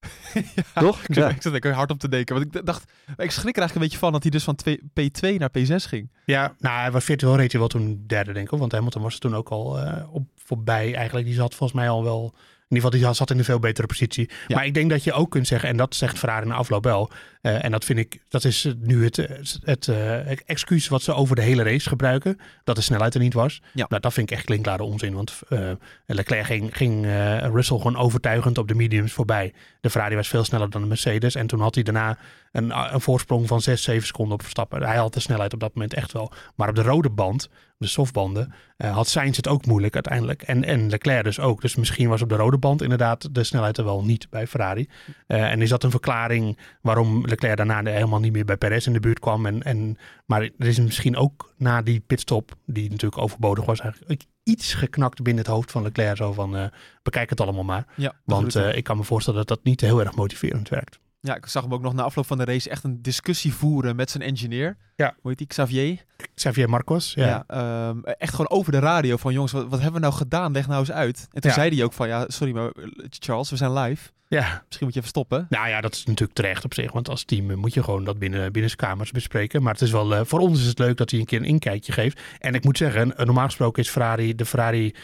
Ja, 0.54 0.80
Toch? 0.80 0.98
Ik 0.98 1.14
zat, 1.14 1.16
Ja. 1.16 1.28
ik 1.36 1.42
zat 1.42 1.64
er 1.64 1.72
hard 1.72 1.90
op 1.90 1.98
te 1.98 2.08
denken. 2.08 2.34
Want 2.34 2.54
ik 2.56 2.66
dacht, 2.66 2.82
ik 3.16 3.30
schrik 3.30 3.56
er 3.56 3.62
eigenlijk 3.62 3.74
een 3.74 3.80
beetje 3.80 3.98
van 3.98 4.12
dat 4.12 4.22
hij 4.22 4.30
dus 4.30 4.44
van 4.44 4.54
twee- 4.54 4.80
P2 5.00 5.38
naar 5.38 5.50
P6 5.58 5.88
ging. 5.88 6.12
ja 6.24 6.54
nou, 6.58 6.80
hij 6.80 6.90
was 6.90 7.04
virtueel 7.04 7.36
reed 7.36 7.50
hij 7.52 7.60
wel 7.60 7.68
toen 7.68 8.04
derde, 8.06 8.32
denk 8.32 8.52
ik. 8.52 8.58
Want 8.58 8.72
Hamilton 8.72 9.02
was 9.02 9.14
er 9.14 9.20
toen 9.20 9.34
ook 9.34 9.48
al 9.48 9.78
eh, 9.80 10.14
op 10.14 10.28
voorbij 10.34 10.94
eigenlijk. 10.94 11.26
Die 11.26 11.34
zat 11.34 11.54
volgens 11.54 11.78
mij 11.78 11.88
al 11.90 12.04
wel 12.04 12.34
In 12.68 12.76
ieder 12.76 12.90
geval, 12.90 13.06
die 13.06 13.16
zat 13.16 13.30
in 13.30 13.38
een 13.38 13.44
veel 13.44 13.58
betere 13.58 13.86
positie. 13.86 14.30
Maar 14.48 14.66
ik 14.66 14.74
denk 14.74 14.90
dat 14.90 15.04
je 15.04 15.12
ook 15.12 15.30
kunt 15.30 15.46
zeggen, 15.46 15.68
en 15.68 15.76
dat 15.76 15.94
zegt 15.94 16.18
Ferrari 16.18 16.42
in 16.42 16.48
de 16.48 16.54
afloop 16.54 16.84
wel. 16.84 17.10
eh, 17.40 17.64
en 17.64 17.70
dat 17.70 17.84
vind 17.84 17.98
ik, 17.98 18.20
dat 18.28 18.44
is 18.44 18.74
nu 18.78 19.04
het, 19.04 19.16
het, 19.64 19.88
eh, 19.88 20.48
excuus 20.48 20.88
wat 20.88 21.02
ze 21.02 21.12
over 21.12 21.36
de 21.36 21.42
hele 21.42 21.62
race 21.62 21.88
gebruiken. 21.88 22.38
Dat 22.64 22.76
de 22.76 22.82
snelheid 22.82 23.14
er 23.14 23.20
niet 23.20 23.34
was. 23.34 23.60
Ja. 23.72 23.86
Nou, 23.88 24.00
dat 24.00 24.12
vind 24.12 24.30
ik 24.30 24.36
echt 24.36 24.46
klinklare 24.46 24.82
onzin. 24.82 25.14
Want 25.14 25.40
eh, 25.48 25.70
Leclerc 26.06 26.44
ging, 26.46 26.76
ging 26.76 27.06
Russell 27.52 27.76
gewoon 27.76 27.96
overtuigend 27.96 28.58
op 28.58 28.68
de 28.68 28.74
mediums 28.74 29.12
voorbij. 29.12 29.52
De 29.80 29.90
Ferrari 29.90 30.14
was 30.14 30.28
veel 30.28 30.44
sneller 30.44 30.70
dan 30.70 30.80
de 30.80 30.88
Mercedes. 30.88 31.34
En 31.34 31.46
toen 31.46 31.60
had 31.60 31.74
hij 31.74 31.84
daarna 31.84 32.18
een, 32.52 32.94
een 32.94 33.00
voorsprong 33.00 33.46
van 33.46 33.60
6, 33.60 33.82
7 33.82 34.06
seconden 34.06 34.34
op 34.34 34.42
Verstappen. 34.42 34.82
Hij 34.82 34.96
had 34.96 35.14
de 35.14 35.20
snelheid 35.20 35.52
op 35.52 35.60
dat 35.60 35.74
moment 35.74 35.94
echt 35.94 36.12
wel. 36.12 36.32
Maar 36.54 36.68
op 36.68 36.74
de 36.74 36.82
rode 36.82 37.10
band, 37.10 37.48
de 37.78 37.86
softbanden, 37.86 38.52
eh, 38.76 38.94
had 38.94 39.08
Sainz 39.08 39.36
het 39.36 39.48
ook 39.48 39.66
moeilijk 39.66 39.94
uiteindelijk. 39.94 40.42
En, 40.42 40.64
en 40.64 40.90
Leclerc 40.90 41.24
dus 41.24 41.40
ook. 41.40 41.60
Dus 41.60 41.76
misschien 41.76 42.08
was 42.08 42.22
op 42.22 42.28
de 42.28 42.34
rode 42.34 42.58
band 42.58 42.82
inderdaad 42.82 43.34
de 43.34 43.44
snelheid 43.44 43.78
er 43.78 43.84
wel 43.84 44.04
niet 44.04 44.30
bij 44.30 44.46
Ferrari. 44.46 44.88
Eh, 45.26 45.50
en 45.50 45.62
is 45.62 45.68
dat 45.68 45.82
een 45.82 45.90
verklaring 45.90 46.58
waarom 46.80 47.26
Leclerc 47.26 47.56
daarna 47.56 47.84
helemaal 47.84 48.20
niet 48.20 48.32
meer 48.32 48.44
bij 48.44 48.56
Perez 48.56 48.86
in 48.86 48.92
de 48.92 49.00
buurt 49.00 49.18
kwam? 49.18 49.46
En, 49.46 49.62
en, 49.62 49.98
maar 50.26 50.42
er 50.42 50.66
is 50.66 50.78
misschien 50.78 51.16
ook 51.16 51.54
na 51.56 51.82
die 51.82 52.00
pitstop, 52.00 52.54
die 52.66 52.90
natuurlijk 52.90 53.22
overbodig 53.22 53.64
was, 53.64 53.80
eigenlijk 53.80 54.24
iets 54.42 54.74
geknakt 54.74 55.22
binnen 55.22 55.44
het 55.44 55.52
hoofd 55.52 55.70
van 55.70 55.82
Leclerc. 55.82 56.16
Zo 56.16 56.32
van, 56.32 56.56
eh, 56.56 56.66
bekijk 57.02 57.30
het 57.30 57.40
allemaal 57.40 57.64
maar. 57.64 57.86
Ja, 57.94 58.14
Want 58.24 58.54
ik 58.54 58.84
kan 58.84 58.96
me 58.96 59.04
voorstellen 59.04 59.38
dat 59.38 59.48
dat 59.48 59.64
niet 59.64 59.80
heel 59.80 60.00
erg 60.00 60.14
motiverend 60.14 60.68
werkt. 60.68 60.98
Ja, 61.26 61.36
ik 61.36 61.46
zag 61.46 61.62
hem 61.62 61.72
ook 61.74 61.82
nog 61.82 61.94
na 61.94 62.02
afloop 62.02 62.26
van 62.26 62.38
de 62.38 62.44
race 62.44 62.70
echt 62.70 62.84
een 62.84 63.02
discussie 63.02 63.54
voeren 63.54 63.96
met 63.96 64.10
zijn 64.10 64.22
engineer. 64.22 64.76
Ja. 64.96 65.14
Hoe 65.20 65.30
heet 65.30 65.38
die? 65.38 65.46
Xavier? 65.46 66.04
Xavier 66.34 66.68
Marcos, 66.70 67.12
ja. 67.14 67.26
Ja. 67.26 67.44
ehm, 67.88 67.98
echt 68.02 68.30
gewoon 68.30 68.50
over 68.50 68.72
de 68.72 68.78
radio 68.78 69.16
van 69.16 69.32
jongens, 69.32 69.52
wat, 69.52 69.62
wat 69.68 69.80
hebben 69.80 69.92
we 70.00 70.06
nou 70.06 70.14
gedaan? 70.18 70.52
Leg 70.52 70.66
nou 70.66 70.80
eens 70.80 70.92
uit. 70.92 71.28
En 71.32 71.40
toen 71.40 71.50
Ja. 71.50 71.56
zei 71.56 71.74
hij 71.74 71.84
ook 71.84 71.92
van 71.92 72.08
ja, 72.08 72.24
sorry 72.28 72.52
maar 72.54 72.70
eh, 72.70 72.84
Charles, 73.10 73.50
we 73.50 73.56
zijn 73.56 73.72
live. 73.72 74.10
ja. 74.28 74.62
Misschien 74.66 74.84
moet 74.86 74.94
je 74.94 74.98
even 75.00 75.08
stoppen. 75.08 75.46
Nou 75.48 75.68
ja, 75.68 75.80
dat 75.80 75.94
is 75.94 76.04
natuurlijk 76.04 76.38
terecht 76.38 76.64
op 76.64 76.74
zich. 76.74 76.92
Want 76.92 77.08
als 77.08 77.24
team 77.24 77.50
eh, 77.50 77.56
moet 77.56 77.74
je 77.74 77.82
gewoon 77.82 78.04
dat 78.04 78.18
binnen, 78.18 78.52
binnen 78.52 78.76
kamers 78.76 79.10
bespreken. 79.10 79.62
Maar 79.62 79.72
het 79.72 79.82
is 79.82 79.90
wel, 79.90 80.14
eh, 80.14 80.20
voor 80.24 80.38
ons 80.40 80.60
is 80.60 80.66
het 80.66 80.78
leuk 80.78 80.96
dat 80.96 81.10
hij 81.10 81.20
een 81.20 81.26
keer 81.26 81.38
een 81.38 81.44
inkijkje 81.44 81.92
geeft. 81.92 82.20
En 82.38 82.54
ik 82.54 82.64
moet 82.64 82.76
zeggen, 82.78 83.12
normaal 83.16 83.44
gesproken 83.44 83.82
is 83.82 83.88
Ferrari, 83.88 84.34
de 84.34 84.44
Ferrari 84.46 84.94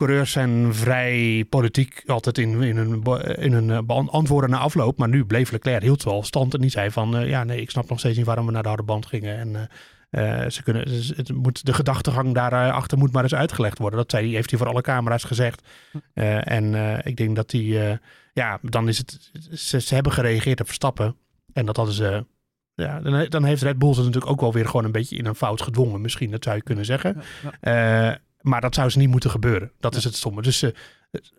coureurs 0.00 0.32
zijn 0.32 0.74
vrij 0.74 1.44
politiek 1.48 2.02
altijd 2.06 2.38
in, 2.38 2.62
in 2.62 2.76
hun, 2.76 3.02
in 3.36 3.52
hun 3.52 3.70
eh, 3.70 3.98
antwoorden 4.06 4.50
na 4.50 4.58
afloop. 4.58 4.98
Maar 4.98 5.08
nu 5.08 5.24
bleef 5.24 5.50
Leclerc, 5.50 5.82
hield 5.82 6.02
wel 6.02 6.22
stand 6.22 6.54
en 6.54 6.60
die 6.60 6.70
zei 6.70 6.90
van... 6.90 7.16
eh, 7.16 7.28
ja, 7.28 7.44
nee, 7.44 7.60
ik 7.60 7.70
snap 7.70 7.88
nog 7.88 7.98
steeds 7.98 8.16
niet 8.16 8.26
waarom 8.26 8.46
we 8.46 8.52
naar 8.52 8.62
de 8.62 8.68
harde 8.68 8.82
band 8.82 9.06
gingen. 9.06 9.38
En 9.38 9.68
eh, 10.10 10.48
ze 10.48 10.62
kunnen, 10.62 10.84
dus 10.84 11.12
het 11.16 11.32
moet, 11.32 11.66
de 11.66 11.72
gedachtegang 11.72 12.34
daarachter 12.34 12.98
moet 12.98 13.12
maar 13.12 13.22
eens 13.22 13.34
uitgelegd 13.34 13.78
worden. 13.78 13.98
Dat 13.98 14.10
zei, 14.10 14.24
hij- 14.26 14.34
heeft 14.34 14.50
hij 14.50 14.58
voor 14.58 14.68
alle 14.68 14.80
camera's 14.82 15.24
gezegd. 15.24 15.68
En 16.14 16.74
ik 17.04 17.16
denk 17.16 17.36
dat 17.36 17.52
hij... 17.52 17.98
ja, 18.32 18.58
dan 18.62 18.88
is 18.88 18.98
het... 18.98 19.30
Ze, 19.52 19.80
ze 19.80 19.94
hebben 19.94 20.12
gereageerd 20.12 20.60
op 20.60 20.66
Verstappen. 20.66 21.16
En 21.52 21.66
dat 21.66 21.76
hadden 21.76 21.94
ze... 21.94 22.26
Ja, 22.74 23.00
dan, 23.00 23.26
dan 23.28 23.44
heeft 23.44 23.62
Red 23.62 23.78
Bull 23.78 23.94
ze 23.94 24.00
natuurlijk 24.00 24.30
ook 24.32 24.40
wel 24.40 24.52
weer 24.52 24.66
gewoon 24.66 24.84
een 24.84 24.92
beetje 24.92 25.16
in 25.16 25.26
een 25.26 25.34
fout 25.34 25.62
gedwongen. 25.62 26.00
Misschien, 26.00 26.30
dat 26.30 26.44
zou 26.44 26.56
je 26.56 26.62
kunnen 26.62 26.84
zeggen. 26.84 27.16
Ja, 27.62 27.72
ja. 28.04 28.18
Maar 28.40 28.60
dat 28.60 28.74
zou 28.74 28.90
ze 28.90 28.98
niet 28.98 29.08
moeten 29.08 29.30
gebeuren. 29.30 29.72
Dat 29.80 29.94
is 29.94 30.04
het 30.04 30.16
stomme. 30.16 30.42
Dus 30.42 30.62
eh, 30.62 30.70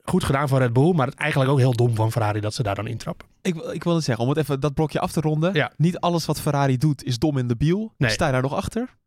goed 0.03 0.23
gedaan 0.23 0.47
van 0.47 0.59
Red 0.59 0.73
Bull. 0.73 0.93
Maar 0.93 1.07
het 1.07 1.15
eigenlijk 1.15 1.51
ook 1.51 1.57
heel 1.57 1.73
dom 1.73 1.95
van 1.95 2.11
Ferrari 2.11 2.39
dat 2.39 2.53
ze 2.53 2.63
daar 2.63 2.75
dan 2.75 2.87
intrappen. 2.87 3.27
Ik, 3.41 3.55
ik 3.55 3.83
wil 3.83 3.95
het 3.95 4.03
zeggen, 4.03 4.23
om 4.23 4.29
het 4.29 4.39
even 4.39 4.59
dat 4.59 4.73
blokje 4.73 4.99
af 4.99 5.11
te 5.11 5.21
ronden. 5.21 5.53
Ja. 5.53 5.71
Niet 5.77 5.99
alles 5.99 6.25
wat 6.25 6.41
Ferrari 6.41 6.77
doet 6.77 7.03
is 7.03 7.19
dom 7.19 7.37
in 7.37 7.47
de 7.47 7.55
biel. 7.55 7.93
Nee. 7.97 8.09
Sta 8.09 8.25
je 8.25 8.31
daar 8.31 8.41
nog 8.41 8.53
achter? 8.53 8.97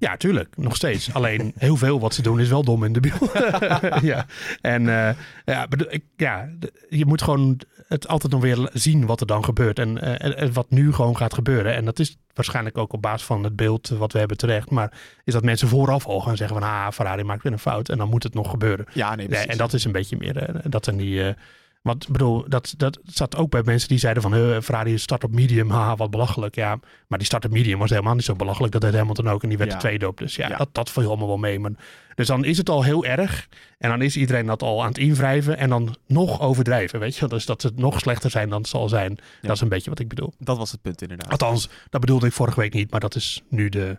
Ja, 0.00 0.16
tuurlijk. 0.16 0.56
Nog 0.56 0.76
steeds. 0.76 1.14
Alleen 1.14 1.52
heel 1.56 1.76
veel 1.76 2.00
wat 2.00 2.14
ze 2.14 2.22
doen 2.22 2.40
is 2.40 2.48
wel 2.48 2.64
dom 2.64 2.84
in 2.84 2.92
de 2.92 3.00
biel. 3.00 3.30
ja. 4.12 4.26
En 4.60 4.88
eh, 4.88 5.14
ja, 5.44 5.66
ik, 5.88 6.02
ja, 6.16 6.48
je 6.88 7.06
moet 7.06 7.22
gewoon 7.22 7.60
het 7.88 8.08
altijd 8.08 8.32
nog 8.32 8.42
weer 8.42 8.70
zien 8.72 9.06
wat 9.06 9.20
er 9.20 9.26
dan 9.26 9.44
gebeurt. 9.44 9.78
En, 9.78 10.00
eh, 10.00 10.26
en, 10.26 10.36
en 10.36 10.52
wat 10.52 10.70
nu 10.70 10.92
gewoon 10.92 11.16
gaat 11.16 11.34
gebeuren. 11.34 11.74
En 11.74 11.84
dat 11.84 11.98
is 11.98 12.16
waarschijnlijk 12.34 12.78
ook 12.78 12.92
op 12.92 13.02
basis 13.02 13.26
van 13.26 13.44
het 13.44 13.56
beeld 13.56 13.88
wat 13.88 14.12
we 14.12 14.18
hebben 14.18 14.36
terecht. 14.36 14.70
Maar 14.70 14.92
is 15.24 15.32
dat 15.32 15.44
mensen 15.44 15.68
vooraf 15.68 16.06
al 16.06 16.20
gaan 16.20 16.36
zeggen 16.36 16.60
van... 16.60 16.68
Ah, 16.68 16.90
Ferrari 16.90 17.24
maakt 17.24 17.42
weer 17.42 17.52
een 17.52 17.58
fout. 17.58 17.88
En 17.88 17.98
dan 17.98 18.08
moet 18.08 18.22
het 18.22 18.34
nog 18.34 18.50
gebeuren. 18.50 18.86
Ja, 18.92 19.14
nee, 19.14 19.26
precies. 19.26 19.46
en 19.46 19.56
dat 19.56 19.72
is 19.72 19.84
een 19.84 19.92
beetje 19.92 20.16
meer. 20.16 20.36
eh, 20.36 20.54
dat 20.68 20.84
zijn 20.84 20.96
die. 20.96 21.34
Want 21.82 22.04
ik 22.06 22.12
bedoel, 22.12 22.44
dat, 22.48 22.74
dat 22.76 22.98
zat 23.04 23.36
ook 23.36 23.50
bij 23.50 23.62
mensen 23.64 23.88
die 23.88 23.98
zeiden 23.98 24.22
van 24.22 24.34
eh, 24.34 24.60
Ferrari 24.60 24.98
start 24.98 25.24
op 25.24 25.32
medium, 25.32 25.70
haha, 25.70 25.96
wat 25.96 26.10
belachelijk. 26.10 26.54
Ja, 26.54 26.78
maar 27.06 27.18
die 27.18 27.26
start 27.26 27.44
op 27.44 27.50
medium 27.50 27.78
was 27.78 27.90
helemaal 27.90 28.14
niet 28.14 28.24
zo 28.24 28.34
belachelijk. 28.34 28.72
Dat 28.72 28.80
deed 28.80 28.94
Hamilton 28.94 29.28
ook 29.28 29.42
en 29.42 29.48
die 29.48 29.58
werd 29.58 29.70
Ja. 29.70 29.76
de 29.76 29.82
tweede 29.82 30.08
op. 30.08 30.18
Dus 30.18 30.36
ja, 30.36 30.48
Ja. 30.48 30.56
Dat, 30.56 30.68
dat 30.72 30.90
viel 30.90 31.06
allemaal 31.08 31.26
wel 31.26 31.36
mee. 31.36 31.58
Maar, 31.58 31.70
dus 32.14 32.26
dan 32.26 32.44
is 32.44 32.56
het 32.58 32.68
al 32.68 32.82
heel 32.84 33.04
erg. 33.04 33.48
En 33.78 33.90
dan 33.90 34.02
is 34.02 34.16
iedereen 34.16 34.46
dat 34.46 34.62
al 34.62 34.80
aan 34.82 34.88
het 34.88 34.98
invrijven 34.98 35.56
en 35.56 35.68
dan 35.68 35.96
nog 36.06 36.40
overdrijven, 36.40 37.00
weet 37.00 37.16
je. 37.16 37.28
Dus 37.28 37.46
dat 37.46 37.60
ze 37.60 37.72
nog 37.74 38.00
slechter 38.00 38.30
zijn 38.30 38.48
dan 38.48 38.58
het 38.60 38.68
zal 38.68 38.88
zijn. 38.88 39.18
Dat 39.42 39.50
is 39.50 39.60
een 39.60 39.68
beetje 39.68 39.90
wat 39.90 39.98
ik 39.98 40.08
bedoel. 40.08 40.32
Dat 40.38 40.56
was 40.56 40.70
het 40.70 40.82
punt 40.82 41.02
inderdaad. 41.02 41.30
Althans, 41.30 41.68
dat 41.90 42.00
bedoelde 42.00 42.26
ik 42.26 42.32
vorige 42.32 42.60
week 42.60 42.72
niet, 42.74 42.90
maar 42.90 43.00
dat 43.00 43.14
is 43.14 43.42
nu 43.48 43.68
de, 43.68 43.96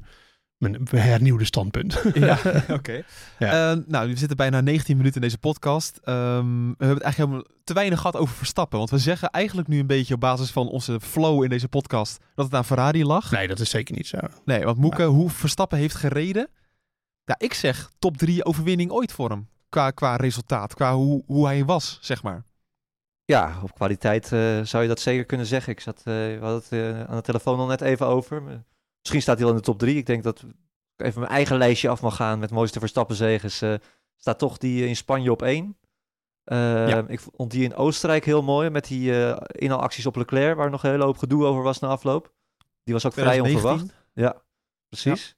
mijn 0.62 0.88
hernieuwde 0.92 1.46
standpunt. 1.46 2.02
Ja, 2.14 2.40
oké. 2.70 3.04
Ja. 3.40 3.72
Eh, 3.72 3.78
nou, 3.88 4.10
we 4.10 4.18
zitten 4.18 4.38
bijna 4.38 4.62
19 4.62 4.98
minuten 4.98 5.22
in 5.22 5.28
deze 5.28 5.38
podcast. 5.38 6.00
Ehm, 6.04 6.46
we 6.46 6.76
hebben 6.78 6.96
het 6.96 7.04
eigenlijk 7.04 7.18
helemaal 7.18 7.44
te 7.64 7.74
weinig 7.74 8.00
gehad 8.00 8.16
over 8.16 8.36
Verstappen. 8.36 8.78
Want 8.78 8.90
we 8.90 8.98
zeggen 8.98 9.30
eigenlijk 9.30 9.68
nu 9.68 9.80
een 9.80 9.88
beetje 9.88 10.14
op 10.14 10.20
basis 10.20 10.52
van 10.52 10.68
onze 10.68 11.00
flow 11.00 11.44
in 11.44 11.50
deze 11.50 11.68
podcast 11.68 12.18
dat 12.36 12.46
het 12.46 12.54
aan 12.54 12.66
Ferrari 12.66 13.06
lag. 13.06 13.32
Nee, 13.32 13.48
dat 13.48 13.60
is 13.60 13.70
zeker 13.70 13.96
niet 13.96 14.08
zo. 14.08 14.18
Nee, 14.46 14.64
want 14.64 14.78
Moeke, 14.78 15.04
hoe 15.04 15.30
Verstappen 15.30 15.78
heeft 15.78 15.96
gereden. 15.96 16.48
Ja, 17.24 17.36
ik 17.38 17.54
zeg 17.54 17.92
top 18.00 18.18
3 18.18 18.46
overwinning 18.46 18.92
ooit 18.92 19.12
voor 19.12 19.30
hem. 19.30 19.48
Qua, 19.70 19.92
qua 19.92 20.16
resultaat, 20.16 20.74
qua 20.74 20.96
hoe, 20.96 21.24
hoe 21.26 21.46
hij 21.46 21.66
was, 21.66 21.98
zeg 22.02 22.24
maar. 22.24 22.44
Ja, 23.26 23.60
op 23.64 23.74
kwaliteit 23.74 24.32
eh, 24.32 24.62
zou 24.62 24.84
je 24.84 24.90
dat 24.90 25.00
zeker 25.00 25.26
kunnen 25.26 25.46
zeggen. 25.46 25.74
Ik 25.74 25.80
zat, 25.80 25.98
eh, 25.98 26.04
we 26.14 26.38
hadden 26.42 26.62
het 26.62 26.72
eh, 26.72 27.04
aan 27.04 27.16
de 27.16 27.22
telefoon 27.22 27.60
al 27.60 27.68
net 27.68 27.82
even 27.82 28.06
over. 28.06 28.64
Misschien 29.02 29.22
staat 29.22 29.36
hij 29.38 29.46
al 29.46 29.52
in 29.52 29.58
de 29.58 29.64
top 29.64 29.80
3. 29.80 29.96
Ik 29.98 30.06
denk 30.06 30.24
dat 30.24 30.40
ik 30.98 31.06
even 31.06 31.20
mijn 31.20 31.32
eigen 31.32 31.58
lijstje 31.58 31.90
af 31.90 32.02
mag 32.02 32.16
gaan 32.16 32.40
met 32.40 32.52
mooiste 32.52 32.80
Verstappen-zegens. 32.80 33.62
eh, 33.62 33.74
staat 34.18 34.40
toch 34.40 34.58
die 34.58 34.88
in 34.88 34.96
Spanje 34.96 35.32
op 35.32 35.42
1. 35.42 35.78
Ja. 36.44 37.04
Ik 37.08 37.20
vond 37.36 37.52
die 37.52 37.64
in 37.64 37.76
Oostenrijk 37.76 38.26
heel 38.26 38.42
mooi 38.44 38.70
met 38.70 38.88
die 38.88 39.24
eh 39.26 39.38
inhaalacties 39.52 40.06
op 40.06 40.16
Leclerc, 40.16 40.56
waar 40.58 40.70
nog 40.70 40.84
een 40.84 40.90
hele 40.92 41.04
hoop 41.04 41.18
gedoe 41.18 41.46
over 41.46 41.64
was 41.64 41.80
na 41.80 41.88
afloop. 41.88 42.34
Die 42.84 42.94
was 42.94 43.06
ook 43.06 43.14
vrij 43.14 43.26
2019. 43.38 43.72
onverwacht. 43.72 44.10
Ja, 44.14 44.42
precies. 44.90 45.36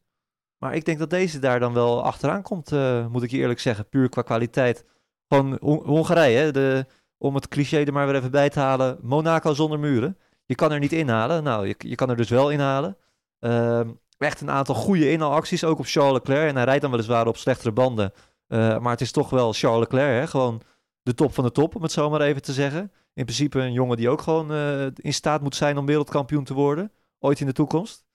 Maar 0.57 0.75
ik 0.75 0.85
denk 0.85 0.99
dat 0.99 1.09
deze 1.09 1.39
daar 1.39 1.59
dan 1.59 1.73
wel 1.73 2.03
achteraan 2.03 2.41
komt, 2.41 2.71
eh, 2.71 3.07
moet 3.07 3.23
ik 3.23 3.31
je 3.31 3.37
eerlijk 3.37 3.59
zeggen. 3.59 3.89
Puur 3.89 4.09
qua 4.09 4.21
kwaliteit. 4.21 4.85
Hon- 5.27 5.57
Hongarije, 5.61 6.37
hè? 6.37 6.51
De, 6.51 6.85
om 7.17 7.35
het 7.35 7.47
cliché 7.47 7.83
er 7.83 7.93
maar 7.93 8.05
weer 8.05 8.15
even 8.15 8.31
bij 8.31 8.49
te 8.49 8.59
halen. 8.59 8.97
Monaco 9.01 9.53
zonder 9.53 9.79
muren. 9.79 10.17
Je 10.45 10.55
kan 10.55 10.71
er 10.71 10.79
niet 10.79 10.91
inhalen. 10.91 11.43
Nou, 11.43 11.67
je, 11.67 11.75
je 11.77 11.95
kan 11.95 12.09
er 12.09 12.15
dus 12.15 12.29
wel 12.29 12.49
inhalen. 12.51 12.97
Ehm, 13.43 13.89
echt 14.17 14.41
een 14.41 14.49
aantal 14.49 14.75
goede 14.75 15.11
inhaalacties, 15.11 15.63
ook 15.63 15.79
op 15.79 15.85
Charles 15.85 16.13
Leclerc. 16.13 16.49
En 16.49 16.55
hij 16.55 16.63
rijdt 16.65 16.81
dan 16.81 16.91
weliswaar 16.91 17.27
op 17.27 17.37
slechtere 17.37 17.71
banden. 17.71 18.13
Eh, 18.47 18.79
maar 18.79 18.91
het 18.91 19.01
is 19.01 19.11
toch 19.11 19.29
wel 19.29 19.53
Charles 19.53 19.79
Leclerc, 19.79 20.19
hè? 20.21 20.27
gewoon 20.27 20.61
de 21.01 21.13
top 21.13 21.33
van 21.33 21.43
de 21.43 21.51
top, 21.51 21.75
om 21.75 21.81
het 21.81 21.91
zo 21.91 22.09
maar 22.09 22.21
even 22.21 22.41
te 22.41 22.53
zeggen. 22.53 22.91
In 23.13 23.25
principe 23.25 23.59
een 23.59 23.73
jongen 23.73 23.97
die 23.97 24.09
ook 24.09 24.21
gewoon 24.21 24.51
eh, 24.51 24.85
in 24.95 25.13
staat 25.13 25.41
moet 25.41 25.55
zijn 25.55 25.77
om 25.77 25.85
wereldkampioen 25.85 26.43
te 26.43 26.53
worden. 26.53 26.91
Ooit 27.19 27.39
in 27.39 27.45
de 27.45 27.53
toekomst. 27.53 28.05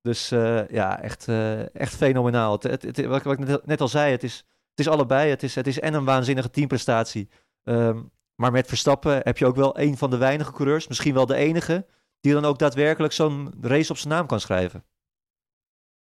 Dus 0.00 0.30
eh, 0.30 0.68
ja, 0.68 1.00
echt, 1.02 1.28
echt 1.72 1.94
fenomenaal. 1.96 2.52
Het, 2.52 2.82
het, 2.82 3.04
wat, 3.04 3.26
ik- 3.26 3.64
net 3.66 3.80
al 3.80 3.88
zei, 3.88 4.10
het 4.12 4.22
is, 4.22 4.36
het 4.70 4.78
is 4.86 4.88
allebei. 4.88 5.30
Het 5.30 5.42
is, 5.42 5.54
het 5.54 5.66
is 5.66 5.80
en 5.80 5.94
een 5.94 6.04
waanzinnige 6.04 6.50
teamprestatie. 6.50 7.28
Ehm, 7.64 8.02
maar 8.34 8.52
met 8.52 8.66
Verstappen 8.66 9.20
heb 9.22 9.38
je 9.38 9.46
ook 9.46 9.56
wel 9.56 9.78
een 9.78 9.96
van 9.96 10.10
de 10.10 10.16
weinige 10.16 10.52
coureurs, 10.52 10.88
misschien 10.88 11.14
wel 11.14 11.26
de 11.26 11.34
enige, 11.34 11.86
die 12.20 12.32
dan 12.32 12.44
ook 12.44 12.58
daadwerkelijk 12.58 13.12
zo'n 13.12 13.54
race 13.60 13.90
op 13.92 13.98
zijn 13.98 14.14
naam 14.14 14.26
kan 14.26 14.40
schrijven. 14.40 14.84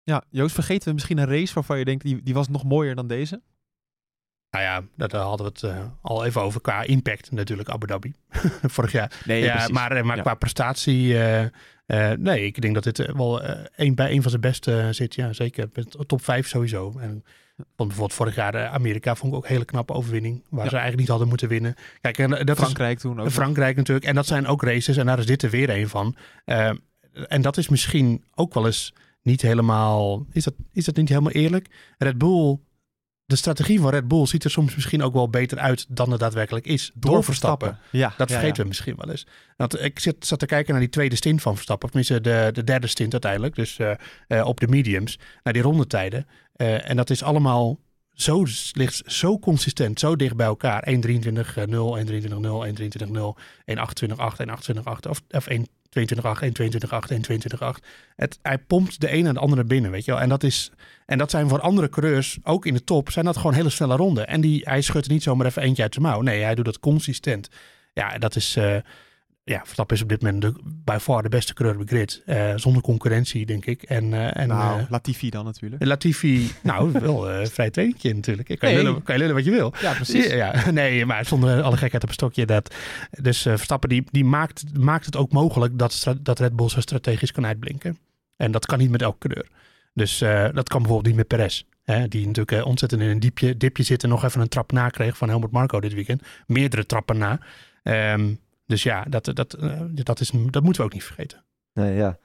Ja, 0.02 0.22
Joost, 0.30 0.54
vergeten 0.54 0.88
we 0.88 0.94
misschien 0.94 1.18
een 1.18 1.26
race 1.28 1.54
waarvan 1.54 1.78
je 1.78 1.84
denkt, 1.84 2.04
die, 2.04 2.22
die 2.22 2.34
was 2.34 2.48
nog 2.48 2.64
mooier 2.64 2.94
dan 2.94 3.06
deze? 3.06 3.42
Nou 4.50 4.64
ja, 4.64 4.82
daar 4.96 5.08
daar 5.08 5.22
hadden 5.22 5.46
we 5.46 5.52
het 5.52 5.62
eh, 5.62 5.86
al 6.02 6.24
even 6.24 6.40
over 6.42 6.60
qua 6.60 6.82
impact 6.82 7.30
natuurlijk, 7.30 7.68
Abu 7.68 7.86
Dhabi. 7.86 8.14
Vorig 8.74 8.92
jaar. 8.92 9.20
Nee, 9.24 9.42
ja, 9.42 9.68
maar, 9.68 9.92
eh, 9.92 10.02
maar 10.02 10.16
Ja. 10.16 10.22
qua 10.22 10.34
prestatie, 10.34 11.14
eh, 11.18 11.42
eh, 11.86 12.18
nee, 12.18 12.44
ik 12.46 12.60
denk 12.60 12.74
dat 12.74 12.84
dit 12.84 12.98
eh, 12.98 13.14
wel 13.14 13.42
eh, 13.42 13.64
een, 13.76 13.94
bij 13.94 14.10
een 14.12 14.20
van 14.22 14.30
zijn 14.30 14.42
beste 14.42 14.80
eh, 14.80 14.88
zit. 14.90 15.14
Ja, 15.14 15.32
zeker. 15.32 15.70
Top 16.06 16.22
5 16.22 16.48
sowieso. 16.48 16.98
En 16.98 17.24
vond 17.76 17.88
bijvoorbeeld 17.88 18.12
vorig 18.12 18.34
jaar 18.34 18.54
eh, 18.54 18.72
Amerika 18.74 19.14
vond 19.14 19.32
ik 19.32 19.38
ook 19.38 19.44
een 19.44 19.50
hele 19.52 19.64
knappe 19.64 19.92
overwinning. 19.92 20.42
Waar 20.48 20.64
Ja. 20.64 20.70
ze 20.70 20.76
eigenlijk 20.76 20.98
niet 21.00 21.08
hadden 21.08 21.28
moeten 21.28 21.48
winnen. 21.48 21.74
Kijk, 22.00 22.18
en, 22.18 22.38
eh, 22.38 22.44
dat 22.44 22.56
is, 22.56 22.62
Frankrijk 22.62 22.98
toen 22.98 23.20
ook. 23.20 23.30
Frankrijk 23.30 23.76
natuurlijk. 23.76 24.06
En 24.06 24.14
dat 24.14 24.26
zijn 24.26 24.46
ook 24.46 24.62
races. 24.62 24.96
En 24.96 25.06
daar 25.06 25.18
is 25.18 25.26
dit 25.26 25.42
er 25.42 25.50
weer 25.50 25.70
een 25.70 25.88
van. 25.88 26.16
Eh, 26.44 26.70
en 27.26 27.42
dat 27.42 27.56
is 27.56 27.68
misschien 27.68 28.24
ook 28.34 28.54
wel 28.54 28.66
eens 28.66 28.92
niet 29.22 29.42
helemaal... 29.42 30.26
Is 30.32 30.44
dat, 30.44 30.54
is 30.72 30.84
dat 30.84 30.96
niet 30.96 31.08
helemaal 31.08 31.32
eerlijk? 31.32 31.68
Red 31.98 32.18
Bull... 32.18 32.58
De 33.24 33.38
strategie 33.38 33.80
van 33.80 33.90
Red 33.90 34.08
Bull 34.08 34.26
ziet 34.26 34.44
er 34.44 34.50
soms 34.50 34.74
misschien 34.74 35.02
ook 35.02 35.12
wel 35.12 35.28
beter 35.28 35.58
uit 35.58 35.86
dan 35.88 36.10
het 36.10 36.20
daadwerkelijk 36.20 36.66
is. 36.66 36.90
Door, 36.94 37.24
Verstappen. 37.24 37.78
Ja, 37.90 38.14
Dat 38.16 38.28
ja, 38.28 38.34
vergeten 38.34 38.56
ja. 38.56 38.62
we 38.62 38.68
misschien 38.68 38.94
wel 38.96 39.10
eens. 39.10 39.26
Want 39.56 39.80
ik 39.80 39.98
zit, 39.98 40.26
zat 40.26 40.38
te 40.38 40.46
kijken 40.46 40.72
naar 40.72 40.80
die 40.80 40.90
tweede 40.90 41.16
stint 41.16 41.42
van 41.42 41.54
Verstappen. 41.54 41.88
Of 41.88 41.94
tenminste 41.94 42.30
de, 42.30 42.50
de 42.52 42.64
derde 42.64 42.86
stint 42.86 43.12
uiteindelijk. 43.12 43.54
Dus 43.54 43.78
op 44.42 44.60
de 44.60 44.68
mediums. 44.68 45.18
Naar 45.42 45.52
die 45.52 45.62
rondetijden. 45.62 46.26
Eh, 46.52 46.90
en 46.90 46.96
dat 46.96 47.10
is 47.10 47.22
allemaal 47.22 47.78
zo, 48.12 48.46
ligt 48.72 49.02
zo 49.06 49.38
consistent, 49.38 50.00
zo 50.00 50.16
dicht 50.16 50.36
bij 50.36 50.46
elkaar. 50.46 50.88
1.23.0, 50.90 50.92
1.23.0, 50.92 52.66
1.23.0, 52.66 53.36
1.28.8, 53.66 54.36
1.28.8 54.36 55.08
of, 55.08 55.20
of 55.30 55.48
1.22.8, 55.50 55.62
1.22.8, 56.44 57.12
1.22.8. 57.12 57.84
Het, 58.16 58.38
hij 58.42 58.58
pompt 58.58 59.00
de 59.00 59.12
een 59.12 59.26
en 59.26 59.34
de 59.34 59.40
andere 59.40 59.64
binnen, 59.64 59.90
weet 59.90 60.04
je 60.04 60.10
wel. 60.10 60.20
En 60.20 60.28
dat, 60.28 60.42
is, 60.42 60.70
en 61.06 61.18
dat 61.18 61.30
zijn 61.30 61.48
voor 61.48 61.60
andere 61.60 61.88
coureurs, 61.88 62.38
ook 62.42 62.66
in 62.66 62.74
de 62.74 62.84
top, 62.84 63.10
zijn 63.10 63.24
dat 63.24 63.36
gewoon 63.36 63.54
hele 63.54 63.70
snelle 63.70 63.96
ronden. 63.96 64.26
En 64.28 64.40
die, 64.40 64.60
hij 64.64 64.80
schudt 64.80 65.08
niet 65.08 65.22
zomaar 65.22 65.46
even 65.46 65.62
eentje 65.62 65.82
uit 65.82 65.94
zijn 65.94 66.06
mouw. 66.06 66.20
Nee, 66.20 66.42
hij 66.42 66.54
doet 66.54 66.64
dat 66.64 66.80
consistent. 66.80 67.48
Ja, 67.92 68.18
dat 68.18 68.36
is... 68.36 68.56
Uh, 68.56 68.76
ja, 69.44 69.60
Verstappen 69.64 69.96
is 69.96 70.02
op 70.02 70.08
dit 70.08 70.22
moment 70.22 70.42
de, 70.42 70.54
bij 70.64 71.00
far 71.00 71.22
de 71.22 71.28
beste 71.28 71.54
coureur 71.54 71.78
op 71.78 71.88
de 71.88 71.94
grid. 71.94 72.22
Uh, 72.26 72.52
zonder 72.56 72.82
concurrentie, 72.82 73.46
denk 73.46 73.66
ik. 73.66 73.82
En, 73.82 74.04
uh, 74.04 74.36
en, 74.36 74.48
nou, 74.48 74.80
uh, 74.80 74.86
Latifi 74.88 75.30
dan 75.30 75.44
natuurlijk. 75.44 75.84
Latifi, 75.84 76.50
nou, 76.62 76.92
wel 76.92 77.46
vrij 77.46 77.70
tweetje 77.70 78.14
natuurlijk. 78.14 78.48
Ik 78.48 78.58
kan, 78.58 78.68
nee. 78.68 78.78
je 78.78 78.84
lullen, 78.84 79.02
kan 79.02 79.14
je 79.14 79.20
lullen 79.20 79.36
wat 79.36 79.44
je 79.44 79.50
wil. 79.50 79.74
Ja, 79.80 79.92
precies. 79.94 80.26
Ja, 80.26 80.70
nee, 80.70 81.06
maar 81.06 81.24
zonder 81.24 81.62
alle 81.62 81.76
gekheid 81.76 82.02
op 82.02 82.08
een 82.08 82.14
stokje. 82.14 82.46
Dat, 82.46 82.74
dus 83.10 83.42
Verstappen 83.42 83.88
die, 83.88 84.04
die 84.10 84.24
maakt, 84.24 84.78
maakt 84.78 85.06
het 85.06 85.16
ook 85.16 85.32
mogelijk 85.32 85.78
dat, 85.78 86.14
dat 86.20 86.38
Red 86.38 86.56
Bull 86.56 86.68
zo 86.68 86.80
strategisch 86.80 87.32
kan 87.32 87.46
uitblinken. 87.46 87.98
En 88.36 88.50
dat 88.50 88.66
kan 88.66 88.78
niet 88.78 88.90
met 88.90 89.02
elke 89.02 89.28
coureur. 89.28 89.48
Dus 89.94 90.18
dat 90.54 90.68
kan 90.68 90.82
bijvoorbeeld 90.82 91.06
niet 91.06 91.16
met 91.16 91.26
Perez. 91.26 91.62
Hè, 91.82 92.08
die 92.08 92.26
natuurlijk 92.26 92.66
ontzettend 92.66 93.02
in 93.02 93.08
een 93.08 93.20
diepje, 93.20 93.56
dipje 93.56 93.82
zit 93.82 94.02
en 94.02 94.08
nog 94.08 94.24
even 94.24 94.40
een 94.40 94.48
trap 94.48 94.72
na 94.72 94.88
kreeg 94.88 95.16
van 95.16 95.28
Helmut 95.28 95.50
Marco 95.50 95.80
dit 95.80 95.94
weekend. 95.94 96.22
Meerdere 96.46 96.86
trappen 96.86 97.18
na. 97.18 97.40
Um, 97.82 98.38
dus 98.66 98.82
ja, 98.82 99.04
dat, 99.04 99.24
dat, 99.24 99.56
dat, 99.94 100.20
is, 100.20 100.30
dat 100.30 100.62
moeten 100.62 100.82
we 100.82 100.86
ook 100.88 100.92
niet 100.92 101.04
vergeten. 101.04 101.44
Nee, 101.72 101.94
ja. 101.94 102.18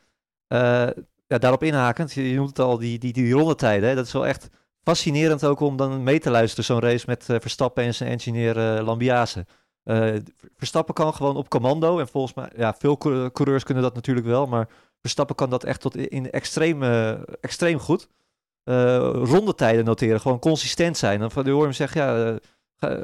Uh, 0.54 1.04
ja 1.28 1.38
daarop 1.38 1.64
inhakend, 1.64 2.14
je 2.14 2.36
noemt 2.36 2.50
het 2.50 2.60
al, 2.60 2.78
die, 2.78 3.00
die, 3.00 3.14
die 3.14 3.34
rondetijden. 3.34 3.90
Hè? 3.90 3.96
Dat 3.96 4.06
is 4.06 4.12
wel 4.14 4.28
echt 4.28 4.50
fascinerend 4.84 5.46
ook 5.46 5.60
om 5.60 5.78
dan 5.78 6.04
mee 6.04 6.20
te 6.20 6.30
luisteren, 6.30 6.66
zo'n 6.66 6.80
race 6.80 7.06
met 7.08 7.28
uh, 7.30 7.38
Verstappen 7.40 7.84
en 7.84 7.94
zijn 7.94 8.12
engineer 8.12 8.58
uh, 8.58 8.86
Lambiase. 8.86 9.46
Verstappen 10.58 10.94
kan 10.94 11.14
gewoon 11.14 11.36
op 11.36 11.50
commando. 11.50 12.00
En 12.00 12.08
volgens 12.08 12.34
mij, 12.34 12.50
ja, 12.56 12.74
veel 12.74 12.98
coureurs 13.32 13.64
kunnen 13.64 13.84
dat 13.84 13.96
natuurlijk 13.96 14.28
wel. 14.28 14.46
Maar 14.46 14.68
Verstappen 15.02 15.36
kan 15.36 15.50
dat 15.50 15.64
echt 15.64 15.82
tot 15.82 15.96
in 15.96 16.32
extreem, 16.32 16.84
extreem 17.42 17.80
goed. 17.80 18.08
rondetijden 19.14 19.86
noteren, 19.86 20.22
gewoon 20.22 20.40
consistent 20.40 20.98
zijn. 20.98 21.20
Dan 21.20 21.32
hoor 21.34 21.46
je 21.46 21.62
hem 21.62 21.74
zeggen, 21.74 22.02
ja, 22.02 22.40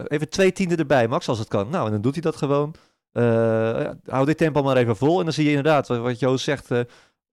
even 0.08 0.30
twee 0.30 0.52
tienden 0.52 0.78
erbij, 0.78 1.08
Max, 1.08 1.28
als 1.28 1.39
het 1.39 1.48
kan. 1.48 1.69
Nou, 1.69 1.86
en 1.86 1.91
dan 1.91 2.02
doet 2.02 2.13
hij 2.13 2.22
dat 2.22 2.36
gewoon. 2.36 2.76
Uh, 3.13 3.89
hou 4.06 4.26
dit 4.26 4.38
tempo 4.38 4.63
maar 4.63 4.78
even 4.78 4.95
vol. 4.95 5.17
En 5.17 5.23
dan 5.23 5.34
zie 5.34 5.43
je 5.43 5.49
inderdaad, 5.49 5.88
wat 5.88 6.19
Joost 6.19 6.43
zegt, 6.43 6.71
uh, 6.71 6.80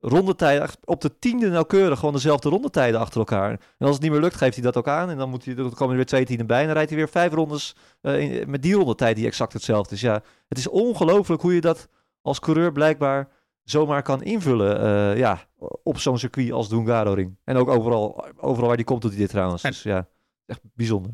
rondetijden 0.01 0.69
op 0.85 1.01
de 1.01 1.19
tiende 1.19 1.49
nauwkeurig 1.49 1.99
gewoon 1.99 2.15
dezelfde 2.15 2.49
rondetijden 2.49 3.01
achter 3.01 3.19
elkaar. 3.19 3.51
En 3.51 3.87
als 3.87 3.93
het 3.93 4.03
niet 4.03 4.11
meer 4.11 4.21
lukt, 4.21 4.35
geeft 4.35 4.55
hij 4.55 4.65
dat 4.65 4.77
ook 4.77 4.89
aan. 4.89 5.11
En 5.11 5.17
dan, 5.17 5.31
moet 5.31 5.45
hij, 5.45 5.55
dan 5.55 5.71
komen 5.71 5.91
er 5.91 5.97
weer 5.97 6.07
twee 6.07 6.25
tienden 6.25 6.47
bij. 6.47 6.61
En 6.61 6.65
dan 6.65 6.75
rijdt 6.75 6.91
hij 6.91 6.99
weer 6.99 7.09
vijf 7.09 7.33
rondes 7.33 7.77
uh, 8.03 8.21
in, 8.21 8.51
met 8.51 8.63
die 8.63 8.75
rondetijd 8.75 9.17
die 9.17 9.27
exact 9.27 9.53
hetzelfde 9.53 9.95
is. 9.95 10.01
Ja, 10.01 10.23
het 10.49 10.59
is 10.59 10.69
ongelooflijk 10.69 11.43
hoe 11.43 11.55
je 11.55 11.61
dat 11.61 11.89
als 12.23 12.41
coureur 12.41 12.73
blijkbaar 12.73 13.29
zomaar 13.65 14.03
kan 14.03 14.23
invullen 14.23 15.17
ja, 15.17 15.39
op 15.83 15.99
zo'n 15.99 16.19
circuit 16.19 16.53
als 16.53 16.69
de 16.69 16.75
Hungaro-ring. 16.77 17.37
En 17.45 17.57
ook 17.57 17.69
overal, 17.69 18.27
overal 18.37 18.67
waar 18.67 18.77
die 18.77 18.87
komt 18.87 19.03
doet 19.03 19.11
hij 19.11 19.21
dit 19.21 19.31
trouwens. 19.31 19.63
Dus 19.63 19.83
ja, 19.83 20.09
echt 20.47 20.61
bijzonder. 20.75 21.13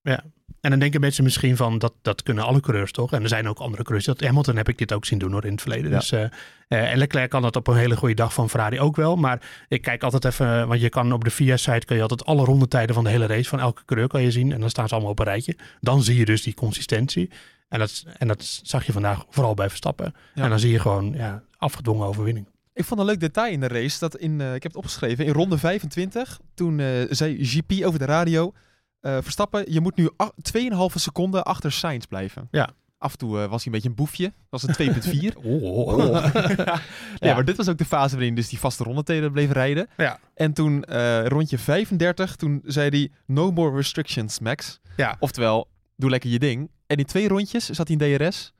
Ja, 0.00 0.24
en 0.60 0.70
dan 0.70 0.78
denken 0.78 1.00
mensen 1.00 1.24
misschien 1.24 1.56
van 1.56 1.78
dat, 1.78 1.92
dat 2.02 2.22
kunnen 2.22 2.44
alle 2.44 2.60
coureurs 2.60 2.92
toch? 2.92 3.12
En 3.12 3.22
er 3.22 3.28
zijn 3.28 3.48
ook 3.48 3.58
andere 3.58 3.82
coureurs. 3.82 4.06
Dat 4.06 4.20
Hamilton 4.20 4.56
heb 4.56 4.68
ik 4.68 4.78
dit 4.78 4.92
ook 4.92 5.04
zien 5.04 5.18
doen 5.18 5.32
hoor 5.32 5.44
in 5.44 5.52
het 5.52 5.60
verleden. 5.60 5.90
Dus, 5.90 6.12
uh, 6.12 6.20
uh, 6.20 6.28
en 6.68 6.98
Leclerc 6.98 7.30
kan 7.30 7.42
dat 7.42 7.56
op 7.56 7.66
een 7.66 7.76
hele 7.76 7.96
goede 7.96 8.14
dag 8.14 8.32
van 8.32 8.50
Ferrari 8.50 8.80
ook 8.80 8.96
wel. 8.96 9.16
Maar 9.16 9.40
ik 9.68 9.82
kijk 9.82 10.02
altijd 10.02 10.24
even, 10.24 10.68
want 10.68 10.80
je 10.80 10.88
kan 10.88 11.12
op 11.12 11.24
de 11.24 11.30
VIA-site 11.30 11.86
kun 11.86 11.96
je 11.96 12.02
altijd 12.02 12.24
alle 12.24 12.44
rondetijden 12.44 12.94
van 12.94 13.04
de 13.04 13.10
hele 13.10 13.26
race 13.26 13.48
van 13.48 13.60
elke 13.60 13.84
coureur 13.84 14.08
kan 14.08 14.22
je 14.22 14.30
zien. 14.30 14.52
En 14.52 14.60
dan 14.60 14.70
staan 14.70 14.88
ze 14.88 14.94
allemaal 14.94 15.12
op 15.12 15.18
een 15.18 15.24
rijtje. 15.24 15.56
Dan 15.80 16.02
zie 16.02 16.16
je 16.18 16.24
dus 16.24 16.42
die 16.42 16.54
consistentie. 16.54 17.30
En 17.68 17.78
dat, 17.78 18.04
en 18.18 18.28
dat 18.28 18.60
zag 18.62 18.86
je 18.86 18.92
vandaag 18.92 19.24
vooral 19.28 19.54
bij 19.54 19.68
Verstappen. 19.68 20.14
Ja. 20.34 20.42
En 20.42 20.50
dan 20.50 20.58
zie 20.58 20.72
je 20.72 20.80
gewoon 20.80 21.12
ja, 21.12 21.42
afgedwongen 21.56 22.06
overwinning. 22.06 22.46
Ik 22.74 22.84
vond 22.84 23.00
een 23.00 23.06
leuk 23.06 23.20
detail 23.20 23.52
in 23.52 23.60
de 23.60 23.68
race 23.68 23.98
dat 23.98 24.16
in, 24.16 24.40
uh, 24.40 24.54
ik 24.54 24.62
heb 24.62 24.72
het 24.72 24.76
opgeschreven, 24.76 25.24
in 25.24 25.32
ronde 25.32 25.58
25, 25.58 26.40
toen 26.54 26.80
zei 27.10 27.44
GP 27.44 27.84
over 27.84 27.98
de 27.98 28.04
radio, 28.04 28.52
uh, 29.02 29.16
Verstappen, 29.20 29.72
je 29.72 29.80
moet 29.80 29.96
nu 29.96 30.10
2,5 30.10 30.94
seconden 30.94 31.44
achter 31.44 31.72
Sainz 31.72 32.04
blijven. 32.04 32.48
Ja. 32.50 32.70
Af 32.98 33.12
en 33.12 33.18
toe 33.18 33.38
uh, 33.38 33.46
was 33.46 33.64
hij 33.64 33.66
een 33.66 33.72
beetje 33.72 33.88
een 33.88 33.94
boefje. 33.94 34.32
Dat 34.50 34.62
was 34.62 34.78
een 34.78 35.32
2,4. 35.32 35.36
oh, 35.42 35.62
oh, 35.62 35.86
oh. 35.88 36.32
ja. 36.56 36.80
ja, 37.16 37.34
maar 37.34 37.44
dit 37.44 37.56
was 37.56 37.68
ook 37.68 37.78
de 37.78 37.84
fase 37.84 38.14
waarin 38.14 38.34
dus 38.34 38.48
die 38.48 38.58
vaste 38.58 38.84
rondetijden 38.84 39.32
bleef 39.32 39.50
rijden. 39.50 39.88
Ja. 39.96 40.18
En 40.34 40.52
toen 40.52 40.84
uh, 40.88 41.26
rondje 41.26 41.58
35, 41.58 42.36
toen 42.36 42.60
zei 42.64 42.88
hij 42.88 43.10
no 43.26 43.50
more 43.50 43.76
restrictions, 43.76 44.38
Max. 44.38 44.80
Ja. 44.96 45.16
Oftewel, 45.18 45.68
doe 45.96 46.10
lekker 46.10 46.30
je 46.30 46.38
ding. 46.38 46.70
En 46.86 46.96
in 46.96 47.04
twee 47.04 47.28
rondjes 47.28 47.68
zat 47.68 47.88
hij 47.88 47.96
in 47.96 48.18
DRS. 48.18 48.52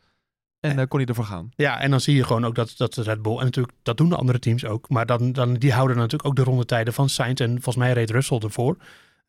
En 0.60 0.76
dan 0.76 0.88
kon 0.88 0.98
hij 0.98 1.08
ervoor 1.08 1.24
gaan. 1.24 1.50
Ja, 1.56 1.80
en 1.80 1.90
dan 1.90 2.00
zie 2.00 2.16
je 2.16 2.24
gewoon 2.24 2.44
ook 2.44 2.54
dat, 2.54 2.74
dat 2.76 2.96
Red 2.96 3.22
Bull, 3.22 3.38
en 3.38 3.44
natuurlijk 3.44 3.76
dat 3.82 3.96
doen 3.96 4.08
de 4.08 4.16
andere 4.16 4.38
teams 4.38 4.64
ook, 4.64 4.88
maar 4.88 5.06
dan, 5.06 5.32
dan, 5.32 5.54
die 5.54 5.72
houden 5.72 5.96
natuurlijk 5.96 6.28
ook 6.28 6.36
de 6.36 6.42
rondetijden 6.42 6.94
van 6.94 7.08
Sainz 7.08 7.40
en 7.40 7.50
volgens 7.50 7.76
mij 7.76 7.92
reed 7.92 8.10
Russell 8.10 8.38
ervoor. 8.38 8.76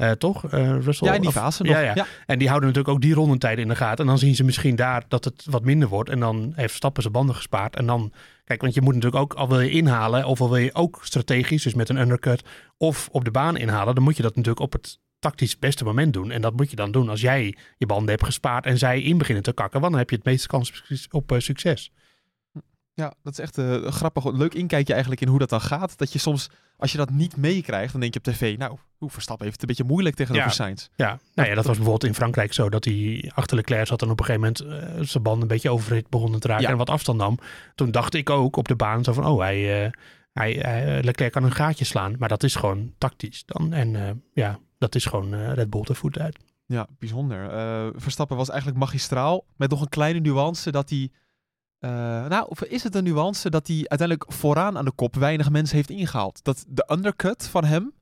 Uh, 0.02 0.12
toch? 0.12 0.54
Uh, 0.54 0.80
Russell, 0.82 1.08
ja, 1.08 1.14
in 1.14 1.22
die 1.22 1.32
fase 1.32 1.64
nog. 1.64 1.74
Ja, 1.74 1.80
ja. 1.80 1.92
ja, 1.96 2.06
En 2.26 2.40
die 2.40 2.48
houden 2.48 2.70
natuurlijk 2.70 2.96
ook 2.96 3.02
die 3.02 3.14
rondetijden 3.14 3.64
in 3.64 3.70
de 3.70 3.76
gaten. 3.76 4.00
En 4.00 4.10
dan 4.10 4.18
zien 4.18 4.36
ze 4.36 4.44
misschien 4.44 4.76
daar 4.76 5.04
dat 5.08 5.26
het 5.26 5.46
wat 5.50 5.64
minder 5.64 5.88
wordt. 5.88 6.10
En 6.10 6.20
dan 6.20 6.54
heeft 6.56 6.74
Stappen 6.74 7.02
zijn 7.02 7.14
banden 7.14 7.36
gespaard. 7.36 7.76
En 7.76 7.86
dan, 7.86 8.12
kijk, 8.44 8.62
want 8.62 8.74
je 8.74 8.82
moet 8.82 8.94
natuurlijk 8.94 9.22
ook, 9.22 9.34
al 9.34 9.50
wil 9.50 9.60
je 9.60 9.70
inhalen, 9.70 10.26
of 10.26 10.42
al 10.42 10.50
wil 10.50 10.58
je 10.58 10.74
ook 10.74 11.00
strategisch, 11.04 11.64
dus 11.64 11.74
met 11.74 11.90
een 11.90 11.98
undercut, 11.98 12.44
of 12.78 13.10
op 13.12 13.26
de 13.26 13.32
baan 13.32 13.58
inhalen, 13.58 13.96
dan 13.96 14.04
moet 14.04 14.18
je 14.18 14.24
dat 14.24 14.36
natuurlijk 14.36 14.64
op 14.64 14.74
het 14.74 15.00
tactisch 15.20 15.60
beste 15.60 15.84
moment 15.84 16.14
doen. 16.14 16.32
En 16.32 16.42
dat 16.42 16.56
moet 16.56 16.70
je 16.70 16.76
dan 16.76 16.92
doen 16.92 17.10
als 17.10 17.22
jij 17.22 17.58
je 17.78 17.86
banden 17.86 18.10
hebt 18.10 18.26
gespaard 18.26 18.66
en 18.66 18.78
zij 18.78 19.02
in 19.02 19.18
beginnen 19.18 19.44
te 19.44 19.54
kakken. 19.54 19.80
Want 19.80 19.92
dan 19.92 20.02
heb 20.02 20.10
je 20.10 20.16
het 20.16 20.26
meeste 20.26 20.48
kans 20.48 20.84
op 21.12 21.32
uh, 21.32 21.40
succes. 21.40 21.92
Ja, 23.00 23.14
dat 23.24 23.34
is 23.34 23.40
echt 23.40 23.58
uh, 23.58 23.88
grappig. 23.88 24.32
Leuk 24.32 24.54
inkijkje 24.54 24.92
eigenlijk 24.92 25.22
in 25.22 25.28
hoe 25.28 25.40
dat 25.40 25.50
dan 25.50 25.62
gaat. 25.62 25.98
Dat 25.98 26.14
je 26.14 26.20
soms, 26.20 26.50
als 26.78 26.92
je 26.92 26.98
dat 26.98 27.10
niet 27.10 27.38
meekrijgt, 27.38 27.92
dan 27.92 28.02
denk 28.02 28.14
je 28.14 28.20
op 28.20 28.26
tv, 28.26 28.58
nou, 28.58 28.78
hoe 28.98 29.10
Verstappen 29.10 29.46
heeft 29.46 29.62
het 29.62 29.70
een 29.70 29.76
beetje 29.76 29.94
moeilijk 29.94 30.16
tegenover 30.16 30.48
ja. 30.48 30.54
Sainz. 30.54 30.88
Ja, 30.96 31.20
nou 31.34 31.50
ja, 31.50 31.56
dat 31.56 31.66
was 31.66 31.76
bijvoorbeeld 31.76 32.04
in 32.04 32.16
Frankrijk 32.16 32.54
zo, 32.54 32.70
dat 32.70 32.86
hij 32.86 33.32
achter 33.36 33.56
Leclerc 33.56 33.88
zat 33.88 34.02
en 34.02 34.10
op 34.10 34.20
een 34.20 34.26
gegeven 34.26 34.54
moment 34.66 34.98
uh, 34.98 35.06
zijn 35.06 35.24
band 35.24 35.42
een 35.42 35.48
beetje 35.48 35.70
overhit 35.70 36.10
begon 36.10 36.40
te 36.40 36.48
raken 36.48 36.64
ja. 36.64 36.72
en 36.72 36.78
wat 36.78 36.90
afstand 36.90 37.18
nam. 37.18 37.40
Toen 37.76 37.92
dacht 37.92 38.14
ik 38.14 38.30
ook 38.30 38.56
op 38.56 38.68
de 38.68 38.76
baan 38.76 39.04
zo 39.04 39.14
van, 39.14 39.26
oh, 39.26 39.40
hij, 39.40 39.86
uh, 39.86 39.92
hij, 40.34 40.52
hij 40.52 41.04
Leclerc 41.04 41.32
kan 41.32 41.44
een 41.44 41.52
gaatje 41.52 41.86
slaan. 41.86 42.16
Maar 42.20 42.30
dat 42.30 42.44
is 42.44 42.56
gewoon 42.56 42.94
tactisch 42.98 43.44
dan. 43.46 43.74
En 43.74 44.24
ja, 44.34 44.60
dat 44.78 44.96
is 44.96 45.06
gewoon 45.06 45.54
Red 45.54 45.70
Bull 45.70 45.84
te 45.84 45.96
voet 45.96 46.20
uit. 46.20 46.38
Ja, 46.66 46.88
bijzonder. 47.00 47.50
Verstappen 47.96 48.38
was 48.38 48.50
eigenlijk 48.50 48.80
magistraal, 48.80 49.46
met 49.56 49.70
nog 49.70 49.82
een 49.82 49.90
kleine 49.90 50.20
nuance 50.20 50.72
dat 50.72 50.90
hij 50.90 51.12
uh, 51.80 51.92
nou, 52.28 52.46
of 52.48 52.64
is 52.64 52.84
het 52.84 52.96
een 52.96 53.04
nuance 53.04 53.50
dat 53.50 53.68
hij 53.68 53.76
uiteindelijk 53.76 54.34
vooraan 54.34 54.78
aan 54.78 54.86
de 54.86 54.92
kop 54.92 55.16
weinig 55.16 55.50
mensen 55.50 55.76
heeft 55.76 55.90
ingehaald? 55.90 56.44
Dat 56.44 56.66
de 56.68 56.90
undercut 56.92 57.48
van 57.48 57.64
hem, 57.64 57.94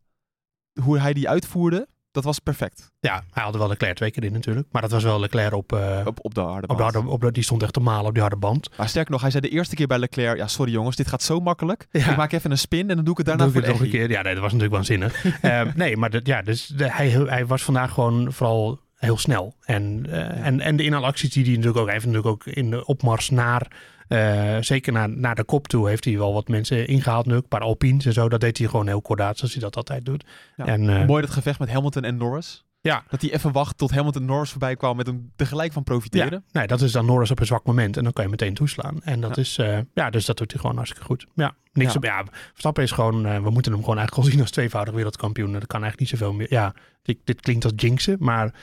hoe 0.81 0.99
hij 0.99 1.13
die 1.13 1.29
uitvoerde, 1.29 1.87
dat 2.11 2.23
was 2.25 2.39
perfect. 2.39 2.91
Ja, 2.99 3.23
hij 3.31 3.43
had 3.43 3.55
wel 3.55 3.67
Leclerc 3.67 3.95
twee 3.95 4.11
keer 4.11 4.23
in 4.23 4.31
natuurlijk. 4.31 4.67
Maar 4.71 4.81
dat 4.81 4.91
was 4.91 5.03
wel 5.03 5.19
Leclerc 5.19 5.53
op, 5.53 5.73
uh, 5.73 6.01
op, 6.05 6.19
op 6.21 6.33
de 6.33 6.41
harde 6.41 6.67
band. 6.67 6.71
Op 6.71 6.77
de 6.77 6.97
harde, 6.97 7.09
op 7.11 7.21
de, 7.21 7.31
die 7.31 7.43
stond 7.43 7.63
echt 7.63 7.73
te 7.73 7.79
malen 7.79 8.05
op 8.05 8.13
die 8.13 8.21
harde 8.21 8.37
band. 8.37 8.77
Maar 8.77 8.89
sterker 8.89 9.11
nog, 9.11 9.21
hij 9.21 9.29
zei 9.31 9.41
de 9.41 9.49
eerste 9.49 9.75
keer 9.75 9.87
bij 9.87 9.99
Leclerc... 9.99 10.37
Ja, 10.37 10.47
sorry 10.47 10.71
jongens, 10.71 10.95
dit 10.95 11.07
gaat 11.07 11.21
zo 11.21 11.39
makkelijk. 11.39 11.87
Ja. 11.91 12.09
Ik 12.09 12.17
maak 12.17 12.31
even 12.31 12.51
een 12.51 12.57
spin 12.57 12.89
en 12.89 12.95
dan 12.95 13.05
doe 13.05 13.11
ik 13.11 13.17
het 13.17 13.25
daarna 13.25 13.49
voor 13.49 13.67
nog 13.67 13.79
een 13.79 13.89
keer. 13.89 14.09
Ja, 14.09 14.21
nee, 14.21 14.33
dat 14.33 14.43
was 14.43 14.53
natuurlijk 14.53 14.73
waanzinnig. 14.73 15.23
uh, 15.41 15.61
nee, 15.75 15.97
maar 15.97 16.09
dat, 16.09 16.27
ja, 16.27 16.41
dus 16.41 16.67
de, 16.67 16.91
hij, 16.91 17.09
hij 17.09 17.45
was 17.45 17.63
vandaag 17.63 17.91
gewoon 17.91 18.33
vooral 18.33 18.79
heel 18.97 19.17
snel. 19.17 19.55
En, 19.63 20.03
uh, 20.07 20.13
ja. 20.13 20.29
en, 20.29 20.60
en 20.60 20.75
de 20.75 20.83
inhaalacties 20.83 21.29
die 21.29 21.43
hij 21.43 21.53
natuurlijk 21.53 21.79
ook... 21.79 21.89
Heeft 21.89 22.05
natuurlijk 22.05 22.33
ook 22.33 22.45
in 22.45 22.69
de 22.69 22.86
opmars 22.86 23.29
naar... 23.29 23.95
Uh, 24.10 24.57
zeker 24.60 24.93
naar, 24.93 25.10
naar 25.10 25.36
de 25.36 25.43
kop 25.43 25.67
toe 25.67 25.88
heeft 25.88 26.05
hij 26.05 26.17
wel 26.17 26.33
wat 26.33 26.47
mensen 26.47 26.88
ingehaald 26.88 27.25
nu. 27.25 27.33
Een 27.33 27.47
paar 27.47 27.62
Alpines 27.62 28.05
en 28.05 28.13
zo. 28.13 28.29
Dat 28.29 28.39
deed 28.39 28.57
hij 28.57 28.67
gewoon 28.67 28.88
heel 28.88 29.01
kordaat 29.01 29.38
zoals 29.38 29.53
hij 29.53 29.62
dat 29.62 29.75
altijd 29.75 30.05
doet. 30.05 30.25
Ja, 30.55 30.65
en, 30.65 30.83
uh, 30.83 31.05
mooi 31.05 31.21
dat 31.21 31.31
gevecht 31.31 31.60
met 31.60 31.69
Hamilton 31.69 32.03
en 32.03 32.17
Norris. 32.17 32.65
Ja. 32.81 33.03
Dat 33.10 33.21
hij 33.21 33.33
even 33.33 33.51
wacht 33.51 33.77
tot 33.77 33.91
Hamilton 33.91 34.21
en 34.21 34.27
Norris 34.27 34.49
voorbij 34.49 34.75
kwam 34.75 34.97
met 34.97 35.07
hem 35.07 35.31
tegelijk 35.36 35.73
van 35.73 35.83
profiteren. 35.83 36.43
Ja, 36.47 36.60
nee, 36.60 36.67
dat 36.67 36.81
is 36.81 36.91
dan 36.91 37.05
Norris 37.05 37.31
op 37.31 37.39
een 37.39 37.45
zwak 37.45 37.65
moment 37.65 37.97
en 37.97 38.03
dan 38.03 38.13
kan 38.13 38.23
je 38.23 38.29
meteen 38.29 38.53
toeslaan. 38.53 39.01
En 39.03 39.21
dat 39.21 39.36
ja. 39.36 39.41
is, 39.41 39.57
uh, 39.57 39.77
ja, 39.93 40.10
dus 40.10 40.25
dat 40.25 40.38
doet 40.38 40.51
hij 40.51 40.62
gewoon 40.62 40.75
hartstikke 40.75 41.05
goed. 41.05 41.25
Ja, 41.36 41.55
niks 41.73 41.91
ja. 41.91 41.97
op, 41.97 42.03
ja, 42.03 42.25
Verstappen 42.31 42.83
is 42.83 42.91
gewoon, 42.91 43.25
uh, 43.25 43.41
we 43.43 43.49
moeten 43.49 43.71
hem 43.71 43.81
gewoon 43.81 43.97
eigenlijk 43.97 44.27
al 44.27 44.33
zien 44.33 44.41
als 44.41 44.51
tweevoudig 44.51 44.93
wereldkampioen. 44.93 45.51
Dat 45.51 45.67
kan 45.67 45.81
eigenlijk 45.83 45.99
niet 46.12 46.19
zoveel 46.19 46.33
meer. 46.33 46.47
Ja, 46.49 46.73
dit, 47.01 47.17
dit 47.23 47.41
klinkt 47.41 47.63
als 47.63 47.73
jinxen, 47.75 48.17
maar 48.19 48.53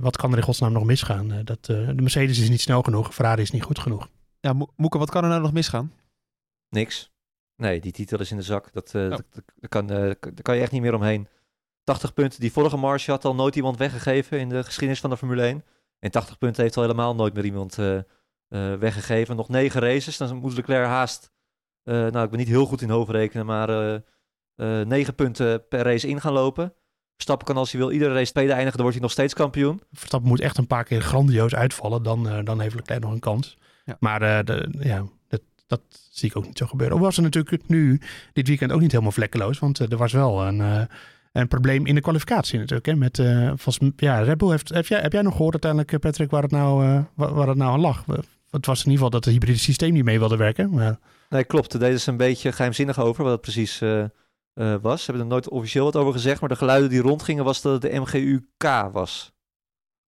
wat 0.00 0.16
kan 0.16 0.30
er 0.30 0.36
in 0.36 0.44
godsnaam 0.44 0.72
nog 0.72 0.84
misgaan? 0.84 1.44
dat, 1.44 1.64
de 1.64 1.94
Mercedes 1.96 2.38
is 2.38 2.48
niet 2.48 2.60
snel 2.60 2.82
genoeg, 2.82 3.14
Ferrari 3.14 3.42
is 3.42 3.50
niet 3.50 3.62
goed 3.62 3.78
genoeg. 3.78 4.08
Ja, 4.40 4.52
Mo 4.52 4.66
Moeke, 4.76 4.98
wat 4.98 5.10
kan 5.10 5.22
er 5.22 5.28
nou 5.28 5.42
nog 5.42 5.52
misgaan? 5.52 5.92
Niks. 6.68 7.12
Nee, 7.56 7.80
die 7.80 7.92
titel 7.92 8.20
is 8.20 8.30
in 8.30 8.36
de 8.36 8.42
zak. 8.42 8.72
Dat, 8.72 8.92
uh, 8.94 9.02
oh. 9.02 9.10
dat, 9.10 9.24
dat 9.32 9.70
kan, 9.70 9.92
uh, 9.92 9.98
daar 10.20 10.42
kan 10.42 10.56
je 10.56 10.62
echt 10.62 10.72
niet 10.72 10.82
meer 10.82 10.94
omheen. 10.94 11.28
80 11.84 12.14
punten. 12.14 12.40
Die 12.40 12.52
vorige 12.52 12.76
marge 12.76 13.10
had 13.10 13.24
al 13.24 13.34
nooit 13.34 13.56
iemand 13.56 13.76
weggegeven 13.76 14.38
in 14.38 14.48
de 14.48 14.64
geschiedenis 14.64 15.00
van 15.00 15.10
de 15.10 15.16
Formule 15.16 15.42
1. 15.42 15.64
En 15.98 16.10
80 16.10 16.38
punten 16.38 16.62
heeft 16.62 16.76
al 16.76 16.82
helemaal 16.82 17.14
nooit 17.14 17.34
meer 17.34 17.44
iemand 17.44 17.78
uh, 17.78 18.00
weggegeven. 18.78 19.36
Nog 19.36 19.48
negen 19.48 19.80
races. 19.80 20.16
Dan 20.16 20.36
moet 20.36 20.54
Leclerc 20.54 20.86
haast... 20.86 21.32
nou, 21.82 22.22
ik 22.22 22.30
ben 22.30 22.38
niet 22.38 22.48
heel 22.48 22.66
goed 22.66 22.82
in 22.82 22.90
hoofdrekenen, 22.90 23.46
maar... 23.46 24.02
9 24.56 25.14
punten 25.14 25.68
per 25.68 25.82
race 25.82 26.08
in 26.08 26.20
gaan 26.20 26.32
lopen. 26.32 26.74
Verstappen 27.14 27.46
kan 27.46 27.56
als 27.56 27.72
hij 27.72 27.80
wil 27.80 27.90
iedere 27.90 28.14
race 28.14 28.32
tweede 28.32 28.52
eindigen, 28.52 28.76
dan 28.76 28.82
wordt 28.82 28.96
hij 28.96 29.06
nog 29.06 29.12
steeds 29.14 29.34
kampioen. 29.34 29.80
Verstappen 29.92 30.28
moet 30.28 30.40
echt 30.40 30.58
een 30.58 30.66
paar 30.66 30.84
keer 30.84 31.00
grandioos 31.00 31.54
uitvallen. 31.54 32.02
Dan, 32.02 32.26
uh, 32.26 32.38
dan 32.44 32.60
heeft 32.60 32.74
Leclerc 32.74 33.02
nog 33.02 33.12
een 33.12 33.18
kans. 33.18 33.58
Ja. 33.84 33.96
Maar 34.00 34.22
uh, 34.22 34.38
de, 34.44 34.68
ja, 34.78 35.04
dat, 35.28 35.40
dat, 35.66 35.80
zie 36.10 36.28
ik 36.28 36.36
ook 36.36 36.46
niet 36.46 36.58
zo 36.58 36.66
gebeuren. 36.66 36.96
Of 36.96 37.02
was 37.02 37.16
er 37.16 37.22
natuurlijk 37.22 37.68
nu 37.68 38.00
dit 38.32 38.48
weekend 38.48 38.72
ook 38.72 38.80
niet 38.80 38.90
helemaal 38.90 39.12
vlekkeloos. 39.12 39.58
Want 39.58 39.80
uh, 39.80 39.90
er 39.90 39.96
was 39.96 40.12
wel 40.12 40.46
een, 40.46 40.88
een 41.32 41.48
probleem 41.48 41.86
in 41.86 41.94
de 41.94 42.00
kwalificatie 42.00 42.58
natuurlijk. 42.58 42.86
Hè, 42.86 42.94
met, 42.94 43.16
volgens, 43.60 43.78
ja, 43.96 44.20
Red 44.20 44.38
Bull 44.38 44.50
heeft, 44.50 44.68
heb, 44.68 44.86
jij, 44.86 45.00
heb 45.00 45.12
jij 45.12 45.22
nog 45.22 45.36
gehoord 45.36 45.64
uiteindelijk, 45.64 46.00
Patrick, 46.00 46.30
waar 46.30 46.42
het 46.42 46.50
nou, 46.50 47.04
waar, 47.14 47.34
waar 47.34 47.48
het 47.48 47.56
nou 47.56 47.72
aan 47.72 47.80
lag? 47.80 48.04
Het 48.50 48.66
was 48.66 48.78
in 48.84 48.90
ieder 48.90 49.04
geval 49.04 49.10
dat 49.10 49.24
het 49.24 49.34
hybride 49.34 49.58
systeem 49.58 49.92
niet 49.92 50.04
mee 50.04 50.18
wilde 50.18 50.36
werken. 50.36 50.70
Maar... 50.70 50.98
Nee, 51.28 51.44
klopt. 51.44 51.70
Daar 51.70 51.80
deden 51.80 52.00
ze 52.00 52.10
een 52.10 52.16
beetje 52.16 52.52
geheimzinnig 52.52 53.00
over 53.00 53.22
wat 53.22 53.32
het 53.32 53.40
precies 53.40 53.80
uh, 54.54 54.66
uh, 54.66 54.74
was. 54.80 55.04
Ze 55.04 55.10
hebben 55.10 55.22
er 55.22 55.32
nooit 55.32 55.48
officieel 55.48 55.84
wat 55.84 55.96
over 55.96 56.12
gezegd, 56.12 56.40
maar 56.40 56.48
de 56.48 56.56
geluiden 56.56 56.90
die 56.90 57.00
rondgingen 57.00 57.44
was 57.44 57.62
dat 57.62 57.72
het 57.72 57.92
de 57.92 58.00
MGU-K 58.00 58.88
was. 58.92 59.32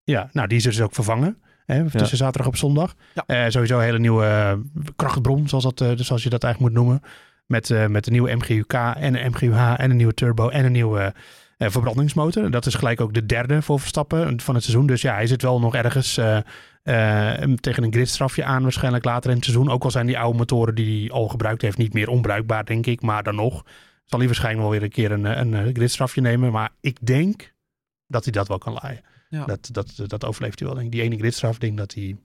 Ja, 0.02 0.28
nou 0.32 0.48
die 0.48 0.56
is 0.56 0.62
dus 0.62 0.80
ook 0.80 0.94
vervangen. 0.94 1.42
Hè, 1.64 1.82
tussen 1.82 2.00
ja. 2.10 2.16
zaterdag 2.16 2.46
op 2.46 2.56
zondag. 2.56 2.94
Ja. 3.14 3.44
Uh, 3.44 3.50
sowieso 3.50 3.78
een 3.78 3.84
hele 3.84 3.98
nieuwe 3.98 4.60
krachtbron, 4.96 5.48
zoals, 5.48 5.64
dat, 5.64 5.78
dus 5.78 6.06
zoals 6.06 6.22
je 6.22 6.30
dat 6.30 6.44
eigenlijk 6.44 6.74
moet 6.74 6.84
noemen. 6.84 7.02
Met, 7.46 7.88
met 7.88 8.06
een 8.06 8.12
nieuwe 8.12 8.34
MGU-K 8.34 8.72
en 8.72 9.24
een 9.24 9.30
MGU-H 9.30 9.74
en 9.76 9.90
een 9.90 9.96
nieuwe 9.96 10.14
turbo 10.14 10.48
en 10.48 10.64
een 10.64 10.72
nieuwe 10.72 11.14
uh, 11.58 11.68
verbrandingsmotor. 11.68 12.50
Dat 12.50 12.66
is 12.66 12.74
gelijk 12.74 13.00
ook 13.00 13.14
de 13.14 13.26
derde 13.26 13.62
voor 13.62 13.80
Verstappen 13.80 14.40
van 14.40 14.54
het 14.54 14.64
seizoen. 14.64 14.86
Dus 14.86 15.02
ja, 15.02 15.14
hij 15.14 15.26
zit 15.26 15.42
wel 15.42 15.60
nog 15.60 15.74
ergens 15.74 16.18
uh, 16.18 16.38
uh, 16.84 17.32
tegen 17.60 17.82
een 17.82 17.92
gridstrafje 17.92 18.44
aan 18.44 18.62
waarschijnlijk 18.62 19.04
later 19.04 19.30
in 19.30 19.36
het 19.36 19.44
seizoen. 19.44 19.70
Ook 19.70 19.84
al 19.84 19.90
zijn 19.90 20.06
die 20.06 20.18
oude 20.18 20.38
motoren 20.38 20.74
die 20.74 21.00
hij 21.00 21.10
al 21.10 21.28
gebruikt 21.28 21.62
heeft 21.62 21.78
niet 21.78 21.92
meer 21.92 22.08
onbruikbaar, 22.08 22.64
denk 22.64 22.86
ik. 22.86 23.02
Maar 23.02 23.22
dan 23.22 23.34
nog 23.34 23.64
zal 24.06 24.18
hij 24.18 24.28
waarschijnlijk 24.28 24.62
wel 24.62 24.72
weer 24.72 24.82
een 24.82 24.90
keer 24.90 25.12
een, 25.12 25.24
een, 25.24 25.52
een 25.52 25.74
gridstrafje 25.74 26.20
nemen. 26.20 26.52
Maar 26.52 26.70
ik 26.80 26.98
denk 27.06 27.54
dat 28.06 28.24
hij 28.24 28.32
dat 28.32 28.48
wel 28.48 28.58
kan 28.58 28.72
laaien. 28.72 29.00
Ja. 29.28 29.44
Dat, 29.44 29.68
dat, 29.72 29.92
dat 30.06 30.24
overleeft 30.24 30.58
hij 30.58 30.68
wel. 30.68 30.76
Denk 30.76 30.86
ik. 30.86 30.92
Die 30.92 31.02
ene 31.02 31.16
gridstraf, 31.16 31.58
denk 31.58 31.76
dat 31.76 31.94
hij... 31.94 32.16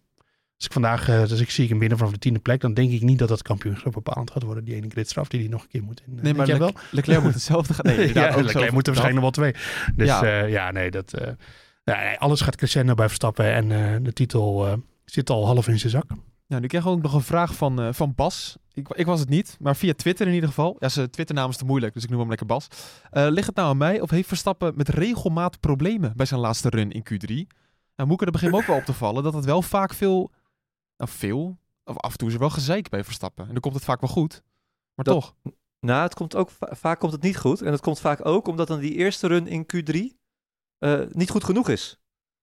Als 0.55 0.69
ik 0.69 0.73
vandaag, 0.73 1.09
uh, 1.09 1.27
dus 1.27 1.39
ik 1.39 1.49
zie 1.49 1.67
hem 1.67 1.79
binnen 1.79 1.97
vanaf 1.97 2.13
de 2.13 2.19
tiende 2.19 2.39
plek, 2.39 2.61
dan 2.61 2.73
denk 2.73 2.91
ik 2.91 3.01
niet 3.01 3.19
dat 3.19 3.27
dat 3.27 3.41
kampioenschap 3.41 3.93
bepaald 3.93 4.31
gaat 4.31 4.43
worden. 4.43 4.63
Die 4.63 4.75
ene 4.75 4.89
gridstraf 4.89 5.27
die 5.27 5.39
hij 5.39 5.49
nog 5.49 5.61
een 5.61 5.67
keer 5.67 5.83
moet 5.83 6.01
in. 6.05 6.19
Nee, 6.21 6.33
maar 6.33 6.47
Le 6.47 6.57
wel? 6.57 6.73
Leclerc 6.91 7.23
moet 7.23 7.33
hetzelfde 7.33 7.73
gaan. 7.73 7.85
Nee, 7.85 8.13
ja, 8.13 8.41
Leclerc 8.41 8.71
moet 8.71 8.87
er 8.87 8.93
waarschijnlijk 8.93 9.13
nog 9.13 9.21
wel 9.21 9.31
twee. 9.31 9.51
Dus 9.95 10.07
ja, 10.07 10.43
uh, 10.43 10.51
ja 10.51 10.71
nee, 10.71 10.91
dat, 10.91 11.13
uh, 11.21 11.27
ja, 11.83 12.13
alles 12.13 12.41
gaat 12.41 12.55
crescendo 12.55 12.93
bij 12.93 13.07
Verstappen 13.07 13.53
en 13.53 14.03
de 14.03 14.13
titel 14.13 14.77
zit 15.05 15.29
al 15.29 15.45
half 15.45 15.67
in 15.67 15.79
zijn 15.79 15.91
zak. 15.91 16.05
Nou, 16.47 16.61
nu 16.61 16.67
kreeg 16.67 16.81
ik 16.81 16.87
ook 16.87 17.01
nog 17.01 17.13
een 17.13 17.21
vraag 17.21 17.55
van, 17.55 17.93
van 17.93 18.13
Bas. 18.15 18.57
Ik, 18.73 18.89
ik, 18.89 19.05
was 19.05 19.19
het 19.19 19.29
niet, 19.29 19.57
maar 19.59 19.75
via 19.75 19.93
Twitter 19.93 20.27
in 20.27 20.33
ieder 20.33 20.49
geval. 20.49 20.75
Ja, 20.79 20.89
zijn 20.89 21.09
Twitternaam 21.09 21.49
is 21.49 21.57
te 21.57 21.65
moeilijk, 21.65 21.93
dus 21.93 22.03
ik 22.03 22.09
noem 22.09 22.19
hem 22.19 22.27
lekker 22.27 22.45
Bas. 22.45 22.67
Uh, 23.11 23.27
ligt 23.29 23.47
het 23.47 23.55
nou 23.55 23.69
aan 23.69 23.77
mij 23.77 24.01
of 24.01 24.09
heeft 24.09 24.27
Verstappen 24.27 24.73
met 24.75 24.89
regelmaat 24.89 25.59
problemen 25.59 26.13
bij 26.15 26.25
zijn 26.25 26.39
laatste 26.39 26.69
run 26.69 26.91
in 26.91 27.03
Q3? 27.11 27.33
Nou, 27.95 28.09
moet 28.09 28.21
ik 28.21 28.25
er 28.25 28.31
begin 28.31 28.53
ook 28.53 28.65
wel 28.65 28.77
op 28.77 28.83
te 28.83 28.93
vallen 28.93 29.23
dat 29.23 29.33
het 29.33 29.45
wel 29.45 29.61
vaak 29.61 29.93
veel, 29.93 30.31
nou 30.97 31.09
veel, 31.09 31.57
of 31.83 31.97
af 31.97 32.11
en 32.11 32.17
toe 32.17 32.27
is 32.27 32.33
er 32.33 32.39
wel 32.39 32.49
gezeik 32.49 32.89
bij 32.89 33.03
Verstappen. 33.03 33.45
En 33.45 33.51
dan 33.51 33.61
komt 33.61 33.75
het 33.75 33.83
vaak 33.83 34.01
wel 34.01 34.09
goed, 34.09 34.43
maar 34.93 35.05
dat, 35.05 35.13
toch. 35.13 35.35
Nou, 35.79 36.01
het 36.01 36.13
komt 36.13 36.35
ook, 36.35 36.49
vaak 36.59 36.99
komt 36.99 37.11
het 37.11 37.21
niet 37.21 37.37
goed. 37.37 37.61
En 37.61 37.71
dat 37.71 37.81
komt 37.81 37.99
vaak 37.99 38.25
ook 38.25 38.47
omdat 38.47 38.67
dan 38.67 38.79
die 38.79 38.93
eerste 38.93 39.27
run 39.27 39.47
in 39.47 39.65
Q3 39.75 40.17
uh, 40.79 41.01
niet 41.09 41.29
goed 41.29 41.43
genoeg 41.43 41.69
is. 41.69 41.99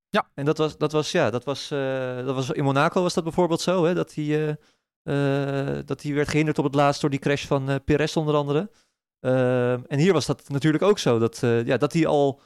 Ja. 0.09 0.31
En 0.35 0.45
dat 0.45 0.59
was, 0.59 0.77
dat 0.77 0.93
was, 0.93 1.13
ja, 1.13 1.31
dat 1.31 1.45
was, 1.45 1.73
uh, 1.73 2.17
dat 2.17 2.35
was 2.35 2.51
in 2.51 2.65
Monaco 2.65 3.03
was 3.03 3.15
dat 3.15 3.25
bijvoorbeeld 3.25 3.61
zo, 3.61 3.85
hè, 3.85 3.95
dat 3.95 4.15
hij, 4.15 4.59
dat 5.85 6.03
hij 6.03 6.15
werd 6.15 6.29
gehinderd 6.29 6.59
op 6.59 6.65
het 6.65 6.75
laatst 6.75 7.01
door 7.01 7.11
die 7.11 7.19
crash 7.19 7.47
van 7.47 7.71
uh, 7.71 7.77
Perez 7.85 8.17
onder 8.17 8.35
andere. 8.35 8.71
Ehm, 9.21 9.81
en 9.87 9.99
hier 9.99 10.13
was 10.13 10.27
dat 10.27 10.49
natuurlijk 10.49 10.83
ook 10.83 10.99
zo, 10.99 11.19
dat, 11.19 11.39
ja, 11.65 11.77
dat 11.77 11.93
hij 11.93 12.07
al, 12.07 12.41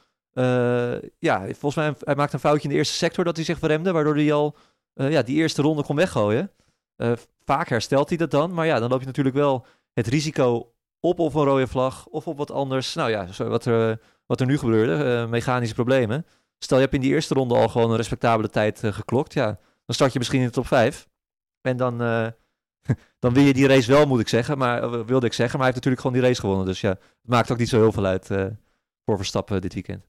ja, 1.19 1.39
volgens 1.41 1.75
mij, 1.75 1.93
hij 1.99 2.15
maakte 2.15 2.33
een 2.33 2.41
foutje 2.41 2.63
in 2.63 2.69
de 2.69 2.75
eerste 2.75 2.93
sector 2.93 3.23
dat 3.23 3.35
hij 3.35 3.45
zich 3.45 3.59
verremde, 3.59 3.91
waardoor 3.91 4.15
hij 4.15 4.33
al, 4.33 4.55
ja, 4.93 5.21
die 5.21 5.35
eerste 5.35 5.61
ronde 5.61 5.83
kon 5.83 5.95
weggooien. 5.95 6.51
vaak 7.45 7.69
herstelt 7.69 8.09
hij 8.09 8.17
dat 8.17 8.31
dan, 8.31 8.53
maar 8.53 8.65
ja, 8.65 8.79
dan 8.79 8.89
loop 8.89 8.99
je 8.99 9.05
natuurlijk 9.05 9.35
wel 9.35 9.65
het 9.93 10.07
risico 10.07 10.73
op 10.99 11.19
of 11.19 11.33
een 11.33 11.43
rode 11.43 11.67
vlag 11.67 12.05
of 12.05 12.27
op 12.27 12.37
wat 12.37 12.51
anders. 12.51 12.93
Nou 12.93 13.09
ja, 13.09 13.27
wat, 13.37 13.65
er, 13.65 13.99
wat 14.25 14.39
er 14.39 14.45
nu 14.45 14.57
gebeurde, 14.57 15.27
mechanische 15.29 15.75
problemen. 15.75 16.25
Stel, 16.59 16.77
je 16.77 16.83
hebt 16.83 16.95
in 16.95 17.01
die 17.01 17.11
eerste 17.11 17.33
ronde 17.33 17.55
al 17.55 17.67
gewoon 17.67 17.89
een 17.89 17.95
respectabele 17.95 18.49
tijd 18.49 18.81
geklokt. 18.83 19.33
Ja, 19.33 19.45
dan 19.85 19.95
start 19.95 20.13
je 20.13 20.19
misschien 20.19 20.39
in 20.39 20.45
de 20.45 20.51
top 20.51 20.67
5. 20.67 21.07
En 21.61 21.77
dan, 21.77 22.01
dan 23.19 23.33
win 23.33 23.43
je 23.43 23.53
die 23.53 23.67
race 23.67 23.91
wel, 23.91 24.05
moet 24.05 24.19
ik 24.19 24.27
zeggen. 24.27 24.57
Maar 24.57 24.83
uh, 24.83 25.05
wilde 25.05 25.25
ik 25.25 25.33
zeggen. 25.33 25.59
Maar 25.59 25.67
hij 25.67 25.73
heeft 25.73 25.75
natuurlijk 25.75 26.01
gewoon 26.01 26.17
die 26.17 26.25
race 26.25 26.39
gewonnen. 26.39 26.65
Dus 26.65 26.81
ja, 26.81 26.89
het 26.89 26.99
maakt 27.21 27.51
ook 27.51 27.57
niet 27.57 27.69
zo 27.69 27.79
heel 27.79 27.91
veel 27.91 28.05
uit 28.05 28.27
voor 29.05 29.17
Verstappen 29.17 29.61
dit 29.61 29.73
weekend. 29.73 30.05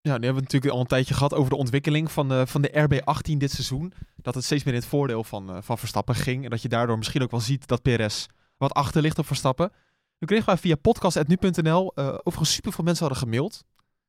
Ja, 0.00 0.18
nu 0.18 0.24
hebben 0.24 0.34
we 0.34 0.40
natuurlijk 0.40 0.72
al 0.72 0.80
een 0.80 0.86
tijdje 0.86 1.14
gehad 1.14 1.34
over 1.34 1.50
de 1.50 1.56
ontwikkeling 1.56 2.12
van 2.12 2.28
de, 2.28 2.46
van 2.46 2.62
de 2.62 2.70
RB18 2.88 3.36
dit 3.36 3.50
seizoen. 3.50 3.92
Dat 4.16 4.34
het 4.34 4.44
steeds 4.44 4.64
meer 4.64 4.74
in 4.74 4.80
het 4.80 4.88
voordeel 4.88 5.24
van, 5.24 5.62
van 5.62 5.78
Verstappen 5.78 6.14
ging. 6.14 6.44
En 6.44 6.50
dat 6.50 6.62
je 6.62 6.68
daardoor 6.68 6.96
misschien 6.98 7.22
ook 7.22 7.30
wel 7.30 7.40
ziet 7.40 7.66
dat 7.66 7.82
Perez 7.82 8.26
wat 8.56 8.72
achter 8.72 9.02
ligt 9.02 9.18
op 9.18 9.26
Verstappen. 9.26 9.72
Nu 10.18 10.26
kregen 10.26 10.46
wij 10.46 10.56
via 10.56 10.76
podcast.nu.nl 10.76 11.96
overigens 11.96 12.52
super 12.52 12.72
veel 12.72 12.84
mensen 12.84 13.06
hadden 13.06 13.22
gemaild. 13.22 13.64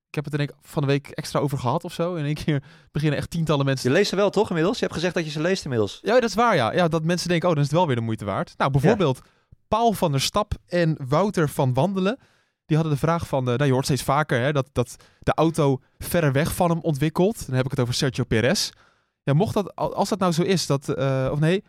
Ik 0.08 0.16
heb 0.16 0.26
het 0.26 0.38
denk 0.38 0.50
ik 0.50 0.56
van 0.62 0.82
de 0.82 0.88
week 0.88 1.08
extra 1.08 1.40
over 1.40 1.58
gehad 1.58 1.84
of 1.84 1.94
zo. 1.94 2.14
En 2.14 2.20
in 2.20 2.26
één 2.26 2.44
keer 2.46 2.64
beginnen 2.92 3.20
echt 3.20 3.30
tientallen 3.30 3.66
mensen... 3.66 3.90
Je 3.90 3.96
leest 3.96 4.10
ze 4.10 4.16
wel 4.16 4.30
toch 4.30 4.48
inmiddels? 4.50 4.78
Je 4.78 4.84
hebt 4.84 4.96
gezegd 4.96 5.14
dat 5.14 5.26
je 5.26 5.32
ze 5.32 5.42
leest 5.42 5.64
inmiddels. 5.64 6.00
Ja, 6.02 6.14
dat 6.14 6.30
is 6.30 6.36
waar 6.36 6.56
ja. 6.56 6.74
ja 6.74 6.88
dat 6.88 7.04
mensen 7.04 7.30
denken, 7.30 7.50
oh 7.50 7.54
dan 7.54 7.64
is 7.64 7.70
het 7.70 7.78
wel 7.78 7.88
weer 7.88 7.96
de 7.96 8.02
moeite 8.02 8.26
waard. 8.26 8.54
Nou, 8.58 8.72
bijvoorbeeld 8.72 9.20
ja. 9.24 9.30
Paul 9.68 9.94
van 9.94 10.12
der 10.12 10.22
Stap 10.22 10.54
en 10.68 10.98
Wouter 11.08 11.50
van 11.50 11.74
Wandelen. 11.74 12.20
Die 12.66 12.78
hadden 12.78 12.96
de 12.96 13.02
vraag 13.02 13.28
van, 13.28 13.50
uh, 13.50 13.56
nou 13.56 13.66
je 13.66 13.72
hoort 13.72 13.86
steeds 13.86 14.04
vaker 14.04 14.40
hè, 14.40 14.52
dat, 14.52 14.70
dat 14.72 14.96
de 15.20 15.34
auto 15.34 15.80
verder 15.98 16.32
weg 16.32 16.56
van 16.56 16.70
hem 16.70 16.80
ontwikkelt. 16.80 17.46
Dan 17.46 17.56
heb 17.56 17.66
ik 17.66 17.72
het 17.72 17.80
over 17.80 17.94
Sergio 17.94 18.24
Perez. 18.24 18.70
Ja, 19.24 19.34
mocht 19.34 19.54
dat, 19.54 19.76
als 19.76 20.10
dat 20.10 20.20
nou 20.20 20.32
zo 20.32 20.42
is, 20.42 20.66
dat, 20.66 20.90
uh, 20.98 21.30
of 21.32 21.40
nee, 21.40 21.64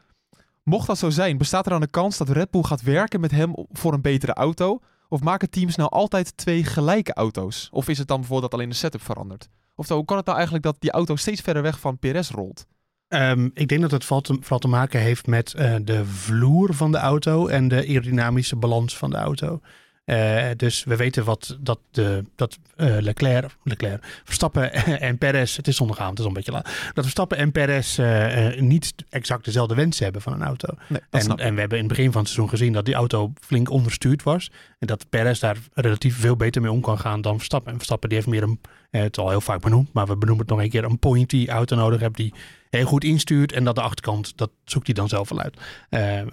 mocht 0.62 0.86
dat 0.86 0.98
zo 0.98 1.10
zijn, 1.10 1.38
bestaat 1.38 1.64
er 1.64 1.70
dan 1.70 1.80
de 1.80 1.86
kans 1.86 2.16
dat 2.16 2.28
Red 2.28 2.50
Bull 2.50 2.62
gaat 2.62 2.82
werken 2.82 3.20
met 3.20 3.30
hem 3.30 3.52
voor 3.72 3.92
een 3.92 4.00
betere 4.00 4.32
auto... 4.32 4.80
Of 5.08 5.20
maken 5.20 5.50
teams 5.50 5.76
nou 5.76 5.90
altijd 5.90 6.36
twee 6.36 6.64
gelijke 6.64 7.12
auto's? 7.12 7.68
Of 7.72 7.88
is 7.88 7.98
het 7.98 8.08
dan 8.08 8.18
bijvoorbeeld 8.18 8.50
dat 8.50 8.60
alleen 8.60 8.70
de 8.70 8.78
setup 8.78 9.02
verandert? 9.02 9.48
Of 9.74 9.88
hoe 9.88 10.04
kan 10.04 10.16
het 10.16 10.26
nou 10.26 10.36
eigenlijk 10.36 10.66
dat 10.66 10.76
die 10.78 10.90
auto 10.90 11.16
steeds 11.16 11.40
verder 11.40 11.62
weg 11.62 11.80
van 11.80 11.98
Perez 11.98 12.30
rolt? 12.30 12.66
Um, 13.08 13.50
ik 13.54 13.68
denk 13.68 13.80
dat 13.80 13.90
het 13.90 14.04
vooral 14.04 14.58
te 14.58 14.68
maken 14.68 15.00
heeft 15.00 15.26
met 15.26 15.54
uh, 15.56 15.74
de 15.82 16.06
vloer 16.06 16.74
van 16.74 16.92
de 16.92 16.98
auto 16.98 17.46
en 17.46 17.68
de 17.68 17.76
aerodynamische 17.76 18.56
balans 18.56 18.96
van 18.96 19.10
de 19.10 19.16
auto. 19.16 19.60
Uh, 20.08 20.48
dus 20.56 20.84
we 20.84 20.96
weten 20.96 21.24
wat 21.24 21.56
dat, 21.60 21.78
de, 21.90 22.24
dat 22.36 22.58
uh, 22.76 22.96
Leclerc, 23.00 23.56
Leclerc, 23.62 24.20
Verstappen 24.24 24.72
en 25.00 25.18
Perez, 25.18 25.56
het 25.56 25.68
is 25.68 25.76
zondagavond, 25.76 26.10
het 26.10 26.20
is 26.20 26.26
een 26.26 26.32
beetje 26.32 26.52
laat, 26.52 26.64
dat 26.94 27.04
Verstappen 27.04 27.38
en 27.38 27.52
Perez 27.52 27.98
uh, 27.98 28.60
niet 28.60 28.94
exact 29.08 29.44
dezelfde 29.44 29.74
wensen 29.74 30.04
hebben 30.04 30.22
van 30.22 30.32
een 30.32 30.42
auto. 30.42 30.68
Nee, 30.86 31.00
en, 31.10 31.36
en 31.36 31.54
we 31.54 31.60
hebben 31.60 31.78
in 31.78 31.84
het 31.84 31.94
begin 31.94 32.12
van 32.12 32.20
het 32.20 32.30
seizoen 32.30 32.48
gezien 32.48 32.72
dat 32.72 32.84
die 32.84 32.94
auto 32.94 33.32
flink 33.40 33.70
onderstuurd 33.70 34.22
was. 34.22 34.50
En 34.78 34.86
dat 34.86 35.08
Perez 35.08 35.40
daar 35.40 35.56
relatief 35.74 36.20
veel 36.20 36.36
beter 36.36 36.62
mee 36.62 36.72
om 36.72 36.80
kan 36.80 36.98
gaan 36.98 37.20
dan 37.20 37.36
Verstappen. 37.36 37.70
En 37.70 37.76
Verstappen 37.76 38.08
die 38.08 38.18
heeft 38.18 38.30
meer 38.30 38.42
een, 38.42 38.60
het 38.90 39.16
is 39.16 39.22
al 39.22 39.30
heel 39.30 39.40
vaak 39.40 39.60
benoemd, 39.60 39.92
maar 39.92 40.06
we 40.06 40.16
benoemen 40.16 40.46
het 40.46 40.54
nog 40.54 40.64
een 40.64 40.70
keer, 40.70 40.84
een 40.84 40.98
pointy 40.98 41.46
auto 41.48 41.76
nodig 41.76 42.00
hebt 42.00 42.16
die 42.16 42.34
heel 42.70 42.86
goed 42.86 43.04
instuurt. 43.04 43.52
En 43.52 43.64
dat 43.64 43.74
de 43.74 43.80
achterkant, 43.82 44.36
dat 44.36 44.50
zoekt 44.64 44.86
hij 44.86 44.94
dan 44.94 45.08
zelf 45.08 45.28
wel 45.28 45.40
uit. 45.40 45.56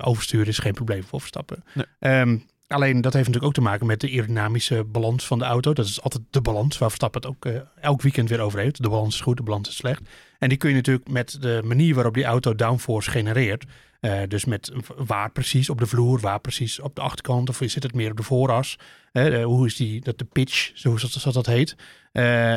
oversturen 0.01 0.47
is 0.47 0.59
geen 0.59 0.73
probleem 0.73 1.03
voor 1.03 1.19
Verstappen. 1.19 1.63
Nee. 1.73 2.19
Um, 2.19 2.45
Alleen 2.67 3.01
dat 3.01 3.13
heeft 3.13 3.27
natuurlijk 3.27 3.45
ook 3.45 3.63
te 3.63 3.69
maken 3.69 3.85
met 3.85 4.01
de 4.01 4.07
aerodynamische 4.07 4.83
balans 4.83 5.27
van 5.27 5.39
de 5.39 5.45
auto. 5.45 5.73
Dat 5.73 5.85
is 5.85 6.01
altijd 6.01 6.23
de 6.29 6.41
balans 6.41 6.77
waar 6.77 6.89
Verstappen 6.89 7.21
het 7.21 7.29
ook 7.29 7.45
uh, 7.45 7.61
elk 7.81 8.01
weekend 8.01 8.29
weer 8.29 8.39
over 8.39 8.59
heeft. 8.59 8.81
De 8.83 8.89
balans 8.89 9.15
is 9.15 9.21
goed, 9.21 9.37
de 9.37 9.43
balans 9.43 9.69
is 9.69 9.75
slecht. 9.75 10.01
En 10.39 10.49
die 10.49 10.57
kun 10.57 10.69
je 10.69 10.75
natuurlijk 10.75 11.09
met 11.09 11.37
de 11.41 11.61
manier 11.63 11.95
waarop 11.95 12.13
die 12.13 12.23
auto 12.23 12.55
downforce 12.55 13.11
genereert. 13.11 13.65
Uh, 14.01 14.21
dus 14.27 14.45
met 14.45 14.71
waar 14.95 15.31
precies 15.31 15.69
op 15.69 15.79
de 15.79 15.85
vloer, 15.85 16.19
waar 16.19 16.39
precies 16.39 16.79
op 16.79 16.95
de 16.95 17.01
achterkant. 17.01 17.49
Of 17.49 17.59
zit 17.61 17.83
het 17.83 17.93
meer 17.93 18.11
op 18.11 18.17
de 18.17 18.23
vooras. 18.23 18.77
Hoe 19.43 19.65
is 19.65 19.75
die, 19.75 20.01
dat 20.01 20.17
de 20.17 20.25
pitch, 20.25 20.71
zoals 20.73 21.23
dat, 21.23 21.33
dat 21.33 21.45
heet. 21.45 21.75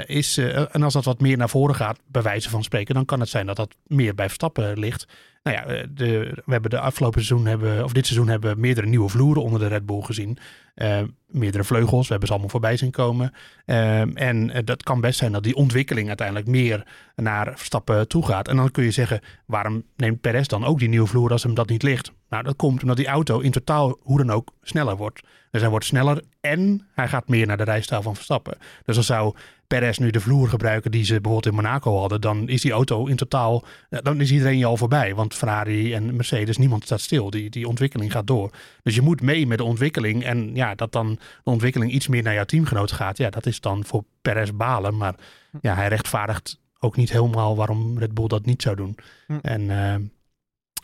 is, 0.08 0.38
en 0.38 0.82
als 0.82 0.92
dat 0.92 1.04
wat 1.04 1.20
meer 1.20 1.36
naar 1.36 1.48
voren 1.48 1.74
gaat, 1.74 1.98
bij 2.06 2.22
wijze 2.22 2.50
van 2.50 2.62
spreken, 2.62 2.94
dan 2.94 3.04
kan 3.04 3.20
het 3.20 3.28
zijn 3.28 3.46
dat 3.46 3.56
dat 3.56 3.74
meer 3.86 4.14
bij 4.14 4.26
Verstappen 4.26 4.78
ligt. 4.78 5.06
Nou 5.42 5.56
ja, 5.56 5.86
de, 5.90 6.42
we 6.44 6.52
hebben 6.52 6.70
de 6.70 6.78
afgelopen 6.78 7.24
seizoen, 7.24 7.46
hebben, 7.46 7.84
of 7.84 7.92
dit 7.92 8.06
seizoen, 8.06 8.28
hebben 8.28 8.54
we 8.54 8.60
meerdere 8.60 8.86
nieuwe 8.86 9.08
vloeren 9.08 9.42
onder 9.42 9.60
de 9.60 9.66
Red 9.66 9.86
Bull 9.86 10.02
gezien. 10.02 10.38
Uh, 10.74 11.00
meerdere 11.26 11.64
vleugels, 11.64 12.02
we 12.02 12.08
hebben 12.08 12.26
ze 12.26 12.32
allemaal 12.32 12.50
voorbij 12.50 12.76
zien 12.76 12.90
komen. 12.90 13.32
Uh, 13.66 14.20
en 14.20 14.64
dat 14.64 14.82
kan 14.82 15.00
best 15.00 15.18
zijn 15.18 15.32
dat 15.32 15.42
die 15.42 15.54
ontwikkeling 15.54 16.08
uiteindelijk 16.08 16.46
meer 16.46 16.86
naar 17.16 17.52
Verstappen 17.56 18.08
toe 18.08 18.26
gaat. 18.26 18.48
En 18.48 18.56
dan 18.56 18.70
kun 18.70 18.84
je 18.84 18.90
zeggen, 18.90 19.20
waarom 19.46 19.82
neemt 19.96 20.20
Perez 20.20 20.46
dan 20.46 20.64
ook 20.64 20.78
die 20.78 20.88
nieuwe 20.88 21.06
vloer 21.06 21.30
als 21.30 21.42
hem 21.42 21.54
dat 21.54 21.68
niet 21.68 21.82
ligt? 21.82 22.12
Nou, 22.28 22.42
dat 22.42 22.56
komt 22.56 22.82
omdat 22.82 22.96
die 22.96 23.06
auto 23.06 23.38
in 23.38 23.50
totaal 23.50 23.98
hoe 24.02 24.18
dan 24.18 24.30
ook 24.30 24.52
sneller 24.62 24.96
wordt. 24.96 25.22
Dus 25.50 25.60
hij 25.60 25.70
wordt 25.70 25.84
sneller 25.84 26.22
en 26.40 26.86
hij 26.94 27.08
gaat 27.08 27.28
meer 27.28 27.46
naar 27.46 27.56
de 27.56 27.64
rijstijl 27.64 28.02
van 28.02 28.14
Verstappen. 28.14 28.58
Dus 28.84 28.94
dan 28.94 29.04
zou 29.04 29.34
Perez 29.68 29.98
nu 29.98 30.10
de 30.10 30.20
vloer 30.20 30.48
gebruiken 30.48 30.90
die 30.90 31.04
ze 31.04 31.20
bijvoorbeeld 31.20 31.46
in 31.46 31.62
Monaco 31.62 31.98
hadden, 31.98 32.20
dan 32.20 32.48
is 32.48 32.62
die 32.62 32.72
auto 32.72 33.06
in 33.06 33.16
totaal, 33.16 33.64
dan 33.88 34.20
is 34.20 34.30
iedereen 34.30 34.58
je 34.58 34.64
al 34.64 34.76
voorbij. 34.76 35.14
Want 35.14 35.34
Ferrari 35.34 35.94
en 35.94 36.16
Mercedes, 36.16 36.56
niemand 36.56 36.84
staat 36.84 37.00
stil. 37.00 37.30
Die, 37.30 37.50
die 37.50 37.68
ontwikkeling 37.68 38.12
gaat 38.12 38.26
door. 38.26 38.50
Dus 38.82 38.94
je 38.94 39.02
moet 39.02 39.20
mee 39.20 39.46
met 39.46 39.58
de 39.58 39.64
ontwikkeling. 39.64 40.24
En 40.24 40.54
ja, 40.54 40.74
dat 40.74 40.92
dan 40.92 41.18
de 41.44 41.50
ontwikkeling 41.50 41.92
iets 41.92 42.08
meer 42.08 42.22
naar 42.22 42.34
jouw 42.34 42.44
teamgenoot 42.44 42.92
gaat, 42.92 43.16
ja, 43.16 43.30
dat 43.30 43.46
is 43.46 43.60
dan 43.60 43.84
voor 43.84 44.04
Perez 44.22 44.50
balen. 44.54 44.96
Maar 44.96 45.14
ja, 45.60 45.74
hij 45.74 45.88
rechtvaardigt 45.88 46.60
ook 46.80 46.96
niet 46.96 47.12
helemaal 47.12 47.56
waarom 47.56 47.98
Red 47.98 48.14
Bull 48.14 48.26
dat 48.26 48.46
niet 48.46 48.62
zou 48.62 48.76
doen. 48.76 48.96
Hm. 49.26 49.38
En 49.42 49.60
uh, 49.62 49.94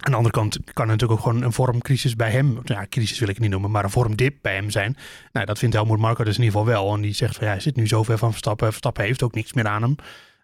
aan 0.05 0.11
de 0.11 0.17
andere 0.17 0.35
kant 0.35 0.59
kan 0.73 0.85
er 0.85 0.91
natuurlijk 0.91 1.21
ook 1.21 1.27
gewoon 1.27 1.43
een 1.43 1.53
vormcrisis 1.53 2.17
bij 2.17 2.31
hem, 2.31 2.61
ja, 2.65 2.87
crisis 2.89 3.19
wil 3.19 3.29
ik 3.29 3.35
het 3.35 3.43
niet 3.43 3.53
noemen, 3.53 3.71
maar 3.71 3.85
een 3.85 3.91
vormdip 3.91 4.37
bij 4.41 4.55
hem 4.55 4.71
zijn. 4.71 4.97
Nou, 5.33 5.47
dat 5.47 5.59
vindt 5.59 5.75
Helmut 5.75 5.99
Marko 5.99 6.25
dus 6.25 6.37
in 6.37 6.43
ieder 6.43 6.59
geval 6.59 6.75
wel. 6.75 6.95
En 6.95 7.01
die 7.01 7.15
zegt 7.15 7.37
van 7.37 7.47
ja, 7.47 7.53
hij 7.53 7.61
zit 7.61 7.77
nu 7.77 7.87
zo 7.87 8.03
ver 8.03 8.19
van 8.19 8.31
Verstappen. 8.31 8.67
Verstappen 8.67 9.05
heeft 9.05 9.23
ook 9.23 9.35
niks 9.35 9.53
meer 9.53 9.67
aan 9.67 9.83
hem. 9.83 9.97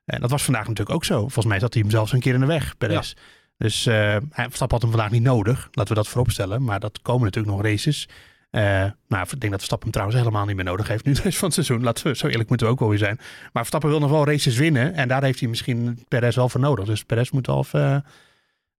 En 0.05 0.21
dat 0.21 0.31
was 0.31 0.45
vandaag 0.45 0.67
natuurlijk 0.67 0.97
ook 0.97 1.05
zo. 1.05 1.19
Volgens 1.19 1.47
mij 1.47 1.59
zat 1.59 1.73
hij 1.73 1.83
hem 1.83 1.91
zelfs 1.91 2.13
een 2.13 2.21
keer 2.21 2.35
in 2.35 2.41
de 2.41 2.47
weg, 2.47 2.77
Perez. 2.79 3.09
Ja. 3.09 3.21
Dus 3.57 3.87
uh, 3.87 4.17
Verstappen 4.31 4.71
had 4.71 4.83
hem 4.83 4.91
vandaag 4.91 5.11
niet 5.11 5.23
nodig. 5.23 5.69
Laten 5.73 5.95
we 5.95 6.01
dat 6.01 6.09
vooropstellen. 6.09 6.65
Maar 6.65 6.81
dat 6.81 7.03
komen 7.03 7.25
natuurlijk 7.25 7.57
nog 7.57 7.65
races. 7.65 8.09
Uh, 8.51 8.63
nou, 9.09 9.27
ik 9.31 9.41
denk 9.41 9.41
dat 9.41 9.51
Verstappen 9.51 9.81
hem 9.81 9.91
trouwens 9.91 10.19
helemaal 10.19 10.47
niet 10.47 10.57
meer 10.57 10.65
nodig 10.65 10.89
heeft 10.89 11.05
nu 11.05 11.13
de 11.13 11.23
rest 11.23 11.39
van 11.39 11.45
het 11.45 11.55
seizoen. 11.55 11.83
Laten 11.83 12.07
we, 12.07 12.17
zo 12.17 12.27
eerlijk 12.27 12.49
moeten 12.49 12.67
we 12.67 12.73
ook 12.73 12.79
wel 12.79 12.89
weer 12.89 12.99
zijn. 12.99 13.17
Maar 13.17 13.51
Verstappen 13.53 13.91
wil 13.91 14.01
nog 14.01 14.11
wel 14.11 14.27
races 14.27 14.57
winnen. 14.57 14.95
En 14.95 15.09
daar 15.09 15.23
heeft 15.23 15.41
hij 15.41 15.49
misschien 15.49 16.05
Perez 16.09 16.37
wel 16.37 16.49
voor 16.49 16.61
nodig. 16.61 16.85
Dus 16.85 17.05
Perez 17.05 17.31
moet 17.31 17.47
wel 17.47 17.59
even 17.59 17.91
uh, 17.91 17.97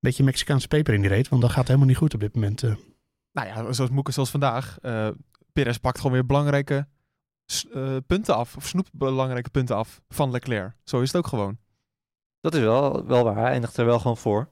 beetje 0.01 0.25
Mexicaanse 0.25 0.69
peper 0.69 0.95
in 0.95 1.01
die 1.01 1.11
reet. 1.11 1.29
Want 1.29 1.43
dat 1.43 1.51
gaat 1.51 1.67
helemaal 1.67 1.89
niet 1.89 1.97
goed 1.97 2.15
op 2.15 2.21
dit 2.21 2.35
moment. 2.35 2.63
Uh. 2.63 2.75
Nou 3.33 3.49
ja, 3.49 3.73
zoals 3.73 3.91
Moeke, 3.91 4.13
zoals 4.13 4.31
vandaag. 4.31 4.79
Perez 5.53 5.77
pakt 5.77 5.97
gewoon 5.97 6.13
weer 6.13 6.27
belangrijke 6.27 6.87
punten 8.07 8.37
af. 8.37 8.57
Of 8.57 8.67
snoept 8.67 8.93
belangrijke 8.93 9.51
punten 9.51 9.77
af 9.77 10.01
van 10.09 10.31
Leclerc. 10.31 10.73
Zo 10.85 11.01
is 11.01 11.13
het 11.13 11.17
ook 11.17 11.27
gewoon. 11.27 11.59
Dat 12.41 12.55
is 12.55 12.61
wel, 12.61 13.07
wel 13.07 13.25
waar. 13.25 13.37
Hij 13.37 13.51
eindigt 13.51 13.77
er 13.77 13.85
wel 13.85 13.99
gewoon 13.99 14.17
voor. 14.17 14.51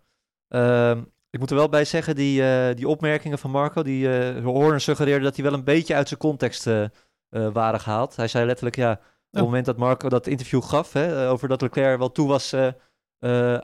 Ehm, 0.48 1.02
ik 1.30 1.38
moet 1.38 1.50
er 1.50 1.56
wel 1.56 1.68
bij 1.68 1.84
zeggen, 1.84 2.14
die, 2.14 2.40
uh, 2.40 2.74
die 2.74 2.88
opmerkingen 2.88 3.38
van 3.38 3.50
Marco, 3.50 3.82
die 3.82 4.08
uh, 4.34 4.44
Horner 4.44 4.80
suggereerde 4.80 5.24
dat 5.24 5.34
die 5.34 5.44
wel 5.44 5.52
een 5.52 5.64
beetje 5.64 5.94
uit 5.94 6.08
zijn 6.08 6.20
context 6.20 6.66
uh, 6.66 6.86
waren 7.30 7.80
gehaald. 7.80 8.16
Hij 8.16 8.28
zei 8.28 8.46
letterlijk, 8.46 8.76
ja, 8.76 8.92
op 8.92 8.98
het 9.30 9.42
moment 9.42 9.66
dat 9.66 9.76
Marco 9.76 10.08
dat 10.08 10.26
interview 10.26 10.62
gaf, 10.62 10.92
hè, 10.92 11.28
over 11.28 11.48
dat 11.48 11.60
Leclerc 11.60 11.98
wel 11.98 12.12
toe 12.12 12.28
was 12.28 12.54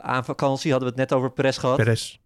aan 0.01 0.25
vakantie, 0.25 0.71
hadden 0.71 0.93
we 0.93 1.01
het 1.01 1.11
net 1.11 1.19
over 1.19 1.33
Perez 1.33 1.59
gehad. 1.59 1.77
Perez. 1.77 2.19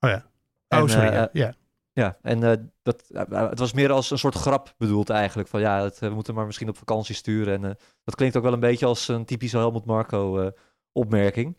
Oh 0.00 0.10
ja. 0.10 0.30
Oh, 0.68 0.78
en, 0.78 0.88
sorry. 0.88 1.12
ja. 1.12 1.28
ja. 1.32 1.54
Ja, 1.94 2.18
en 2.22 2.40
dat, 2.82 3.04
het 3.28 3.58
was 3.58 3.72
meer 3.72 3.92
als 3.92 4.10
een 4.10 4.18
soort 4.18 4.34
grap 4.34 4.74
bedoeld 4.78 5.10
eigenlijk. 5.10 5.48
Van 5.48 5.60
ja, 5.60 5.82
het, 5.82 5.98
we 5.98 6.08
moeten 6.08 6.34
maar 6.34 6.46
misschien 6.46 6.68
op 6.68 6.76
vakantie 6.76 7.14
sturen. 7.14 7.64
En 7.64 7.76
dat 8.04 8.14
klinkt 8.14 8.36
ook 8.36 8.42
wel 8.42 8.52
een 8.52 8.60
beetje 8.60 8.86
als 8.86 9.08
een 9.08 9.24
typische 9.24 9.56
Helmut 9.56 9.84
Marco 9.84 10.52
opmerking. 10.92 11.56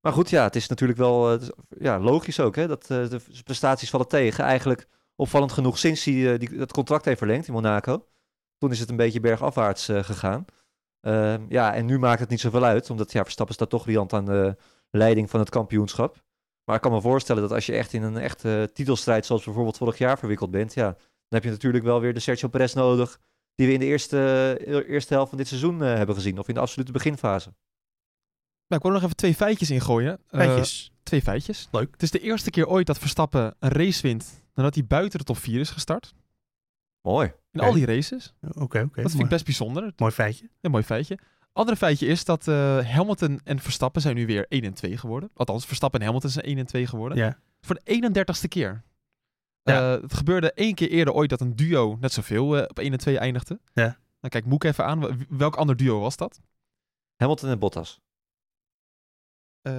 Maar 0.00 0.12
goed, 0.12 0.30
ja, 0.30 0.42
het 0.42 0.56
is 0.56 0.68
natuurlijk 0.68 0.98
wel 0.98 1.38
ja, 1.68 1.98
logisch 1.98 2.40
ook 2.40 2.56
hè, 2.56 2.66
dat 2.66 2.86
de 2.86 3.20
prestaties 3.44 3.90
vallen 3.90 4.08
tegen. 4.08 4.44
Eigenlijk 4.44 4.88
opvallend 5.16 5.52
genoeg 5.52 5.78
sinds 5.78 6.04
hij 6.04 6.38
die, 6.38 6.56
dat 6.56 6.72
contract 6.72 7.04
heeft 7.04 7.18
verlengd 7.18 7.46
in 7.46 7.52
Monaco. 7.52 8.06
Toen 8.58 8.70
is 8.70 8.80
het 8.80 8.90
een 8.90 8.96
beetje 8.96 9.20
bergafwaarts 9.20 9.84
gegaan. 9.84 10.44
Ehm, 11.02 11.44
ja, 11.48 11.74
en 11.74 11.86
nu 11.86 11.98
maakt 11.98 12.20
het 12.20 12.28
niet 12.28 12.40
zoveel 12.40 12.64
uit, 12.64 12.90
omdat 12.90 13.12
ja, 13.12 13.22
Verstappen 13.22 13.54
staat 13.54 13.70
toch 13.70 13.86
riant 13.86 14.12
aan 14.12 14.24
de 14.24 14.56
leiding 14.90 15.30
van 15.30 15.40
het 15.40 15.50
kampioenschap. 15.50 16.22
Maar 16.64 16.76
ik 16.76 16.82
kan 16.82 16.92
me 16.92 17.00
voorstellen 17.00 17.42
dat 17.42 17.52
als 17.52 17.66
je 17.66 17.72
echt 17.72 17.92
in 17.92 18.02
een 18.02 18.16
echte 18.16 18.70
titelstrijd, 18.72 19.26
zoals 19.26 19.44
bijvoorbeeld 19.44 19.76
vorig 19.76 19.98
jaar 19.98 20.18
verwikkeld 20.18 20.50
bent, 20.50 20.74
ja, 20.74 20.86
dan 20.92 21.40
heb 21.40 21.44
je 21.44 21.50
natuurlijk 21.50 21.84
wel 21.84 22.00
weer 22.00 22.14
de 22.14 22.20
Sergio 22.20 22.48
Perez 22.48 22.74
nodig, 22.74 23.20
die 23.54 23.66
we 23.66 23.72
in 23.72 23.78
de 23.78 23.84
eerste, 23.84 24.84
eerste 24.88 25.14
helft 25.14 25.28
van 25.28 25.38
dit 25.38 25.48
seizoen 25.48 25.80
hebben 25.80 26.14
gezien, 26.14 26.38
of 26.38 26.48
in 26.48 26.54
de 26.54 26.60
absolute 26.60 26.92
beginfase. 26.92 27.54
Nou, 28.66 28.84
ik 28.84 28.90
wil 28.90 28.92
nog 28.92 29.02
even 29.02 29.16
twee 29.16 29.34
feitjes 29.34 29.70
ingooien. 29.70 30.20
Feitjes? 30.26 30.90
Uh, 30.90 30.96
twee 31.02 31.22
feitjes. 31.22 31.68
Leuk. 31.70 31.92
Het 31.92 32.02
is 32.02 32.10
de 32.10 32.20
eerste 32.20 32.50
keer 32.50 32.66
ooit 32.66 32.86
dat 32.86 32.98
Verstappen 32.98 33.54
een 33.58 33.70
race 33.70 34.02
wint 34.02 34.44
nadat 34.54 34.74
hij 34.74 34.84
buiten 34.86 35.18
de 35.18 35.24
top 35.24 35.36
4 35.36 35.60
is 35.60 35.70
gestart. 35.70 36.14
Mooi. 37.00 37.32
In 37.52 37.60
okay. 37.60 37.68
al 37.68 37.74
die 37.74 37.86
races. 37.86 38.34
Oké, 38.42 38.48
okay, 38.48 38.62
oké. 38.62 38.90
Okay, 38.90 39.02
dat 39.02 39.12
vind 39.12 39.24
ik 39.24 39.28
best 39.28 39.44
bijzonder. 39.44 39.92
Mooi 39.96 40.12
feitje. 40.12 40.48
Een 40.60 40.70
mooi 40.70 40.84
feitje. 40.84 41.18
Andere 41.52 41.76
feitje 41.76 42.06
is 42.06 42.24
dat 42.24 42.46
uh, 42.46 42.78
Hamilton 42.78 43.40
en 43.44 43.58
Verstappen 43.58 44.02
zijn 44.02 44.14
nu 44.14 44.26
weer 44.26 44.46
1 44.48 44.62
en 44.62 44.74
2 44.74 44.96
geworden. 44.96 45.30
Althans, 45.34 45.66
Verstappen 45.66 46.00
en 46.00 46.06
Hamilton 46.06 46.30
zijn 46.30 46.44
1 46.44 46.58
en 46.58 46.66
2 46.66 46.86
geworden. 46.86 47.18
Ja. 47.18 47.38
Voor 47.60 47.78
de 47.84 48.12
31ste 48.12 48.48
keer. 48.48 48.82
Ja. 49.62 49.94
Uh, 49.94 50.02
het 50.02 50.14
gebeurde 50.14 50.52
één 50.52 50.74
keer 50.74 50.88
eerder 50.88 51.14
ooit 51.14 51.30
dat 51.30 51.40
een 51.40 51.56
duo 51.56 51.96
net 52.00 52.12
zoveel 52.12 52.56
uh, 52.56 52.62
op 52.68 52.78
1 52.78 52.92
en 52.92 52.98
2 52.98 53.18
eindigde. 53.18 53.60
Ja. 53.72 53.84
Nou, 54.20 54.28
kijk, 54.28 54.44
Moek 54.44 54.64
even 54.64 54.84
aan. 54.84 55.26
Welk 55.28 55.56
ander 55.56 55.76
duo 55.76 56.00
was 56.00 56.16
dat? 56.16 56.40
Hamilton 57.16 57.50
en 57.50 57.58
Bottas. 57.58 58.00
Uh, 59.62 59.72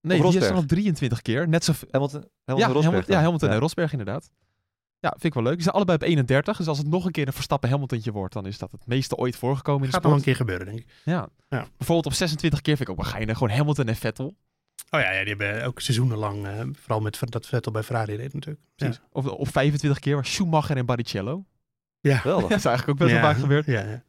nee, 0.00 0.22
die 0.22 0.38
is 0.38 0.48
dan 0.48 0.56
op 0.56 0.66
23 0.66 1.22
keer. 1.22 1.48
Net 1.48 1.64
zo... 1.64 1.72
Hamilton, 1.90 2.28
Hamilton 2.44 2.56
ja, 2.56 2.66
Rosberg. 2.66 2.84
Hamilton, 2.84 3.14
ja, 3.14 3.20
Hamilton 3.22 3.48
en 3.48 3.58
Rosberg 3.58 3.90
inderdaad. 3.92 4.30
Ja, 5.04 5.10
vind 5.10 5.24
ik 5.24 5.34
wel 5.34 5.42
leuk. 5.42 5.54
Die 5.54 5.62
zijn 5.62 5.74
allebei 5.74 5.98
op 5.98 6.04
31. 6.04 6.56
Dus 6.56 6.66
als 6.66 6.78
het 6.78 6.86
nog 6.86 7.04
een 7.04 7.12
keer 7.12 7.26
een 7.26 7.32
Verstappen 7.32 7.70
Hamiltontje 7.70 8.12
wordt, 8.12 8.34
dan 8.34 8.46
is 8.46 8.58
dat 8.58 8.70
het 8.70 8.86
meeste 8.86 9.16
ooit 9.16 9.36
voorgekomen 9.36 9.80
in 9.80 9.86
de 9.86 9.92
Gaat 9.92 10.02
sport. 10.02 10.14
nog 10.14 10.24
een 10.24 10.28
keer 10.28 10.36
gebeuren, 10.36 10.66
denk 10.66 10.78
ik. 10.78 10.86
Ja. 11.04 11.28
ja. 11.48 11.66
Bijvoorbeeld 11.76 12.06
op 12.06 12.12
26 12.12 12.60
keer 12.60 12.76
vind 12.76 12.88
ik 12.88 12.94
ook 12.94 13.02
wel 13.02 13.12
geinig. 13.12 13.38
Gewoon 13.38 13.56
Hamilton 13.56 13.86
en 13.86 13.96
Vettel. 13.96 14.26
Oh 14.90 15.00
ja, 15.00 15.10
ja 15.10 15.24
die 15.24 15.34
hebben 15.34 15.64
ook 15.64 15.80
seizoenenlang, 15.80 16.46
uh, 16.46 16.60
vooral 16.72 17.00
met 17.00 17.18
dat 17.28 17.46
Vettel 17.46 17.72
bij 17.72 17.82
Ferrari 17.82 18.14
reed 18.14 18.32
natuurlijk. 18.34 18.64
Ja. 18.76 18.92
Of 19.10 19.26
op 19.26 19.48
25 19.48 20.00
keer 20.00 20.16
was 20.16 20.32
Schumacher 20.32 20.76
en 20.76 20.86
Barrichello. 20.86 21.44
Ja. 22.00 22.20
Wel. 22.22 22.40
dat 22.40 22.50
is 22.50 22.64
eigenlijk 22.64 22.88
ook 22.88 23.06
best 23.06 23.20
wel 23.20 23.30
vaak 23.30 23.40
gebeurd. 23.40 23.66
Ja, 23.66 23.80
ja. 23.80 23.90
En 23.90 24.02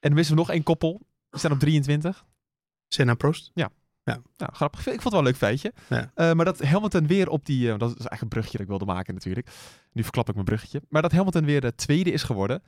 dan 0.00 0.14
missen 0.14 0.34
we 0.34 0.40
nog 0.40 0.50
één 0.50 0.62
koppel. 0.62 1.00
Die 1.30 1.38
staan 1.38 1.52
op 1.52 1.58
23. 1.58 2.24
Senna 2.88 3.14
Prost. 3.14 3.50
Ja. 3.54 3.70
Ja. 4.04 4.20
Nou, 4.36 4.52
grappig. 4.54 4.80
Ik 4.80 4.86
vond 4.86 5.02
het 5.02 5.12
wel 5.12 5.20
een 5.20 5.26
leuk 5.26 5.36
feitje. 5.36 5.72
Ja. 5.88 6.10
Uh, 6.16 6.32
maar 6.32 6.44
dat 6.44 6.62
Hamilton 6.62 7.06
weer 7.06 7.28
op 7.28 7.46
die... 7.46 7.66
Uh, 7.66 7.78
dat 7.78 7.88
is 7.88 7.96
eigenlijk 7.96 8.22
een 8.22 8.28
bruggetje 8.28 8.58
dat 8.58 8.66
ik 8.66 8.72
wilde 8.72 8.92
maken 8.92 9.14
natuurlijk. 9.14 9.48
Nu 9.92 10.02
verklap 10.02 10.28
ik 10.28 10.34
mijn 10.34 10.46
bruggetje. 10.46 10.82
Maar 10.88 11.02
dat 11.02 11.12
Hamilton 11.12 11.44
weer 11.44 11.60
de 11.60 11.74
tweede 11.74 12.12
is 12.12 12.22
geworden. 12.22 12.62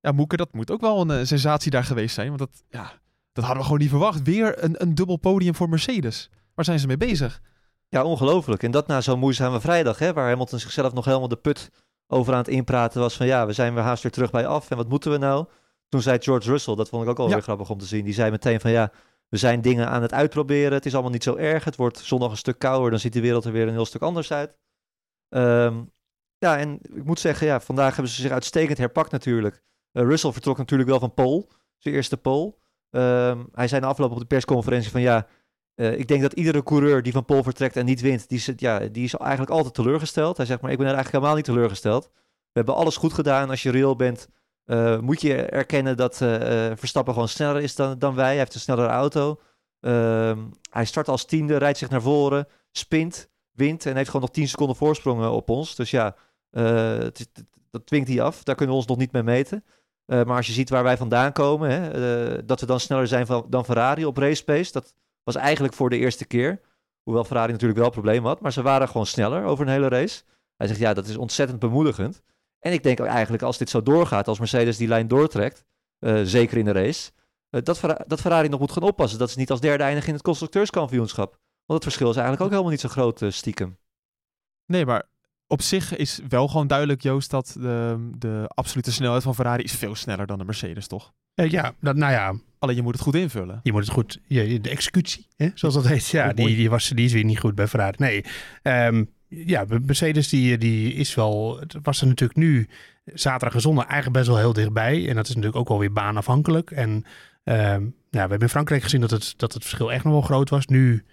Ja, 0.00 0.12
Moeke, 0.12 0.36
dat 0.36 0.52
moet 0.52 0.70
ook 0.70 0.80
wel 0.80 1.00
een 1.00 1.18
uh, 1.20 1.26
sensatie 1.26 1.70
daar 1.70 1.84
geweest 1.84 2.14
zijn. 2.14 2.26
Want 2.26 2.38
dat, 2.38 2.64
ja, 2.68 2.92
dat 3.32 3.44
hadden 3.44 3.56
we 3.56 3.64
gewoon 3.64 3.80
niet 3.80 3.90
verwacht. 3.90 4.22
Weer 4.22 4.64
een, 4.64 4.82
een 4.82 4.94
dubbel 4.94 5.16
podium 5.16 5.54
voor 5.54 5.68
Mercedes. 5.68 6.30
Waar 6.54 6.64
zijn 6.64 6.78
ze 6.78 6.86
mee 6.86 6.96
bezig? 6.96 7.40
Ja, 7.88 8.04
ongelooflijk. 8.04 8.62
En 8.62 8.70
dat 8.70 8.86
na 8.86 9.00
zo'n 9.00 9.18
moeizame 9.18 9.60
vrijdag, 9.60 9.98
hè, 9.98 10.12
waar 10.12 10.28
Hamilton 10.28 10.58
zichzelf 10.58 10.92
nog 10.92 11.04
helemaal 11.04 11.28
de 11.28 11.36
put 11.36 11.70
over 12.06 12.32
aan 12.32 12.38
het 12.38 12.48
inpraten 12.48 13.00
was. 13.00 13.16
Van 13.16 13.26
ja, 13.26 13.46
we 13.46 13.52
zijn 13.52 13.74
weer 13.74 13.82
haast 13.82 14.02
weer 14.02 14.12
terug 14.12 14.30
bij 14.30 14.46
af. 14.46 14.70
En 14.70 14.76
wat 14.76 14.88
moeten 14.88 15.10
we 15.10 15.18
nou? 15.18 15.46
Toen 15.88 16.02
zei 16.02 16.18
George 16.20 16.50
Russell, 16.50 16.74
dat 16.74 16.88
vond 16.88 17.02
ik 17.02 17.08
ook 17.08 17.18
al 17.18 17.28
ja. 17.28 17.32
weer 17.32 17.42
grappig 17.42 17.70
om 17.70 17.78
te 17.78 17.86
zien. 17.86 18.04
Die 18.04 18.14
zei 18.14 18.30
meteen 18.30 18.60
van 18.60 18.70
ja, 18.70 18.92
we 19.28 19.36
zijn 19.36 19.60
dingen 19.60 19.88
aan 19.88 20.02
het 20.02 20.12
uitproberen. 20.12 20.72
Het 20.72 20.86
is 20.86 20.92
allemaal 20.92 21.12
niet 21.12 21.22
zo 21.22 21.36
erg. 21.36 21.64
Het 21.64 21.76
wordt 21.76 21.98
zondag 21.98 22.30
een 22.30 22.36
stuk 22.36 22.58
kouder. 22.58 22.90
Dan 22.90 22.98
ziet 22.98 23.12
de 23.12 23.20
wereld 23.20 23.44
er 23.44 23.52
weer 23.52 23.66
een 23.66 23.72
heel 23.72 23.86
stuk 23.86 24.02
anders 24.02 24.32
uit. 24.32 24.56
Um, 25.28 25.90
ja, 26.42 26.58
en 26.58 26.78
ik 26.94 27.04
moet 27.04 27.20
zeggen, 27.20 27.46
ja, 27.46 27.60
vandaag 27.60 27.94
hebben 27.94 28.12
ze 28.12 28.20
zich 28.20 28.30
uitstekend 28.30 28.78
herpakt 28.78 29.10
natuurlijk. 29.10 29.62
Uh, 29.92 30.02
Russell 30.02 30.32
vertrok 30.32 30.58
natuurlijk 30.58 30.88
wel 30.88 30.98
van 30.98 31.14
Pole. 31.14 31.46
Zijn 31.78 31.94
eerste 31.94 32.16
pole. 32.16 32.54
Um, 32.90 33.48
hij 33.52 33.68
zei 33.68 33.80
na 33.80 33.86
afloop 33.86 34.10
op 34.10 34.18
de 34.18 34.24
persconferentie 34.24 34.90
van 34.90 35.00
ja, 35.00 35.26
uh, 35.74 35.98
ik 35.98 36.08
denk 36.08 36.22
dat 36.22 36.32
iedere 36.32 36.62
coureur 36.62 37.02
die 37.02 37.12
van 37.12 37.24
Pole 37.24 37.42
vertrekt 37.42 37.76
en 37.76 37.84
niet 37.84 38.00
wint, 38.00 38.28
die, 38.28 38.38
is, 38.38 38.50
ja, 38.56 38.78
die 38.78 39.04
is 39.04 39.14
eigenlijk 39.14 39.50
altijd 39.50 39.74
teleurgesteld. 39.74 40.36
Hij 40.36 40.46
zegt 40.46 40.60
maar, 40.60 40.70
ik 40.70 40.78
ben 40.78 40.86
er 40.86 40.94
eigenlijk 40.94 41.24
helemaal 41.24 41.42
niet 41.42 41.54
teleurgesteld. 41.54 42.10
We 42.12 42.58
hebben 42.58 42.74
alles 42.74 42.96
goed 42.96 43.12
gedaan. 43.12 43.50
Als 43.50 43.62
je 43.62 43.70
real 43.70 43.96
bent, 43.96 44.28
uh, 44.66 44.98
moet 44.98 45.20
je 45.20 45.34
erkennen 45.42 45.96
dat 45.96 46.16
Verstappen 46.74 47.12
gewoon 47.12 47.28
sneller 47.28 47.62
is 47.62 47.74
dan, 47.74 47.98
dan 47.98 48.14
wij. 48.14 48.26
Hij 48.26 48.36
heeft 48.36 48.54
een 48.54 48.60
snellere 48.60 48.88
auto. 48.88 49.40
Uh, 49.80 50.38
hij 50.70 50.84
start 50.84 51.08
als 51.08 51.24
tiende, 51.24 51.56
rijdt 51.56 51.78
zich 51.78 51.90
naar 51.90 52.02
voren, 52.02 52.48
spint, 52.70 53.28
wint 53.52 53.86
en 53.86 53.96
heeft 53.96 54.06
gewoon 54.06 54.22
nog 54.22 54.30
10 54.30 54.48
seconden 54.48 54.76
voorsprong 54.76 55.26
op 55.26 55.50
ons. 55.50 55.74
Dus 55.74 55.90
ja, 55.90 56.14
het, 56.60 57.30
dat 57.70 57.86
dwingt 57.86 58.08
hij 58.08 58.20
af. 58.20 58.42
Daar 58.42 58.54
kunnen 58.54 58.74
we 58.74 58.80
ons 58.80 58.90
nog 58.90 58.98
niet 58.98 59.12
mee 59.12 59.22
meten. 59.22 59.64
maar 60.06 60.36
als 60.36 60.46
je 60.46 60.52
ziet 60.52 60.70
waar 60.70 60.82
wij 60.82 60.96
vandaan 60.96 61.32
komen, 61.32 61.70
hè, 61.70 62.44
dat 62.44 62.60
we 62.60 62.66
dan 62.66 62.80
sneller 62.80 63.06
zijn 63.06 63.26
van, 63.26 63.46
dan 63.48 63.64
Ferrari 63.64 64.04
op 64.04 64.16
race 64.16 64.44
pace, 64.44 64.72
dat 64.72 64.94
was 65.22 65.34
eigenlijk 65.34 65.74
voor 65.74 65.90
de 65.90 65.98
eerste 65.98 66.24
keer. 66.24 66.60
Hoewel 67.02 67.24
Ferrari 67.24 67.52
natuurlijk 67.52 67.80
wel 67.80 67.90
problemen 67.90 68.28
had, 68.28 68.40
maar 68.40 68.52
ze 68.52 68.62
waren 68.62 68.88
gewoon 68.88 69.06
sneller 69.06 69.44
over 69.44 69.66
een 69.66 69.72
hele 69.72 69.88
race. 69.88 70.22
Hij 70.56 70.66
zegt 70.66 70.80
ja, 70.80 70.94
dat 70.94 71.06
is 71.06 71.16
ontzettend 71.16 71.58
bemoedigend. 71.58 72.22
En 72.58 72.72
ik 72.72 72.82
denk 72.82 73.00
eigenlijk 73.00 73.42
als 73.42 73.58
dit 73.58 73.70
zo 73.70 73.82
doorgaat, 73.82 74.28
als 74.28 74.38
Mercedes 74.38 74.76
die 74.76 74.88
lijn 74.88 75.08
doortrekt, 75.08 75.64
zeker 76.22 76.58
in 76.58 76.64
de 76.64 76.72
race, 76.72 77.10
dat, 77.48 77.80
dat, 78.06 78.20
Ferrari 78.20 78.48
nog 78.48 78.60
moet 78.60 78.72
gaan 78.72 78.82
oppassen. 78.82 79.18
Dat 79.18 79.30
ze 79.30 79.38
niet 79.38 79.50
als 79.50 79.60
derde 79.60 79.82
eindigen 79.82 80.08
in 80.08 80.14
het 80.14 80.22
constructeurskampioenschap. 80.22 81.30
Want 81.66 81.84
het 81.84 81.92
verschil 81.92 82.10
is 82.10 82.16
eigenlijk 82.16 82.44
ook 82.44 82.50
helemaal 82.50 82.70
niet 82.70 82.80
zo 82.80 82.88
groot 82.88 83.22
stiekem. 83.28 83.78
Nee, 84.66 84.86
maar 84.86 85.08
op 85.52 85.62
zich 85.62 85.96
is 85.96 86.20
wel 86.28 86.48
gewoon 86.48 86.66
duidelijk, 86.66 87.02
Joost, 87.02 87.30
dat 87.30 87.56
de, 87.60 88.08
de 88.18 88.44
absolute 88.48 88.92
snelheid 88.92 89.22
van 89.22 89.34
Ferrari 89.34 89.62
is 89.62 89.72
veel 89.72 89.94
sneller 89.94 90.26
dan 90.26 90.38
de 90.38 90.44
Mercedes, 90.44 90.86
toch? 90.86 91.12
ja, 91.34 91.74
dat, 91.80 91.96
nou 91.96 92.12
ja. 92.12 92.34
Alleen 92.58 92.76
je 92.76 92.82
moet 92.82 92.92
het 92.92 93.02
goed 93.02 93.14
invullen. 93.14 93.60
Je 93.62 93.72
moet 93.72 93.80
het 93.80 93.90
goed, 93.90 94.20
je, 94.26 94.60
de 94.60 94.70
executie, 94.70 95.26
hè, 95.36 95.48
zoals 95.54 95.74
dat 95.74 95.86
heet, 95.86 96.06
ja, 96.06 96.32
die, 96.32 96.56
die, 96.56 96.70
was, 96.70 96.88
die 96.88 97.04
is 97.04 97.12
weer 97.12 97.24
niet 97.24 97.38
goed 97.38 97.54
bij 97.54 97.68
Ferrari. 97.68 97.96
Nee, 97.98 98.24
um, 98.86 99.10
ja, 99.28 99.64
Mercedes 99.68 100.28
die, 100.28 100.58
die 100.58 100.94
is 100.94 101.14
wel, 101.14 101.60
het 101.60 101.76
was 101.82 102.00
er 102.00 102.06
natuurlijk 102.06 102.38
nu 102.38 102.68
zaterdag 103.04 103.54
en 103.54 103.60
zondag 103.60 103.86
eigenlijk 103.86 104.16
best 104.16 104.28
wel 104.28 104.38
heel 104.38 104.52
dichtbij. 104.52 105.08
En 105.08 105.14
dat 105.14 105.24
is 105.24 105.34
natuurlijk 105.34 105.60
ook 105.60 105.68
wel 105.68 105.78
weer 105.78 105.92
baanafhankelijk. 105.92 106.70
En 106.70 107.04
nou, 107.44 107.92
we 108.10 108.18
hebben 108.18 108.40
in 108.40 108.48
Frankrijk 108.48 108.82
gezien 108.82 109.00
dat 109.00 109.10
het, 109.10 109.34
dat 109.36 109.52
het 109.52 109.62
verschil 109.62 109.92
echt 109.92 110.04
nog 110.04 110.12
wel 110.12 110.22
groot 110.22 110.50
was. 110.50 110.66
Nu, 110.66 111.04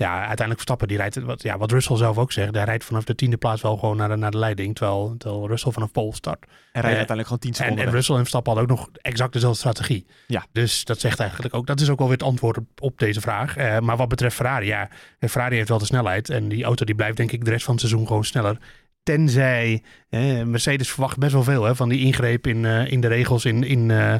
ja, 0.00 0.12
uiteindelijk 0.12 0.54
Verstappen, 0.54 0.88
die 0.88 0.96
rijdt, 0.96 1.20
wat, 1.20 1.42
ja, 1.42 1.58
wat 1.58 1.70
Russell 1.70 1.96
zelf 1.96 2.18
ook 2.18 2.32
zegt, 2.32 2.54
hij 2.54 2.64
rijdt 2.64 2.84
vanaf 2.84 3.04
de 3.04 3.14
tiende 3.14 3.36
plaats 3.36 3.62
wel 3.62 3.76
gewoon 3.76 3.96
naar 3.96 4.08
de, 4.08 4.16
naar 4.16 4.30
de 4.30 4.38
leiding. 4.38 4.74
Terwijl, 4.74 5.14
terwijl 5.18 5.48
Russell 5.48 5.72
vanaf 5.72 5.92
pole 5.92 6.14
start. 6.14 6.44
En 6.44 6.50
rijdt 6.72 6.74
Eh, 6.74 6.82
uiteindelijk 6.82 7.26
gewoon 7.26 7.38
10 7.38 7.50
En, 7.50 7.56
seconden 7.56 7.78
en 7.78 7.84
weg. 7.84 7.94
Russell 7.94 8.14
en 8.14 8.20
Verstappen 8.20 8.52
hadden 8.52 8.70
ook 8.70 8.78
nog 8.78 8.90
exact 9.02 9.32
dezelfde 9.32 9.58
strategie. 9.58 10.06
Ja. 10.26 10.46
Dus 10.52 10.84
dat 10.84 11.00
zegt 11.00 11.20
eigenlijk 11.20 11.54
ook, 11.54 11.66
dat 11.66 11.80
is 11.80 11.90
ook 11.90 11.98
wel 11.98 12.08
weer 12.08 12.16
het 12.16 12.26
antwoord 12.26 12.56
op, 12.56 12.64
op 12.78 12.98
deze 12.98 13.20
vraag. 13.20 13.56
Eh, 13.56 13.78
maar 13.78 13.96
wat 13.96 14.08
betreft 14.08 14.34
Ferrari, 14.36 14.66
ja, 14.66 14.88
Ferrari 15.18 15.56
heeft 15.56 15.68
wel 15.68 15.78
de 15.78 15.84
snelheid. 15.84 16.30
En 16.30 16.48
die 16.48 16.64
auto 16.64 16.84
die 16.84 16.94
blijft 16.94 17.16
denk 17.16 17.32
ik 17.32 17.44
de 17.44 17.50
rest 17.50 17.64
van 17.64 17.74
het 17.74 17.82
seizoen 17.82 18.06
gewoon 18.06 18.24
sneller. 18.24 18.58
Tenzij, 19.02 19.82
eh, 20.08 20.42
Mercedes 20.42 20.90
verwacht 20.90 21.18
best 21.18 21.32
wel 21.32 21.42
veel 21.42 21.64
hè, 21.64 21.76
van 21.76 21.88
die 21.88 22.00
ingreep 22.00 22.46
in, 22.46 22.64
in 22.64 23.00
de 23.00 23.08
regels 23.08 23.44
in, 23.44 23.64
in 23.64 23.90
eh, 23.90 24.14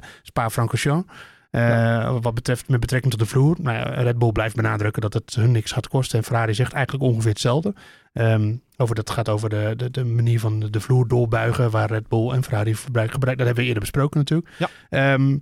Eh, 1.51 2.17
Wat 2.21 2.35
betreft 2.35 2.69
met 2.69 2.81
betrekking 2.81 3.13
tot 3.13 3.23
de 3.23 3.29
vloer. 3.29 3.57
Nou, 3.61 3.77
ja, 3.77 4.03
Red 4.03 4.19
Bull 4.19 4.33
blijft 4.33 4.57
benadrukken 4.57 5.03
dat 5.03 5.15
het 5.15 5.35
hun 5.35 5.51
niks 5.51 5.73
gaat 5.73 5.89
kosten. 5.89 6.19
En 6.19 6.25
Ferrari 6.25 6.55
zegt 6.55 6.73
eigenlijk 6.73 7.05
ongeveer 7.05 7.31
hetzelfde. 7.31 7.75
Ehm, 8.13 8.55
over, 8.77 8.95
dat 8.95 9.11
gaat 9.11 9.29
over 9.29 9.49
de, 9.49 9.75
de, 9.77 9.91
de 9.91 10.05
manier 10.05 10.41
van 10.41 10.61
de, 10.61 10.71
de 10.71 10.81
vloer 10.81 11.09
doorbuigen. 11.09 11.71
Waar 11.71 11.91
Red 11.91 12.09
Bull 12.09 12.31
en 12.31 12.43
Ferrari 12.43 12.75
gebruiken. 12.75 13.15
gebruik, 13.15 13.37
dat 13.37 13.47
hebben 13.47 13.65
we 13.65 13.69
eerder 13.69 13.91
besproken 13.91 14.19
natuurlijk. 14.19 14.51
Ja. 14.59 14.69
Ehm, 14.91 15.37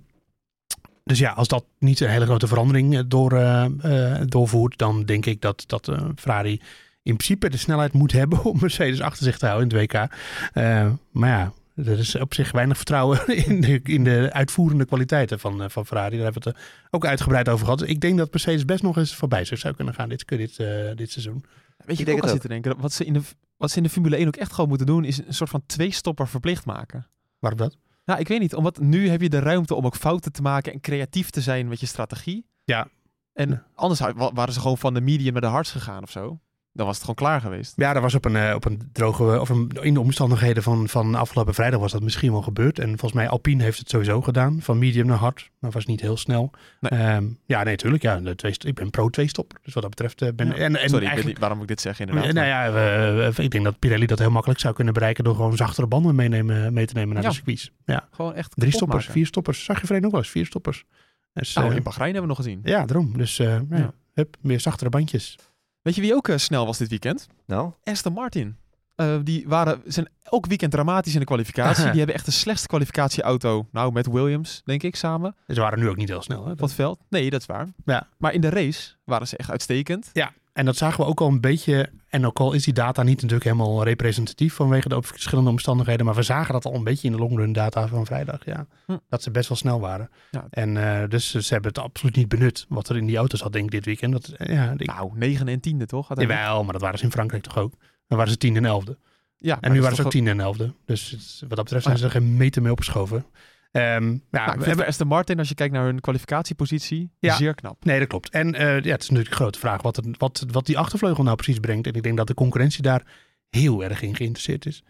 dus 1.03 1.19
ja, 1.19 1.31
als 1.31 1.47
dat 1.47 1.65
niet 1.79 1.99
een 1.99 2.09
hele 2.09 2.25
grote 2.25 2.47
verandering 2.47 2.97
eh, 2.97 3.03
door, 3.07 3.31
eh, 3.33 4.15
doorvoert. 4.25 4.77
Dan 4.77 5.05
denk 5.05 5.25
ik 5.25 5.41
dat, 5.41 5.63
dat 5.67 5.91
Ferrari 6.15 6.61
in 7.03 7.15
principe 7.15 7.49
de 7.49 7.57
snelheid 7.57 7.93
moet 7.93 8.11
hebben 8.11 8.43
om 8.51 8.57
Mercedes 8.59 9.01
achter 9.01 9.23
zich 9.23 9.37
te 9.37 9.45
houden 9.45 9.69
in 9.69 9.77
het 9.77 9.91
WK. 9.91 10.07
Eh, 10.53 10.91
maar 11.11 11.29
ja, 11.29 11.51
er 11.85 11.99
is 11.99 12.15
op 12.15 12.33
zich 12.33 12.51
weinig 12.51 12.77
vertrouwen 12.77 13.27
in 13.47 13.61
de, 13.61 13.79
in 13.83 14.03
de 14.03 14.29
uitvoerende 14.33 14.85
kwaliteiten 14.85 15.39
van, 15.39 15.63
eh, 15.63 15.69
van 15.69 15.85
Ferrari. 15.85 16.15
Daar 16.15 16.23
hebben 16.23 16.43
we 16.43 16.49
het 16.49 16.57
er 16.57 16.65
ook 16.89 17.05
uitgebreid 17.05 17.49
over 17.49 17.65
gehad. 17.65 17.81
Ik 17.87 17.99
denk 18.01 18.17
dat 18.17 18.31
Mercedes 18.31 18.65
best 18.65 18.83
nog 18.83 18.97
eens 18.97 19.15
voorbij 19.15 19.45
zich 19.45 19.59
zou 19.59 19.75
kunnen 19.75 19.93
gaan 19.93 20.09
dit, 20.09 20.27
dit, 20.27 20.59
eh, 20.59 20.95
dit 20.95 21.11
seizoen. 21.11 21.33
Weet 21.77 21.85
je, 21.85 21.91
Ik 21.93 21.99
ik 21.99 22.05
denk 22.21 22.33
ook 22.35 22.47
denken, 22.47 22.79
wat 22.79 22.93
ze, 22.93 23.05
in 23.05 23.13
de, 23.13 23.21
wat 23.57 23.71
ze 23.71 23.77
in 23.77 23.83
de 23.83 23.89
Formule 23.89 24.15
1 24.15 24.27
ook 24.27 24.35
echt 24.35 24.53
gewoon 24.53 24.69
moeten 24.69 24.87
doen, 24.87 25.03
is 25.05 25.17
een 25.17 25.33
soort 25.33 25.49
van 25.49 25.63
twee-stopper 25.65 26.27
verplicht 26.27 26.65
maken. 26.65 27.07
Waarom 27.39 27.59
dat? 27.59 27.77
Nou, 28.05 28.19
ik 28.19 28.27
weet 28.27 28.39
niet, 28.39 28.55
omdat 28.55 28.79
nu 28.79 29.09
heb 29.09 29.21
je 29.21 29.29
de 29.29 29.39
ruimte 29.39 29.75
om 29.75 29.85
ook 29.85 29.95
fouten 29.95 30.31
te 30.31 30.41
maken 30.41 30.73
en 30.73 30.79
creatief 30.81 31.29
te 31.29 31.41
zijn 31.41 31.67
met 31.67 31.79
je 31.79 31.85
strategie. 31.85 32.45
Ja. 32.63 32.87
En 33.33 33.49
Ja. 33.49 33.65
anders 33.75 33.99
wa- 33.99 34.33
waren 34.33 34.53
ze 34.53 34.59
gewoon 34.59 34.77
van 34.77 34.93
de 34.93 35.01
medium 35.01 35.31
naar 35.31 35.41
de 35.41 35.47
hards 35.47 35.71
gegaan 35.71 36.03
of 36.03 36.11
zo. 36.11 36.39
Dan 36.73 36.85
was 36.85 36.95
het 36.95 37.05
gewoon 37.05 37.15
klaar 37.29 37.41
geweest. 37.41 37.73
Ja, 37.75 37.93
dat 37.93 38.01
was 38.01 38.15
op 38.15 38.25
een, 38.25 38.35
eh, 38.35 38.55
op 38.55 38.65
een 38.65 38.81
droge, 38.91 39.39
of 39.39 39.49
een, 39.49 39.69
in 39.81 39.93
de 39.93 39.99
omstandigheden 39.99 40.63
van, 40.63 40.87
van 40.89 41.15
afgelopen 41.15 41.53
vrijdag 41.53 41.79
was 41.79 41.91
dat 41.91 42.01
misschien 42.01 42.31
wel 42.31 42.41
gebeurd. 42.41 42.79
En 42.79 42.87
volgens 42.87 43.13
mij 43.13 43.29
Alpine 43.29 43.63
heeft 43.63 43.77
het 43.79 43.89
sowieso 43.89 44.21
gedaan, 44.21 44.61
van 44.61 44.77
medium 44.79 45.05
naar 45.05 45.17
hard, 45.17 45.49
maar 45.59 45.71
was 45.71 45.85
niet 45.85 46.01
heel 46.01 46.17
snel. 46.17 46.51
Nee. 46.79 46.99
Ehm, 46.99 47.25
ja, 47.45 47.63
nee, 47.63 47.75
tuurlijk. 47.75 48.03
Ja, 48.03 48.19
de 48.19 48.35
twee, 48.35 48.53
ik 48.59 48.75
ben 48.75 48.89
pro 48.89 49.09
twee 49.09 49.27
stop. 49.27 49.59
Dus 49.63 49.73
wat 49.73 49.81
dat 49.83 49.91
betreft 49.91 50.21
eh, 50.21 50.29
ben 50.35 50.47
Ja. 50.47 50.53
en, 50.53 50.75
en 50.75 50.89
Sorry, 50.89 51.05
ik 51.07 51.25
niet 51.25 51.39
waarom 51.39 51.61
ik 51.61 51.67
dit 51.67 51.81
zeg 51.81 51.99
inderdaad. 51.99 52.33
nou 52.33 52.47
ja, 52.47 52.71
we- 52.71 53.31
we- 53.35 53.43
ik 53.43 53.51
denk 53.51 53.63
dat 53.63 53.79
Pirelli 53.79 54.05
dat 54.05 54.19
heel 54.19 54.31
makkelijk 54.31 54.59
zou 54.59 54.73
kunnen 54.73 54.93
bereiken 54.93 55.23
door 55.23 55.35
gewoon 55.35 55.55
zachtere 55.55 55.87
banden 55.87 56.15
meenemen, 56.15 56.73
mee 56.73 56.85
te 56.85 56.93
nemen 56.93 57.13
naar 57.13 57.23
Ja. 57.23 57.29
de 57.29 57.35
circuits. 57.35 57.71
Ja, 57.85 58.07
Gewoon 58.11 58.33
echt 58.35 58.51
drie 58.55 58.71
stoppers, 58.71 58.99
maken. 58.99 59.13
vier 59.13 59.25
stoppers. 59.25 59.63
Zag 59.63 59.81
je 59.81 59.87
vrede 59.87 60.05
ook 60.05 60.11
wel 60.11 60.21
eens, 60.21 60.29
vier 60.29 60.45
stoppers. 60.45 60.85
Dus, 61.33 61.53
Nou, 61.53 61.69
eh, 61.69 61.75
in 61.75 61.83
Bahrein 61.83 62.13
hebben 62.13 62.21
we 62.21 62.27
nog 62.27 62.37
gezien. 62.37 62.59
ja, 62.63 62.85
daarom. 62.85 63.17
Dus 63.17 63.39
eh. 63.39 63.57
Ja. 63.69 63.91
Hup, 64.13 64.35
meer 64.41 64.59
zachtere 64.59 64.89
bandjes. 64.89 65.37
Weet 65.81 65.95
je 65.95 66.01
wie 66.01 66.15
ook 66.15 66.27
eh, 66.27 66.37
snel 66.37 66.65
was 66.65 66.77
dit 66.77 66.89
weekend? 66.89 67.27
Nou, 67.45 67.71
Aston 67.83 68.13
Martin. 68.13 68.57
Eh, 68.95 69.17
die 69.23 69.47
waren, 69.47 69.81
zijn 69.85 70.09
elk 70.23 70.45
weekend 70.45 70.71
dramatisch 70.71 71.13
in 71.13 71.19
de 71.19 71.25
kwalificatie. 71.25 71.89
die 71.89 71.97
hebben 71.97 72.15
echt 72.15 72.25
de 72.25 72.31
slechtste 72.31 72.67
kwalificatieauto. 72.67 73.67
Nou, 73.71 73.91
met 73.91 74.07
Williams, 74.07 74.61
denk 74.65 74.83
ik, 74.83 74.95
samen. 74.95 75.35
Ze 75.47 75.59
waren 75.59 75.79
nu 75.79 75.89
ook 75.89 75.95
niet 75.95 76.09
heel 76.09 76.21
snel. 76.21 76.45
Hè? 76.45 76.51
Op 76.51 76.59
het 76.59 76.73
veld. 76.73 76.99
Nee, 77.09 77.29
dat 77.29 77.39
is 77.41 77.45
waar. 77.45 77.67
Ja. 77.85 78.07
Maar 78.17 78.33
in 78.33 78.41
de 78.41 78.49
race 78.49 78.95
waren 79.03 79.27
ze 79.27 79.37
echt 79.37 79.49
uitstekend. 79.49 80.09
Ja, 80.13 80.33
en 80.59 80.65
dat 80.65 80.77
zagen 80.77 80.99
we 81.03 81.09
ook 81.09 81.21
al 81.21 81.27
een 81.27 81.41
beetje. 81.41 81.89
En 82.07 82.25
ook 82.25 82.39
al 82.39 82.53
is 82.53 82.63
die 82.63 82.73
data 82.73 83.03
niet 83.03 83.15
natuurlijk 83.15 83.43
helemaal 83.43 83.83
representatief 83.83 84.53
vanwege 84.53 84.89
de 84.89 85.01
verschillende 85.01 85.49
omstandigheden. 85.49 86.05
Maar 86.05 86.15
we 86.15 86.21
zagen 86.23 86.53
dat 86.53 86.65
al 86.65 86.73
een 86.75 86.83
beetje 86.83 87.07
in 87.07 87.13
de 87.13 87.19
longrun 87.19 87.53
data 87.53 87.87
van 87.87 88.05
vrijdag. 88.05 88.45
Ja. 88.45 88.67
Hm. 88.85 88.97
Dat 89.09 89.23
ze 89.23 89.31
best 89.31 89.47
wel 89.49 89.57
snel 89.57 89.79
waren. 89.79 90.09
Ja. 90.31 90.47
En 90.49 90.77
eh, 91.01 91.09
dus 91.09 91.29
ze 91.29 91.53
hebben 91.53 91.69
het 91.69 91.79
absoluut 91.79 92.15
niet 92.15 92.27
benut 92.27 92.65
wat 92.69 92.89
er 92.89 92.97
in 92.97 93.05
die 93.05 93.17
auto's 93.17 93.39
zat, 93.39 93.53
denk 93.53 93.65
ik, 93.65 93.71
dit 93.71 93.85
weekend. 93.85 94.11
Dat, 94.11 94.27
eh, 94.27 94.53
ja, 94.55 94.73
ik, 94.77 94.85
Nou, 94.85 95.11
9 95.15 95.47
en 95.47 95.59
10e 95.59 95.85
toch? 95.85 96.07
jawel, 96.15 96.63
maar 96.63 96.73
dat 96.73 96.81
waren 96.81 96.97
ze 96.97 97.03
in 97.05 97.11
Frankrijk 97.11 97.43
toch 97.43 97.57
ook. 97.57 97.73
Dan 98.07 98.17
waren 98.17 98.31
ze 98.31 98.37
tien 98.37 98.55
en 98.55 98.65
elfde. 98.65 98.97
Ja, 99.37 99.57
En 99.61 99.71
nu 99.71 99.81
waren 99.81 99.95
ze 99.95 100.03
ook 100.03 100.11
tien 100.11 100.27
en 100.27 100.39
elfde. 100.39 100.73
Dus 100.85 101.09
het- 101.09 101.39
wat 101.39 101.49
dat 101.49 101.63
betreft 101.63 101.83
zijn 101.85 101.97
ze 101.97 102.03
er 102.05 102.11
geen 102.11 102.37
meter 102.37 102.61
mee 102.61 102.71
opgeschoven. 102.71 103.25
Ehm, 103.71 104.11
ja, 104.11 104.45
Nou, 104.45 104.59
we 104.59 104.65
hebben, 104.65 104.85
Aston 104.85 105.07
Martin, 105.07 105.39
als 105.39 105.49
je 105.49 105.55
kijkt 105.55 105.73
naar 105.73 105.83
hun 105.83 105.99
kwalificatiepositie, 105.99 107.11
Ja. 107.19 107.35
zeer 107.35 107.55
knap. 107.55 107.85
Nee, 107.85 107.99
dat 107.99 108.07
klopt. 108.07 108.29
En 108.29 108.55
eh, 108.55 108.61
ja, 108.67 108.91
het 108.91 109.01
is 109.01 109.09
natuurlijk 109.09 109.29
een 109.29 109.35
grote 109.41 109.59
vraag 109.59 109.81
wat, 109.81 109.95
het, 109.95 110.05
wat, 110.17 110.45
wat 110.51 110.65
die 110.65 110.77
achtervleugel 110.77 111.23
nou 111.23 111.35
precies 111.35 111.59
brengt. 111.59 111.87
En 111.87 111.93
ik 111.93 112.03
denk 112.03 112.17
dat 112.17 112.27
de 112.27 112.33
concurrentie 112.33 112.81
daar 112.81 113.05
heel 113.49 113.83
erg 113.83 114.01
in 114.01 114.15
geïnteresseerd 114.15 114.65
is. 114.65 114.83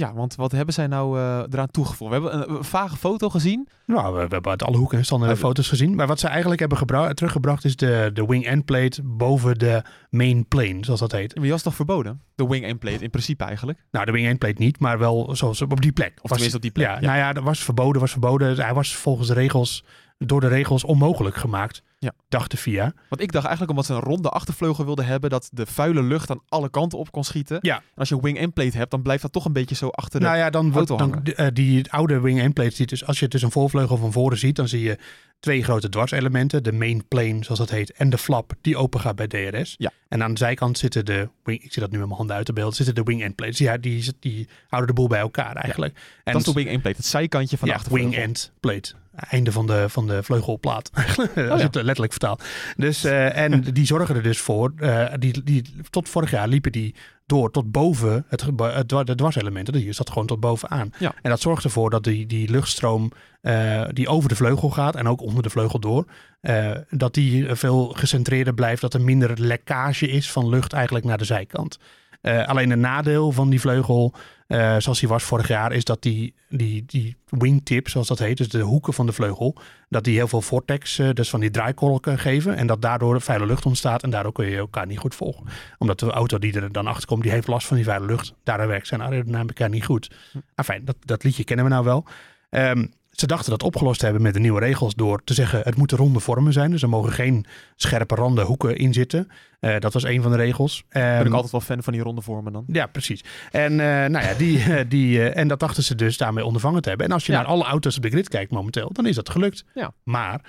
Ja, 0.00 0.12
want 0.14 0.34
wat 0.34 0.52
hebben 0.52 0.74
zij 0.74 0.86
nou 0.86 1.18
eh, 1.18 1.42
eraan 1.50 1.70
toegevoegd? 1.70 2.10
We 2.14 2.20
hebben 2.20 2.50
een, 2.50 2.56
een 2.56 2.64
vage 2.64 2.96
foto 2.96 3.28
gezien. 3.28 3.68
Nou, 3.86 4.14
we, 4.14 4.20
we 4.20 4.28
hebben 4.32 4.50
uit 4.50 4.62
alle 4.62 4.76
hoeken 4.76 4.98
en 4.98 5.04
standen 5.04 5.36
foto's 5.36 5.68
gezien. 5.68 5.94
Maar 5.94 6.06
wat 6.06 6.20
ze 6.20 6.28
eigenlijk 6.28 6.60
hebben 6.60 6.78
gebra- 6.78 7.12
teruggebracht 7.14 7.64
is 7.64 7.76
de, 7.76 8.10
de 8.14 8.26
wing-end 8.26 8.64
plate 8.64 9.02
boven 9.04 9.58
de 9.58 9.82
main 10.10 10.46
plane, 10.48 10.78
zoals 10.80 11.00
dat 11.00 11.12
heet. 11.12 11.34
Maar 11.34 11.42
die 11.42 11.52
was 11.52 11.62
toch 11.62 11.74
verboden? 11.74 12.20
De 12.34 12.46
wing 12.46 12.68
and 12.70 12.78
plate 12.78 13.04
in 13.04 13.10
principe 13.10 13.44
eigenlijk. 13.44 13.78
Nou, 13.90 14.04
de 14.06 14.12
wing-end 14.12 14.38
plate 14.38 14.62
niet, 14.62 14.80
maar 14.80 14.98
wel 14.98 15.36
zoals 15.36 15.62
op 15.62 15.80
die 15.80 15.92
plek. 15.92 16.18
Of 16.22 16.30
tenminste 16.30 16.56
op 16.56 16.62
die 16.62 16.70
plek. 16.70 16.86
Ja, 16.86 16.94
Ja. 16.94 17.00
nou 17.00 17.18
ja, 17.18 17.32
dat 17.32 17.44
was 17.44 17.64
verboden, 17.64 18.00
was 18.00 18.10
verboden. 18.10 18.56
Hij 18.56 18.74
was 18.74 18.94
volgens 18.96 19.28
de 19.28 19.34
regels, 19.34 19.84
door 20.18 20.40
de 20.40 20.48
regels 20.48 20.84
onmogelijk 20.84 21.36
gemaakt, 21.36 21.82
Ja. 22.02 22.12
dacht 22.28 22.50
de 22.50 22.56
FIA. 22.56 22.92
Want 23.08 23.22
ik 23.22 23.32
dacht 23.32 23.46
eigenlijk 23.46 23.70
omdat 23.70 23.86
ze 23.86 23.94
een 23.94 24.00
ronde 24.00 24.28
achtervleugel 24.28 24.84
wilden 24.84 25.04
hebben, 25.04 25.30
dat 25.30 25.48
de 25.52 25.66
vuile 25.66 26.02
lucht 26.02 26.30
aan 26.30 26.40
alle 26.48 26.70
kanten 26.70 26.98
op 26.98 27.12
kon 27.12 27.24
schieten. 27.24 27.58
Ja. 27.60 27.76
En 27.76 27.82
als 27.94 28.08
je 28.08 28.14
een 28.14 28.20
wing 28.20 28.40
and 28.42 28.54
plate 28.54 28.76
hebt, 28.76 28.90
dan 28.90 29.02
blijft 29.02 29.22
dat 29.22 29.32
toch 29.32 29.44
een 29.44 29.52
beetje 29.52 29.74
zo 29.74 29.88
achter 29.88 30.20
de... 30.20 30.26
Nou 30.26 30.38
ja, 30.38 30.50
dan 30.50 30.72
wordt 30.72 30.88
dan, 30.88 31.24
eh, 31.24 31.46
die 31.52 31.92
oude 31.92 32.20
wing-end 32.20 32.54
plate 32.54 32.74
ziet 32.74 32.88
dus, 32.88 33.06
als 33.06 33.18
je 33.18 33.28
dus 33.28 33.42
een 33.42 33.50
voorvleugel 33.50 33.96
van 33.96 34.12
voren 34.12 34.38
ziet, 34.38 34.56
dan 34.56 34.68
zie 34.68 34.82
je 34.82 34.98
twee 35.40 35.64
grote 35.64 35.88
dwarselementen, 35.88 36.62
de 36.62 36.72
main 36.72 37.08
plane 37.08 37.44
zoals 37.44 37.58
dat 37.58 37.70
heet, 37.70 37.92
en 37.92 38.10
de 38.10 38.18
flap 38.18 38.52
die 38.60 38.76
open 38.76 39.00
gaat 39.00 39.16
bij 39.16 39.26
DRS. 39.26 39.74
Ja. 39.78 39.90
En 40.08 40.22
aan 40.22 40.32
de 40.32 40.38
zijkant 40.38 40.78
zitten 40.78 41.04
de, 41.04 41.28
wing, 41.42 41.62
ik 41.62 41.72
zie 41.72 41.82
dat 41.82 41.90
nu 41.90 41.98
met 41.98 42.06
mijn 42.06 42.18
handen 42.18 42.36
uit 42.36 42.46
de 42.46 42.52
beeld, 42.52 42.76
zitten 42.76 42.94
de 42.94 43.02
wing-end 43.02 43.34
plates. 43.34 43.58
Ja, 43.58 43.76
die, 43.76 44.12
die 44.20 44.48
houden 44.68 44.94
de 44.94 45.00
boel 45.00 45.08
bij 45.08 45.20
elkaar 45.20 45.56
eigenlijk. 45.56 45.94
En 46.24 46.32
dat 46.32 46.46
is 46.46 46.52
de 46.52 46.52
wing 46.52 46.70
and 46.70 46.82
plate, 46.82 46.96
het 46.96 47.06
zijkantje 47.06 47.58
van 47.58 47.68
ja, 47.68 47.74
de 47.74 47.80
achtervleugel. 47.80 48.10
wing-end 48.10 48.52
plate. 48.60 48.92
Einde 49.14 49.52
van 49.52 49.66
de, 49.66 49.88
van 49.88 50.06
de 50.06 50.22
vleugelplaat. 50.22 50.90
Als 50.94 51.14
je 51.34 51.42
ja. 51.42 51.56
het 51.56 51.74
letterlijk 51.74 52.12
vertaalt. 52.12 52.44
Dus, 52.76 53.04
eh, 53.04 53.36
en 53.36 53.60
die 53.72 53.86
zorgen 53.86 54.16
er 54.16 54.22
dus 54.22 54.38
voor. 54.38 54.72
eh, 54.76 55.12
die, 55.18 55.44
die, 55.44 55.64
tot 55.90 56.08
vorig 56.08 56.30
jaar 56.30 56.48
liepen 56.48 56.72
die 56.72 56.94
door 57.30 57.50
tot 57.50 57.70
boven 57.70 58.24
het, 58.28 58.40
het, 58.56 58.88
dwa- 58.88 59.04
de 59.04 59.14
dwarselementen. 59.14 59.72
Die 59.72 59.92
zat 59.92 60.08
gewoon 60.08 60.26
tot 60.26 60.40
bovenaan. 60.40 60.92
Ja. 60.98 61.14
En 61.22 61.30
dat 61.30 61.40
zorgt 61.40 61.64
ervoor 61.64 61.90
dat 61.90 62.04
die, 62.04 62.26
die 62.26 62.50
luchtstroom 62.50 63.12
eh, 63.40 63.84
die 63.92 64.08
over 64.08 64.28
de 64.28 64.36
vleugel 64.36 64.70
gaat 64.70 64.96
en 64.96 65.08
ook 65.08 65.20
onder 65.20 65.42
de 65.42 65.50
vleugel 65.50 65.78
door, 65.78 66.04
eh, 66.40 66.70
dat 66.90 67.14
die 67.14 67.54
veel 67.54 67.86
gecentreerder 67.86 68.54
blijft. 68.54 68.80
Dat 68.80 68.94
er 68.94 69.00
minder 69.00 69.40
lekkage 69.40 70.08
is 70.08 70.30
van 70.32 70.48
lucht 70.48 70.72
eigenlijk 70.72 71.04
naar 71.04 71.18
de 71.18 71.24
zijkant. 71.24 71.78
Eh, 72.20 72.48
alleen 72.48 72.70
een 72.70 72.80
nadeel 72.80 73.32
van 73.32 73.50
die 73.50 73.60
vleugel, 73.60 74.14
eh, 74.50 74.76
zoals 74.78 75.00
die 75.00 75.08
was 75.08 75.22
vorig 75.22 75.48
jaar, 75.48 75.72
is 75.72 75.84
dat 75.84 76.02
die, 76.02 76.34
die, 76.48 76.84
die 76.86 77.16
wingtip, 77.28 77.88
zoals 77.88 78.08
dat 78.08 78.18
heet, 78.18 78.36
dus 78.36 78.48
de 78.48 78.60
hoeken 78.60 78.92
van 78.92 79.06
de 79.06 79.12
vleugel, 79.12 79.56
dat 79.88 80.04
die 80.04 80.14
heel 80.14 80.28
veel 80.28 80.40
vortex, 80.40 80.98
eh, 80.98 81.10
dus 81.12 81.30
van 81.30 81.40
die 81.40 81.50
draaikolken 81.50 82.18
geven. 82.18 82.56
En 82.56 82.66
dat 82.66 82.82
daardoor 82.82 83.20
vuile 83.20 83.46
lucht 83.46 83.66
ontstaat 83.66 84.02
en 84.02 84.10
daardoor 84.10 84.32
kun 84.32 84.46
je 84.46 84.56
elkaar 84.56 84.86
niet 84.86 84.98
goed 84.98 85.14
volgen. 85.14 85.44
Omdat 85.78 85.98
de 85.98 86.10
auto 86.10 86.38
die 86.38 86.60
er 86.60 86.72
dan 86.72 86.86
achter 86.86 87.06
komt, 87.06 87.22
die 87.22 87.30
heeft 87.30 87.46
last 87.46 87.66
van 87.66 87.76
die 87.76 87.84
vuile 87.84 88.06
lucht. 88.06 88.34
Daardoor 88.42 88.66
werkt 88.66 88.86
zijn 88.86 89.02
aerodynamica 89.02 89.66
niet 89.66 89.84
goed. 89.84 90.10
Enfin, 90.54 90.84
dat, 90.84 90.96
dat 91.04 91.24
liedje 91.24 91.44
kennen 91.44 91.64
we 91.64 91.70
nou 91.70 91.84
wel. 91.84 92.04
Ehm, 92.50 92.86
ze 93.20 93.26
dachten 93.26 93.50
dat 93.50 93.62
opgelost 93.62 93.98
te 93.98 94.04
hebben 94.04 94.22
met 94.22 94.34
de 94.34 94.40
nieuwe 94.40 94.60
regels 94.60 94.94
door 94.94 95.24
te 95.24 95.34
zeggen 95.34 95.60
het 95.64 95.76
moeten 95.76 95.96
ronde 95.96 96.20
vormen 96.20 96.52
zijn. 96.52 96.70
Dus 96.70 96.82
er 96.82 96.88
mogen 96.88 97.12
geen 97.12 97.44
scherpe 97.76 98.14
randen, 98.14 98.44
hoeken 98.44 98.76
in 98.76 98.92
zitten. 98.92 99.28
Eh, 99.60 99.78
dat 99.78 99.92
was 99.92 100.02
een 100.04 100.22
van 100.22 100.30
de 100.30 100.36
regels. 100.36 100.84
ben 100.88 101.18
ik 101.18 101.24
Ehm, 101.24 101.32
altijd 101.34 101.52
wel 101.52 101.60
fan 101.60 101.82
van 101.82 101.92
die 101.92 102.02
ronde 102.02 102.20
vormen 102.22 102.52
dan. 102.52 102.64
ja, 102.66 102.86
precies. 102.86 103.24
En, 103.50 103.72
eh, 103.80 103.86
nou 103.86 104.24
ja, 104.24 104.34
die, 104.34 104.62
eh, 104.62 104.84
die, 104.88 105.28
en 105.30 105.48
dat 105.48 105.60
dachten 105.60 105.82
ze 105.82 105.94
dus 105.94 106.16
daarmee 106.16 106.44
ondervangen 106.44 106.82
te 106.82 106.88
hebben. 106.88 107.06
En 107.06 107.12
als 107.12 107.26
je 107.26 107.32
Ja. 107.32 107.38
naar 107.38 107.46
alle 107.48 107.64
auto's 107.64 107.96
op 107.96 108.02
de 108.02 108.10
grid 108.10 108.28
kijkt 108.28 108.50
momenteel, 108.52 108.90
dan 108.92 109.06
is 109.06 109.14
dat 109.14 109.30
gelukt. 109.30 109.64
Ja. 109.74 109.92
Maar 110.04 110.40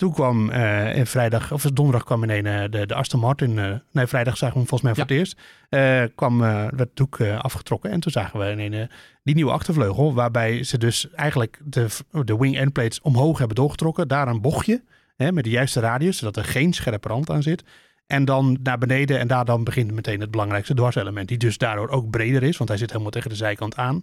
toen 0.00 0.12
kwam 0.12 0.50
eh 0.50 0.96
in 0.96 1.06
vrijdag, 1.06 1.52
of 1.52 1.62
donderdag 1.62 2.04
kwam 2.04 2.22
ineens 2.22 2.46
eh, 2.46 2.62
de, 2.70 2.86
de 2.86 2.94
Aston 2.94 3.20
Martin. 3.20 3.58
eh, 3.58 3.72
nee, 3.92 4.06
vrijdag 4.06 4.36
zagen 4.36 4.54
we 4.54 4.58
hem 4.60 4.68
volgens 4.68 4.82
mij 4.82 4.94
voor 4.94 5.02
het 5.10 5.18
eerst. 5.18 5.36
eh, 5.68 6.14
kwam, 6.16 6.42
eh, 6.44 6.48
werd 6.50 6.78
het 6.78 6.96
doek 6.96 7.18
eh, 7.18 7.38
afgetrokken. 7.38 7.90
En 7.90 8.00
toen 8.00 8.12
zagen 8.12 8.40
we 8.40 8.52
ineens 8.52 8.74
eh, 8.74 8.96
die 9.22 9.34
nieuwe 9.34 9.50
achtervleugel. 9.52 10.14
Waarbij 10.14 10.62
ze 10.62 10.78
dus 10.78 11.10
eigenlijk 11.10 11.60
de, 11.64 11.86
de 12.24 12.36
wing 12.36 12.56
end 12.56 12.72
plates 12.72 13.00
omhoog 13.00 13.38
hebben 13.38 13.56
doorgetrokken. 13.56 14.08
Daar 14.08 14.28
een 14.28 14.40
bochtje 14.40 14.82
hè, 15.16 15.32
met 15.32 15.44
de 15.44 15.50
juiste 15.50 15.80
radius, 15.80 16.18
zodat 16.18 16.36
er 16.36 16.44
geen 16.44 16.72
scherpe 16.72 17.08
rand 17.08 17.30
aan 17.30 17.42
zit. 17.42 17.64
En 18.06 18.24
dan 18.24 18.58
naar 18.62 18.78
beneden 18.78 19.18
en 19.18 19.28
daar 19.28 19.44
dan 19.44 19.64
begint 19.64 19.92
meteen 19.92 20.20
het 20.20 20.30
belangrijkste 20.30 20.74
dwarselement. 20.74 21.28
Die 21.28 21.38
dus 21.38 21.58
daardoor 21.58 21.88
ook 21.88 22.10
breder 22.10 22.42
is, 22.42 22.56
want 22.56 22.68
hij 22.70 22.78
zit 22.78 22.90
helemaal 22.90 23.10
tegen 23.10 23.30
de 23.30 23.36
zijkant 23.36 23.76
aan. 23.76 24.02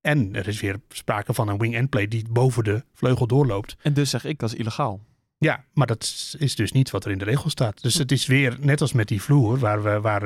En 0.00 0.34
er 0.34 0.48
is 0.48 0.60
weer 0.60 0.76
sprake 0.88 1.34
van 1.34 1.48
een 1.48 1.58
wing-end 1.58 1.90
plate 1.90 2.08
die 2.08 2.24
boven 2.30 2.64
de 2.64 2.84
vleugel 2.94 3.26
doorloopt. 3.26 3.76
En 3.82 3.92
dus 3.92 4.10
zeg 4.10 4.24
ik, 4.24 4.38
dat 4.38 4.52
is 4.52 4.58
illegaal. 4.58 5.00
Ja, 5.38 5.64
maar 5.72 5.86
dat 5.86 6.34
is 6.38 6.54
dus 6.54 6.72
niet 6.72 6.90
wat 6.90 7.04
er 7.04 7.10
in 7.10 7.18
de 7.18 7.24
regel 7.24 7.50
staat. 7.50 7.82
Dus 7.82 7.94
het 7.94 8.12
is 8.12 8.26
weer, 8.26 8.56
net 8.60 8.80
als 8.80 8.92
met 8.92 9.08
die 9.08 9.22
vloer, 9.22 9.58
waar, 9.58 9.82
we, 9.82 10.00
waar 10.00 10.22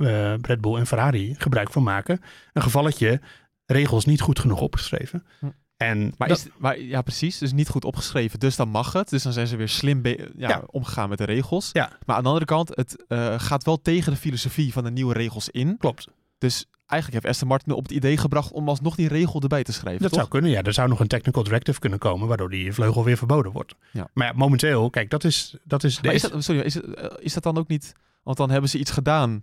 uh, 0.00 0.34
Red 0.42 0.60
Bull 0.60 0.76
en 0.76 0.86
Ferrari 0.86 1.34
gebruik 1.38 1.72
van 1.72 1.82
maken, 1.82 2.20
een 2.52 2.62
gevalletje 2.62 3.20
regels 3.66 4.04
niet 4.04 4.20
goed 4.20 4.38
genoeg 4.38 4.60
opgeschreven. 4.60 5.26
Hm. 5.38 5.46
En 5.76 6.14
maar, 6.16 6.30
is, 6.30 6.46
maar 6.56 6.80
ja, 6.80 7.02
precies. 7.02 7.38
Dus 7.38 7.52
niet 7.52 7.68
goed 7.68 7.84
opgeschreven. 7.84 8.38
Dus 8.38 8.56
dan 8.56 8.68
mag 8.68 8.92
het. 8.92 9.08
Dus 9.08 9.22
dan 9.22 9.32
zijn 9.32 9.46
ze 9.46 9.56
weer 9.56 9.68
slim 9.68 10.02
ja, 10.36 10.62
omgegaan 10.66 11.08
met 11.08 11.18
de 11.18 11.24
regels. 11.24 11.70
Ja. 11.72 11.92
Maar 12.06 12.16
aan 12.16 12.22
de 12.22 12.28
andere 12.28 12.46
kant, 12.46 12.76
het 12.76 13.04
uh, 13.08 13.34
gaat 13.40 13.64
wel 13.64 13.80
tegen 13.82 14.12
de 14.12 14.18
filosofie 14.18 14.72
van 14.72 14.84
de 14.84 14.90
nieuwe 14.90 15.12
regels 15.12 15.48
in. 15.48 15.76
Klopt. 15.78 16.08
Dus 16.38 16.66
eigenlijk 16.88 17.22
heeft 17.22 17.34
Aston 17.34 17.48
Martin 17.48 17.72
op 17.72 17.82
het 17.82 17.92
idee 17.92 18.16
gebracht 18.16 18.52
om 18.52 18.68
alsnog 18.68 18.94
die 18.94 19.08
regel 19.08 19.40
erbij 19.40 19.64
te 19.64 19.72
schrijven. 19.72 20.02
Dat 20.02 20.10
toch? 20.10 20.18
zou 20.18 20.30
kunnen, 20.30 20.50
ja. 20.50 20.62
Er 20.62 20.72
zou 20.72 20.88
nog 20.88 21.00
een 21.00 21.06
technical 21.06 21.42
directive 21.42 21.78
kunnen 21.78 21.98
komen, 21.98 22.28
waardoor 22.28 22.50
die 22.50 22.72
vleugel 22.72 23.04
weer 23.04 23.16
verboden 23.16 23.52
wordt. 23.52 23.74
Ja. 23.92 24.08
Maar 24.12 24.26
ja, 24.26 24.32
momenteel, 24.36 24.90
kijk, 24.90 25.10
dat 25.10 25.24
is. 25.24 25.56
Dat 25.64 25.84
is, 25.84 26.00
is, 26.00 26.22
dat, 26.22 26.44
sorry, 26.44 26.60
is, 26.60 26.80
eh, 26.80 27.04
is 27.18 27.32
dat 27.32 27.42
dan 27.42 27.58
ook 27.58 27.68
niet. 27.68 27.94
Want 28.22 28.36
dan 28.36 28.50
hebben 28.50 28.70
ze 28.70 28.78
iets 28.78 28.90
gedaan 28.90 29.42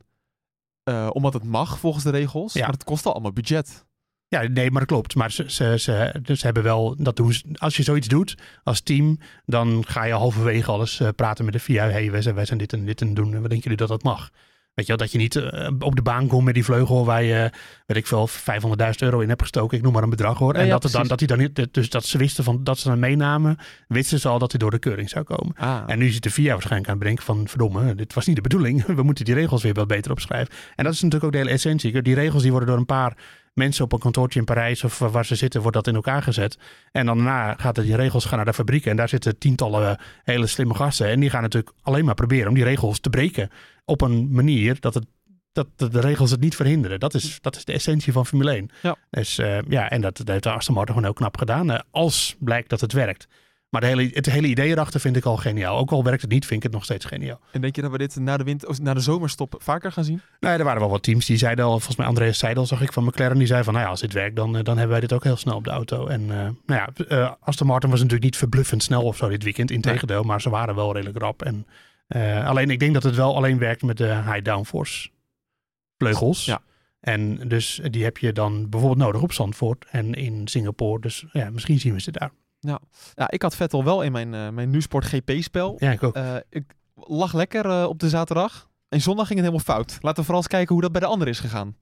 uh, 0.84 1.10
omdat 1.12 1.34
het 1.34 1.44
mag 1.44 1.80
volgens 1.80 2.04
de 2.04 2.10
regels. 2.10 2.54
Ja. 2.54 2.62
Maar 2.62 2.74
het 2.74 2.84
kost 2.84 3.06
al 3.06 3.12
allemaal 3.14 3.34
budget. 3.34 3.86
Ja, 4.28 4.42
nee, 4.42 4.72
maar 4.72 4.80
dat 4.80 4.90
klopt. 4.90 5.16
Maar 5.16 5.32
ze, 5.32 5.52
ze, 5.52 5.80
ze, 5.80 6.20
dus 6.22 6.44
hebben 6.44 6.64
wel, 6.64 6.96
dat 6.98 7.16
doen 7.16 7.34
ze, 7.34 7.44
als 7.54 7.78
je 7.78 7.84
zoiets 7.84 8.08
doet 8.08 8.38
als 8.64 8.82
team, 8.82 9.20
dan 9.46 9.84
ga 9.88 10.04
je 10.04 10.14
halverwege 10.14 10.72
alles 10.72 11.00
uh, 11.00 11.10
praten 11.16 11.46
met 11.46 11.54
de 11.54 11.60
VIA. 11.60 11.90
hey, 11.90 12.12
wij 12.12 12.22
zijn, 12.22 12.36
wij 12.36 12.46
zijn 12.46 12.60
dit 12.60 12.74
en 12.74 12.86
dit 12.86 13.02
en 13.02 13.14
doen. 13.14 13.32
Wat 13.32 13.50
denken 13.50 13.60
jullie 13.60 13.78
dat 13.78 13.88
dat 13.88 14.04
mag? 14.04 14.32
Weet 14.76 14.86
je 14.86 14.96
wel, 14.96 14.98
dat 14.98 15.12
je 15.12 15.18
niet 15.18 15.36
uh, 15.36 15.70
op 15.80 15.96
de 15.96 16.02
baan 16.02 16.28
komt 16.28 16.44
met 16.44 16.54
die 16.54 16.64
vleugel 16.64 17.06
waar 17.06 17.24
je, 17.24 17.52
weet 17.86 17.98
ik 17.98 18.08
veel, 18.08 18.30
500.000 18.30 18.36
euro 19.00 19.20
in 19.20 19.30
hebt 19.30 19.42
gestoken. 19.42 19.78
Ik 19.78 19.84
noem 19.84 19.94
maar 19.94 20.04
een 20.04 20.10
bedrag 20.10 20.38
hoor. 20.38 20.54
Ja, 20.54 20.60
en 20.60 20.66
ja, 20.66 20.72
dat, 20.72 20.84
het 20.84 20.92
dan, 20.92 21.08
dat 21.08 21.20
hij 21.20 21.28
dan 21.28 21.38
niet, 21.38 21.74
dus 21.74 21.90
dat 21.90 22.06
ze 22.06 22.18
wisten 22.18 22.44
van, 22.44 22.64
dat 22.64 22.78
ze 22.78 22.88
dan 22.88 23.00
meenamen, 23.00 23.58
wisten 23.88 24.20
ze 24.20 24.28
al 24.28 24.40
dat 24.40 24.52
hij 24.52 24.60
door 24.60 24.72
de 24.72 24.80
keuring 24.80 25.10
zou 25.10 25.26
komen. 25.26 25.56
Ah. 25.58 25.84
En 25.88 26.00
nu 26.00 26.10
zit 26.10 26.24
de 26.24 26.30
VIA 26.30 26.52
waarschijnlijk 26.52 26.90
aan 26.90 26.96
het 26.96 27.04
bedenken 27.04 27.26
van, 27.26 27.48
verdomme, 27.48 27.96
dit 27.96 28.14
was 28.14 28.26
niet 28.26 28.36
de 28.36 28.42
bedoeling. 28.42 28.86
We 28.96 29.04
moeten 29.04 29.26
die 29.26 29.34
regels 29.34 29.64
weer 29.64 29.74
wat 29.74 29.88
beter 29.88 30.12
opschrijven. 30.12 30.54
En 30.76 30.84
dat 30.84 30.94
is 30.94 31.02
natuurlijk 31.02 31.24
ook 31.24 31.32
de 31.32 31.38
hele 31.38 31.50
essentie. 31.50 32.02
Die 32.02 32.16
regels 32.16 32.42
die 32.42 32.52
worden 32.52 32.70
door 32.70 32.78
een 32.78 32.86
paar 32.86 33.18
mensen 33.56 33.84
op 33.84 33.94
een 33.94 34.00
kantoortje 34.00 34.40
in 34.40 34.46
Parijs 34.46 34.84
of 34.84 35.00
waar 35.00 35.26
ze 35.26 35.36
zitten, 35.36 35.62
wordt 35.62 35.76
dat 35.76 35.88
in 35.88 35.96
elkaar 35.96 36.24
gezet. 36.24 36.58
En 36.92 37.06
dan 37.06 37.18
daarna 37.18 37.54
gaat 37.54 37.76
die 37.76 37.96
regels 37.96 38.26
gaan 38.26 38.38
naar 38.38 38.46
de 38.46 38.54
fabrieken. 38.54 38.92
En 38.92 38.98
daar 38.98 39.10
zitten 39.10 39.38
tientallen 39.38 40.00
hele 40.24 40.48
slimme 40.48 40.74
gasten. 40.74 41.08
En 41.08 41.20
die 41.20 41.30
gaan 41.30 41.42
natuurlijk 41.42 41.76
alleen 41.82 42.06
maar 42.06 42.14
proberen 42.14 42.48
om 42.48 42.54
die 42.54 42.64
regels 42.64 43.00
te 43.00 43.10
breken. 43.10 43.50
Op 43.86 44.02
een 44.02 44.32
manier 44.32 44.80
dat 44.80 44.94
het 44.94 45.06
dat 45.56 45.92
de 45.92 46.00
regels 46.00 46.32
het 46.32 46.40
niet 46.40 46.56
verhinderen. 46.56 47.00
Dat 47.00 47.14
is, 47.14 47.38
dat 47.42 47.56
is 47.56 47.66
de 47.66 47.74
essentie 47.74 48.14
van 48.14 48.26
Formule 48.26 48.52
1. 48.52 48.70
Ja. 48.82 48.96
Dus 49.10 49.40
uh, 49.40 49.58
ja, 49.68 49.90
en 49.90 50.02
dat, 50.02 50.18
dat 50.18 50.28
heeft 50.28 50.46
Aston 50.46 50.76
Martin 50.76 50.94
gewoon 50.94 51.10
heel 51.10 51.20
knap 51.20 51.38
gedaan. 51.38 51.72
Uh, 51.72 51.80
als 51.92 52.36
blijkt 52.40 52.70
dat 52.70 52.82
het 52.82 52.92
werkt. 52.92 53.28
Maar 53.76 53.84
de 53.84 53.90
hele, 53.90 54.10
het 54.14 54.26
hele 54.26 54.48
idee 54.48 54.70
erachter 54.70 55.00
vind 55.00 55.16
ik 55.16 55.26
al 55.26 55.38
geniaal. 55.38 55.78
Ook 55.78 55.92
al 55.92 56.04
werkt 56.04 56.22
het 56.22 56.32
niet, 56.32 56.46
vind 56.46 56.58
ik 56.58 56.64
het 56.64 56.72
nog 56.72 56.84
steeds 56.84 57.06
geniaal. 57.06 57.40
En 57.52 57.62
denk 57.62 57.76
je 57.76 57.82
dat 57.82 57.92
we 57.92 57.98
dit 57.98 58.16
na 58.16 58.38
de, 58.38 58.44
winter, 58.44 58.82
na 58.82 58.94
de 58.94 59.00
zomerstop 59.00 59.56
vaker 59.58 59.92
gaan 59.92 60.04
zien? 60.04 60.22
Nou, 60.40 60.58
er 60.58 60.64
waren 60.64 60.80
wel 60.80 60.90
wat 60.90 61.04
teams 61.04 61.26
die 61.26 61.38
zeiden 61.38 61.66
al, 61.66 61.72
volgens 61.72 61.96
mij 61.96 62.06
Andreas 62.06 62.38
Seidel 62.38 62.66
zag 62.66 62.82
ik 62.82 62.94
van 62.94 63.04
McLaren, 63.04 63.38
die 63.38 63.48
zei 63.48 63.64
van, 63.64 63.74
nou 63.74 63.86
ja, 63.86 63.92
als 63.92 64.02
dit 64.02 64.14
werkt, 64.14 64.36
dan, 64.36 64.52
dan 64.52 64.66
hebben 64.66 64.90
wij 64.90 65.00
dit 65.00 65.14
ook 65.14 65.24
heel 65.24 65.36
snel 65.36 65.56
op 65.56 65.64
de 65.64 65.70
auto. 65.70 66.08
En 66.08 66.22
uh, 66.22 66.28
nou 66.28 66.54
ja, 66.66 66.90
uh, 67.08 67.32
Aston 67.40 67.68
Martin 67.68 67.90
was 67.90 68.00
natuurlijk 68.00 68.26
niet 68.26 68.38
verbluffend 68.38 68.84
snel 68.84 69.04
of 69.04 69.18
zo 69.18 69.30
dit 69.30 69.44
weekend, 69.44 69.72
integendeel, 69.72 70.20
nee. 70.20 70.28
maar 70.28 70.42
ze 70.42 70.50
waren 70.50 70.76
wel 70.76 70.94
redelijk 70.94 71.18
rap. 71.18 71.42
En, 71.42 71.68
uh, 72.08 72.48
alleen 72.48 72.70
ik 72.70 72.80
denk 72.80 72.94
dat 72.94 73.04
het 73.04 73.16
wel 73.16 73.36
alleen 73.36 73.58
werkt 73.58 73.84
met 73.84 73.98
de 73.98 74.22
high 74.26 74.42
downforce 74.44 75.10
vleugels. 75.98 76.46
Ja. 76.46 76.62
En 77.00 77.48
dus 77.48 77.82
die 77.92 78.04
heb 78.04 78.18
je 78.18 78.32
dan 78.32 78.70
bijvoorbeeld 78.70 79.02
nodig 79.02 79.22
op 79.22 79.34
Zandvoort 79.34 79.86
en 79.90 80.14
in 80.14 80.48
Singapore. 80.48 81.02
Dus 81.02 81.26
ja, 81.32 81.50
misschien 81.50 81.80
zien 81.80 81.94
we 81.94 82.02
ze 82.02 82.12
daar. 82.12 82.32
Ja, 82.66 82.80
ja 83.14 83.32
ik 83.32 83.42
had 83.42 83.56
Vettel 83.56 83.84
wel 83.84 84.02
in 84.02 84.12
mijn, 84.12 84.34
uh, 84.34 84.50
mijn 84.50 84.70
Nusport 84.70 85.06
GP-spel. 85.06 85.76
Ja, 85.80 85.92
ik 85.92 86.04
ook. 86.04 86.18
Uh, 86.18 86.36
ik 86.50 86.76
lag 86.96 87.34
lekker 87.34 87.66
uh, 87.66 87.86
op 87.88 88.00
de 88.00 88.10
zaterdag. 88.10 88.70
En 88.90 89.02
zondag 89.02 89.28
ging 89.28 89.40
het 89.40 89.48
helemaal 89.48 89.76
fout. 89.76 89.98
Laten 90.02 90.20
we 90.20 90.24
vooral 90.24 90.42
eens 90.42 90.48
kijken 90.48 90.74
hoe 90.74 90.84
dat 90.84 90.92
bij 90.92 91.02
de 91.02 91.08
anderen 91.08 91.34
is 91.34 91.40
gegaan. 91.40 91.76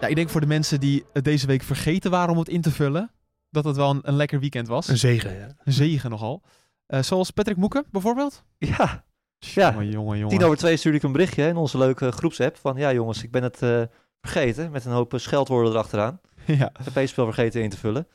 Ja, 0.00 0.06
ik 0.06 0.14
denk 0.14 0.28
voor 0.28 0.40
de 0.40 0.46
mensen 0.46 0.80
die 0.80 1.04
het 1.12 1.24
deze 1.24 1.46
week 1.46 1.62
vergeten 1.62 2.10
waren 2.10 2.30
om 2.30 2.38
het 2.38 2.48
in 2.48 2.60
te 2.60 2.70
vullen, 2.70 3.10
dat 3.50 3.64
het 3.64 3.76
wel 3.76 3.90
een, 3.90 4.00
een 4.02 4.16
lekker 4.16 4.40
weekend 4.40 4.68
was. 4.68 4.88
Een 4.88 4.96
zegen, 4.96 5.38
ja. 5.38 5.48
Een 5.64 5.72
zegen 5.72 6.10
nogal. 6.10 6.42
zoals 6.86 7.30
Patrick 7.30 7.56
Moeken 7.56 7.84
bijvoorbeeld. 7.90 8.44
Ja, 8.58 9.04
ja, 9.38 9.70
jongen, 9.70 9.90
jongen, 9.90 10.18
jongen. 10.18 10.36
Tien 10.36 10.46
over 10.46 10.56
twee 10.56 10.76
stuurde 10.76 10.98
ik 10.98 11.04
een 11.04 11.12
berichtje 11.12 11.46
in 11.46 11.56
onze 11.56 11.78
leuke 11.78 12.12
groepsapp 12.12 12.56
van 12.56 12.76
ja 12.76 12.92
jongens, 12.92 13.22
ik 13.22 13.30
ben 13.30 13.42
het 13.42 13.62
uh, 13.62 13.82
vergeten 14.20 14.70
met 14.70 14.84
een 14.84 14.92
hoop 14.92 15.12
scheldwoorden 15.16 15.72
erachteraan. 15.72 16.20
ja. 16.60 16.72
Het 16.92 17.08
spel 17.08 17.24
vergeten 17.24 17.62
in 17.62 17.70
te 17.70 17.76
vullen. 17.76 18.08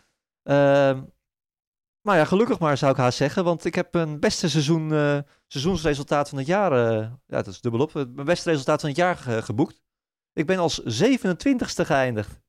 Uh, 0.43 1.01
maar 2.01 2.17
ja, 2.17 2.25
gelukkig 2.25 2.59
maar 2.59 2.77
zou 2.77 2.91
ik 2.91 2.97
haast 2.97 3.17
zeggen, 3.17 3.43
want 3.43 3.65
ik 3.65 3.75
heb 3.75 3.95
een 3.95 4.19
beste 4.19 4.49
seizoen, 4.49 4.93
uh, 4.93 5.19
seizoensresultaat 5.47 6.29
van 6.29 6.37
het 6.37 6.47
jaar, 6.47 6.73
ja 7.01 7.17
dat 7.25 7.47
is 7.47 7.61
dubbelop, 7.61 7.93
mijn 7.93 8.25
beste 8.25 8.49
resultaat 8.49 8.79
van 8.79 8.89
het 8.89 8.97
jaar 8.97 9.15
ge 9.15 9.41
geboekt. 9.41 9.81
Ik 10.33 10.45
ben 10.45 10.57
als 10.57 10.81
27ste 10.81 11.85
geëindigd. 11.85 12.39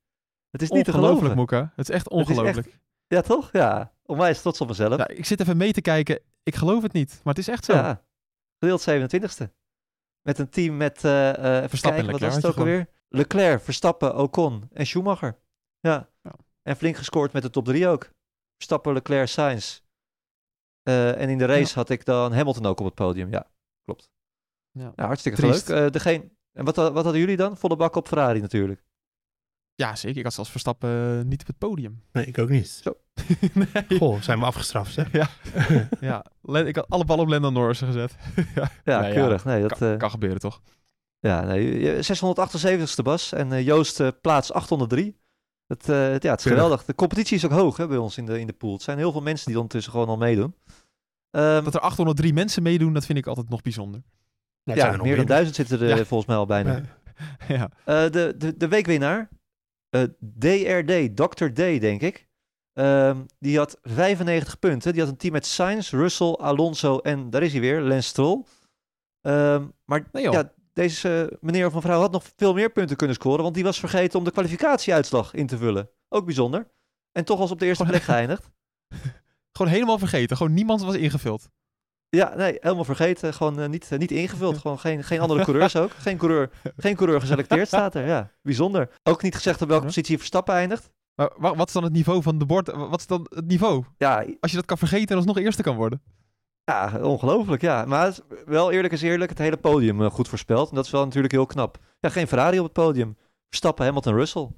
Het 0.51 0.63
is 0.63 0.71
niet 0.71 0.85
te 0.85 0.93
geloven. 0.93 1.37
Moeke. 1.37 1.71
Het 1.77 1.89
is 1.89 1.95
echt 1.95 2.09
ongelooflijk. 2.09 2.67
Echt, 2.67 2.79
ja 3.07 3.21
toch? 3.21 3.49
Ja, 3.53 3.93
onwijs 4.03 4.41
trots 4.41 4.61
op 4.61 4.69
mezelf. 4.69 4.97
Ja, 4.97 5.09
ik 5.09 5.25
zit 5.25 5.41
even 5.41 5.57
mee 5.57 5.73
te 5.73 5.81
kijken, 5.81 6.21
ik 6.43 6.55
geloof 6.55 6.83
het 6.83 6.93
niet, 6.93 7.21
maar 7.25 7.35
het 7.35 7.43
is 7.43 7.49
echt 7.49 7.65
zo. 7.65 7.73
Ja. 7.73 8.05
Gedeeld 8.59 8.91
27ste. 8.91 9.51
Met 10.23 10.39
een 10.39 10.49
team 10.49 10.77
met, 10.77 11.05
uh, 11.05 11.29
even 11.63 11.81
kijken, 11.81 12.11
wat 12.11 12.21
was 12.21 12.35
het 12.35 12.47
ook 12.47 12.57
alweer? 12.57 12.89
Leclerc, 13.09 13.63
Verstappen, 13.63 14.17
Ocon 14.17 14.69
en 14.73 14.87
Schumacher. 14.87 15.39
Ja. 15.83 16.09
ja. 16.23 16.33
En 16.63 16.77
flink 16.77 16.97
gescoord 16.97 17.33
met 17.33 17.43
de 17.43 17.51
top 17.51 17.65
3 17.65 17.89
ook. 17.89 18.11
Verstappen, 18.57 18.93
Leclerc, 18.93 19.29
Sainz. 19.29 19.81
Uh, 20.89 21.21
en 21.21 21.29
in 21.29 21.39
de 21.39 21.45
race 21.45 21.69
ja. 21.69 21.75
had 21.75 21.89
ik 21.89 22.05
dan 22.05 22.33
Hamilton 22.33 22.67
ook 22.67 22.81
op 22.81 22.87
het 22.87 22.95
podium. 22.95 23.31
Ja, 23.31 23.51
klopt. 23.85 24.11
Ja. 24.71 24.93
Nou, 24.97 25.09
hartstikke 25.09 25.39
Triest. 25.39 25.69
leuk. 25.69 25.85
Uh, 25.85 25.91
degene, 25.91 26.31
en 26.53 26.65
wat, 26.65 26.77
wat 26.77 26.95
hadden 26.95 27.19
jullie 27.19 27.37
dan? 27.37 27.57
Volle 27.57 27.77
bak 27.77 27.97
op 27.97 28.07
Ferrari 28.07 28.41
natuurlijk. 28.41 28.85
Ja, 29.75 29.97
zeker. 29.97 30.19
Ik 30.19 30.25
had 30.25 30.33
zelfs 30.33 30.51
Verstappen 30.51 31.29
niet 31.29 31.41
op 31.41 31.47
het 31.47 31.59
podium. 31.59 32.03
Nee, 32.13 32.27
ik 32.27 32.39
ook 32.39 32.49
niet. 32.49 32.69
Zo. 32.69 32.97
nee. 33.73 33.99
Goh, 33.99 34.21
zijn 34.21 34.39
we 34.39 34.45
afgestraft, 34.45 34.97
hè? 34.97 35.05
Ja. 35.13 35.29
ja. 36.01 36.25
Ik 36.67 36.77
had 36.77 36.89
alle 36.89 37.05
ballen 37.05 37.25
op 37.25 37.31
Lando 37.31 37.51
Norris 37.51 37.79
gezet. 37.79 38.17
ja, 38.55 38.71
ja 38.85 39.01
nee, 39.01 39.13
keurig. 39.13 39.45
Nee, 39.45 39.63
dat, 39.63 39.79
kan, 39.79 39.99
kan, 39.99 40.11
gebeuren, 40.11 40.41
toch? 40.41 40.63
Ja, 41.19 41.45
nee, 41.45 42.03
678ste 42.03 43.03
Bas 43.03 43.33
en 43.33 43.65
Joost 43.65 44.21
plaats 44.21 44.53
803. 44.53 45.21
Het, 45.67 45.87
ja, 46.23 46.31
het 46.31 46.39
is 46.39 46.45
geweldig. 46.45 46.85
De 46.85 46.95
competitie 46.95 47.37
is 47.37 47.45
ook 47.45 47.51
hoog 47.51 47.77
hè, 47.77 47.87
bij 47.87 47.97
ons 47.97 48.17
in 48.17 48.27
de, 48.27 48.41
in 48.41 48.47
de 48.47 48.53
pool. 48.53 48.73
Het 48.73 48.83
zijn 48.83 48.99
heel 48.99 49.13
veel 49.13 49.23
mensen 49.23 49.47
die 49.47 49.57
ondertussen 49.57 49.93
gewoon 49.93 50.09
al 50.09 50.17
meedoen. 50.17 50.55
Um, 51.31 51.65
dat 51.65 51.75
er 51.75 51.81
803 51.81 52.33
mensen 52.33 52.63
meedoen, 52.63 52.93
dat 52.93 53.07
vind 53.07 53.19
ik 53.19 53.27
altijd 53.27 53.49
nog 53.49 53.63
bijzonder. 53.63 54.03
Ja, 54.63 54.75
ja 54.75 54.97
meer 54.97 55.17
dan 55.17 55.27
duizend 55.27 55.57
zitten 55.57 55.81
er 55.81 55.97
ja. 55.97 56.05
volgens 56.05 56.29
mij 56.29 56.37
al 56.37 56.47
bijna. 56.47 56.83
ja. 57.49 57.71
de, 58.09 58.35
de, 58.39 58.57
de 58.57 58.69
weekwinnaar, 58.69 59.29
uh, 59.91 60.03
DRD, 60.39 61.17
Dr. 61.17 61.47
D, 61.47 61.81
denk 61.81 62.01
ik. 62.01 62.29
Um, 62.75 63.27
die 63.39 63.59
had 63.59 63.79
95 63.83 64.59
punten. 64.59 64.93
Die 64.93 65.01
had 65.01 65.11
een 65.11 65.17
team 65.17 65.33
met 65.33 65.47
Sainz, 65.47 65.91
Russell, 65.91 66.33
Alonso 66.33 66.99
en 66.99 67.31
daar 67.31 67.43
is 67.43 67.53
hij 67.53 67.61
weer, 67.61 67.81
Lance 67.81 68.09
Stroll. 68.09 68.45
Um, 69.21 69.73
maar 69.85 70.09
nee, 70.13 70.31
ja, 70.31 70.53
deze 70.73 71.29
uh, 71.31 71.39
meneer 71.41 71.67
of 71.67 71.75
mevrouw 71.75 72.01
had 72.01 72.13
nog 72.13 72.25
veel 72.37 72.55
meer 72.55 72.71
punten 72.71 72.97
kunnen 72.97 73.17
scoren, 73.17 73.43
want 73.43 73.55
die 73.55 73.65
was 73.65 73.79
vergeten 73.79 74.19
om 74.19 74.25
de 74.25 74.31
kwalificatieuitslag 74.31 75.35
in 75.35 75.47
te 75.47 75.57
vullen. 75.57 75.91
Ook 76.09 76.25
bijzonder. 76.25 76.71
En 77.13 77.25
toch 77.25 77.39
was 77.39 77.51
op 77.51 77.59
de 77.59 77.67
eerste 77.67 77.85
plek 77.85 78.03
geëindigd. 78.03 78.51
Gewoon 79.57 79.73
helemaal 79.73 79.99
vergeten. 79.99 80.37
Gewoon 80.37 80.55
niemand 80.55 80.83
was 80.83 80.95
ingevuld. 80.95 81.51
Ja, 82.09 82.35
nee, 82.35 82.57
helemaal 82.61 82.85
vergeten. 82.85 83.35
Gewoon 83.35 83.61
uh, 83.61 83.69
niet, 83.69 83.91
uh, 83.93 83.99
niet 83.99 84.11
ingevuld. 84.11 84.59
Gewoon 84.59 84.79
geen, 84.79 85.05
geen 85.05 85.21
andere 85.21 85.45
coureurs 85.49 85.77
ook. 85.77 85.91
Geen 85.91 86.17
coureur, 86.17 86.51
geen 86.77 86.97
coureur 86.97 87.21
geselecteerd 87.21 87.67
staat 87.75 87.95
er. 87.95 88.07
Ja, 88.07 88.31
bijzonder. 88.43 88.89
Ook 89.03 89.23
niet 89.23 89.35
gezegd 89.35 89.63
op 89.63 89.69
welke 89.69 89.87
positie 89.87 90.19
Verstappen 90.19 90.55
eindigt. 90.55 90.91
Maar 91.15 91.57
wat 91.57 91.67
is 91.67 91.73
dan 91.73 91.85
het 91.85 91.93
niveau 91.93 92.23
van 92.23 92.39
de 92.39 92.47
bord? 92.47 92.71
Wat 92.71 93.01
is 93.01 93.07
dan 93.07 93.27
het 93.31 93.47
niveau? 93.47 93.85
Ja, 93.97 94.25
Als 94.41 94.51
je 94.51 94.57
dat 94.57 94.67
kan 94.67 94.79
vergeten 94.79 95.09
en 95.09 95.17
alsnog 95.17 95.39
eerste 95.39 95.63
kan 95.63 95.77
worden. 95.77 96.03
Ja, 96.73 96.99
ongelooflijk, 97.03 97.63
ja. 97.63 97.85
Maar 97.85 98.15
wel 98.47 98.71
eerlijk 98.73 98.93
is 98.93 99.03
eerlijk, 99.03 99.31
het 99.31 99.39
hele 99.39 99.57
podium 99.57 100.01
uh, 100.01 100.11
goed 100.11 100.29
voorspeld. 100.29 100.69
En 100.71 100.75
dat 100.75 100.85
is 100.85 100.91
wel 100.91 101.05
natuurlijk 101.05 101.33
heel 101.33 101.47
knap. 101.47 101.79
Ja, 102.01 102.09
geen 102.09 102.27
Ferrari 102.29 102.59
op 102.59 102.65
het 102.65 102.73
podium. 102.73 103.17
Verstappen, 103.49 103.85
Hamilton, 103.85 104.15
Russell. 104.15 104.49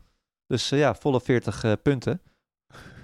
Dus 0.47 0.69
ja, 0.69 0.95
volle 0.95 1.21
40 1.21 1.83
punten. 1.83 2.21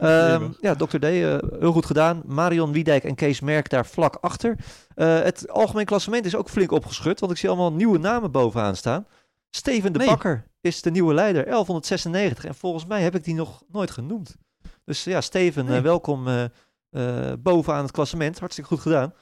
Um, 0.02 0.56
ja, 0.61 0.74
Dr. 0.74 0.98
D, 0.98 1.04
uh, 1.04 1.36
heel 1.58 1.72
goed 1.72 1.86
gedaan. 1.86 2.22
Marion 2.26 2.72
Wiedijk 2.72 3.04
en 3.04 3.14
Kees 3.14 3.40
Merk 3.40 3.68
daar 3.70 3.86
vlak 3.86 4.16
achter. 4.20 4.56
Het 4.94 5.48
algemeen 5.50 5.84
klassement 5.84 6.24
is 6.24 6.34
ook 6.36 6.48
flink 6.48 6.72
opgeschud, 6.72 7.20
want 7.20 7.32
ik 7.32 7.38
zie 7.38 7.48
allemaal 7.48 7.72
nieuwe 7.72 7.98
namen 7.98 8.30
bovenaan 8.30 8.76
staan. 8.76 9.06
Steven 9.50 9.92
de 9.92 9.98
Nee. 9.98 10.08
Bakker 10.08 10.44
is 10.61 10.82
de 10.82 10.90
nieuwe 10.90 11.14
leider, 11.14 11.44
1196. 11.44 12.44
En 12.44 12.54
volgens 12.54 12.86
mij 12.86 13.02
heb 13.02 13.14
ik 13.14 13.24
die 13.24 13.34
nog 13.34 13.62
nooit 13.72 13.90
genoemd. 13.90 14.36
Dus 14.84 15.04
ja, 15.04 15.20
Steven, 15.20 15.64
Nee. 15.64 15.76
eh, 15.76 15.82
welkom 15.82 16.26
eh, 16.91 17.32
bovenaan 17.38 17.82
het 17.82 17.91
klassement. 17.91 18.38
Hartstikke 18.38 18.70
goed 18.70 18.80
gedaan. 18.80 19.14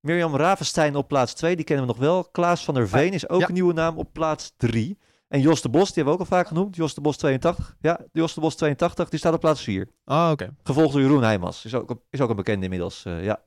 Mirjam 0.00 0.36
Ravenstein 0.36 0.96
op 0.96 1.08
plaats 1.08 1.34
2, 1.34 1.56
die 1.56 1.64
kennen 1.64 1.86
we 1.86 1.92
nog 1.92 2.00
wel. 2.00 2.24
Klaas 2.24 2.64
van 2.64 2.74
der 2.74 2.88
Veen 2.88 3.12
is 3.12 3.28
ook 3.28 3.40
ja. 3.40 3.46
een 3.48 3.52
nieuwe 3.52 3.72
naam 3.72 3.98
op 3.98 4.12
plaats 4.12 4.52
3. 4.56 4.98
En 5.28 5.40
Jos 5.40 5.62
de 5.62 5.68
Bos, 5.68 5.86
die 5.86 5.94
hebben 5.94 6.14
we 6.14 6.20
ook 6.20 6.30
al 6.30 6.36
vaak 6.36 6.46
genoemd. 6.46 6.76
Jos 6.76 6.94
de 6.94 7.00
Bos 7.00 7.16
82. 7.16 7.76
Ja, 7.80 8.00
Jos 8.12 8.34
de 8.34 8.40
Bos 8.40 8.54
82, 8.54 9.08
die 9.08 9.18
staat 9.18 9.34
op 9.34 9.40
plaats 9.40 9.62
4. 9.62 9.88
Ah, 10.04 10.30
oké. 10.30 10.54
Gevolgd 10.62 10.92
door 10.92 11.00
Jeroen 11.00 11.22
Heijmans. 11.22 11.64
Is 11.64 11.74
ook, 11.74 11.96
is 12.10 12.20
ook 12.20 12.30
een 12.30 12.36
bekende 12.36 12.64
inmiddels, 12.64 13.04
eh, 13.04 13.24
ja. 13.24 13.42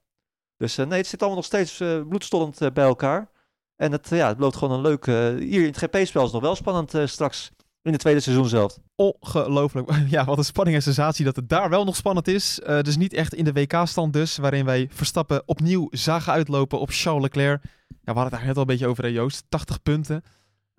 Dus 0.58 0.78
eh, 0.78 0.86
nee, 0.86 0.98
het 0.98 1.08
zit 1.08 1.20
allemaal 1.20 1.38
nog 1.38 1.46
steeds 1.46 1.78
bloedstollend 2.08 2.74
bij 2.74 2.86
elkaar. 2.86 3.30
En 3.76 3.92
het, 3.92 4.10
ja, 4.10 4.28
het 4.28 4.38
belooft 4.38 4.58
gewoon 4.58 4.78
een 4.78 4.82
leuk... 4.82 5.06
hier 5.40 5.62
in 5.62 5.74
het 5.74 5.78
GP-spel 5.78 6.26
is 6.26 6.32
nog 6.32 6.42
wel 6.42 6.56
spannend 6.56 6.94
straks 7.06 7.52
in 7.88 7.94
het 7.94 8.02
tweede 8.02 8.20
seizoen 8.20 8.48
zelf. 8.48 8.78
Ongelooflijk. 8.96 9.92
Ja, 10.10 10.26
wat 10.26 10.38
een 10.38 10.46
spanning 10.46 10.76
en 10.76 10.84
sensatie 10.84 11.26
dat 11.26 11.36
het 11.36 11.50
daar 11.50 11.70
wel 11.70 11.84
nog 11.84 11.96
spannend 11.96 12.28
is. 12.28 12.60
dus 12.82 12.98
niet 12.98 13.14
echt 13.14 13.34
in 13.34 13.44
de 13.44 13.54
WK-stand 13.54 14.14
dus, 14.14 14.38
waarin 14.38 14.66
wij 14.66 14.88
Verstappen 14.92 15.42
opnieuw 15.46 15.88
zagen 15.92 16.34
uitlopen 16.34 16.80
op 16.80 16.90
Charles 16.92 17.24
Leclerc. 17.24 17.62
Ja, 17.64 18.14
we 18.14 18.20
hadden 18.20 18.24
het 18.24 18.34
eigenlijk 18.34 18.46
net 18.46 18.56
al 18.56 18.62
een 18.62 18.68
beetje 18.68 18.88
over, 18.88 19.12
Joost. 19.12 19.46
80 19.50 19.82
punten. 19.82 20.24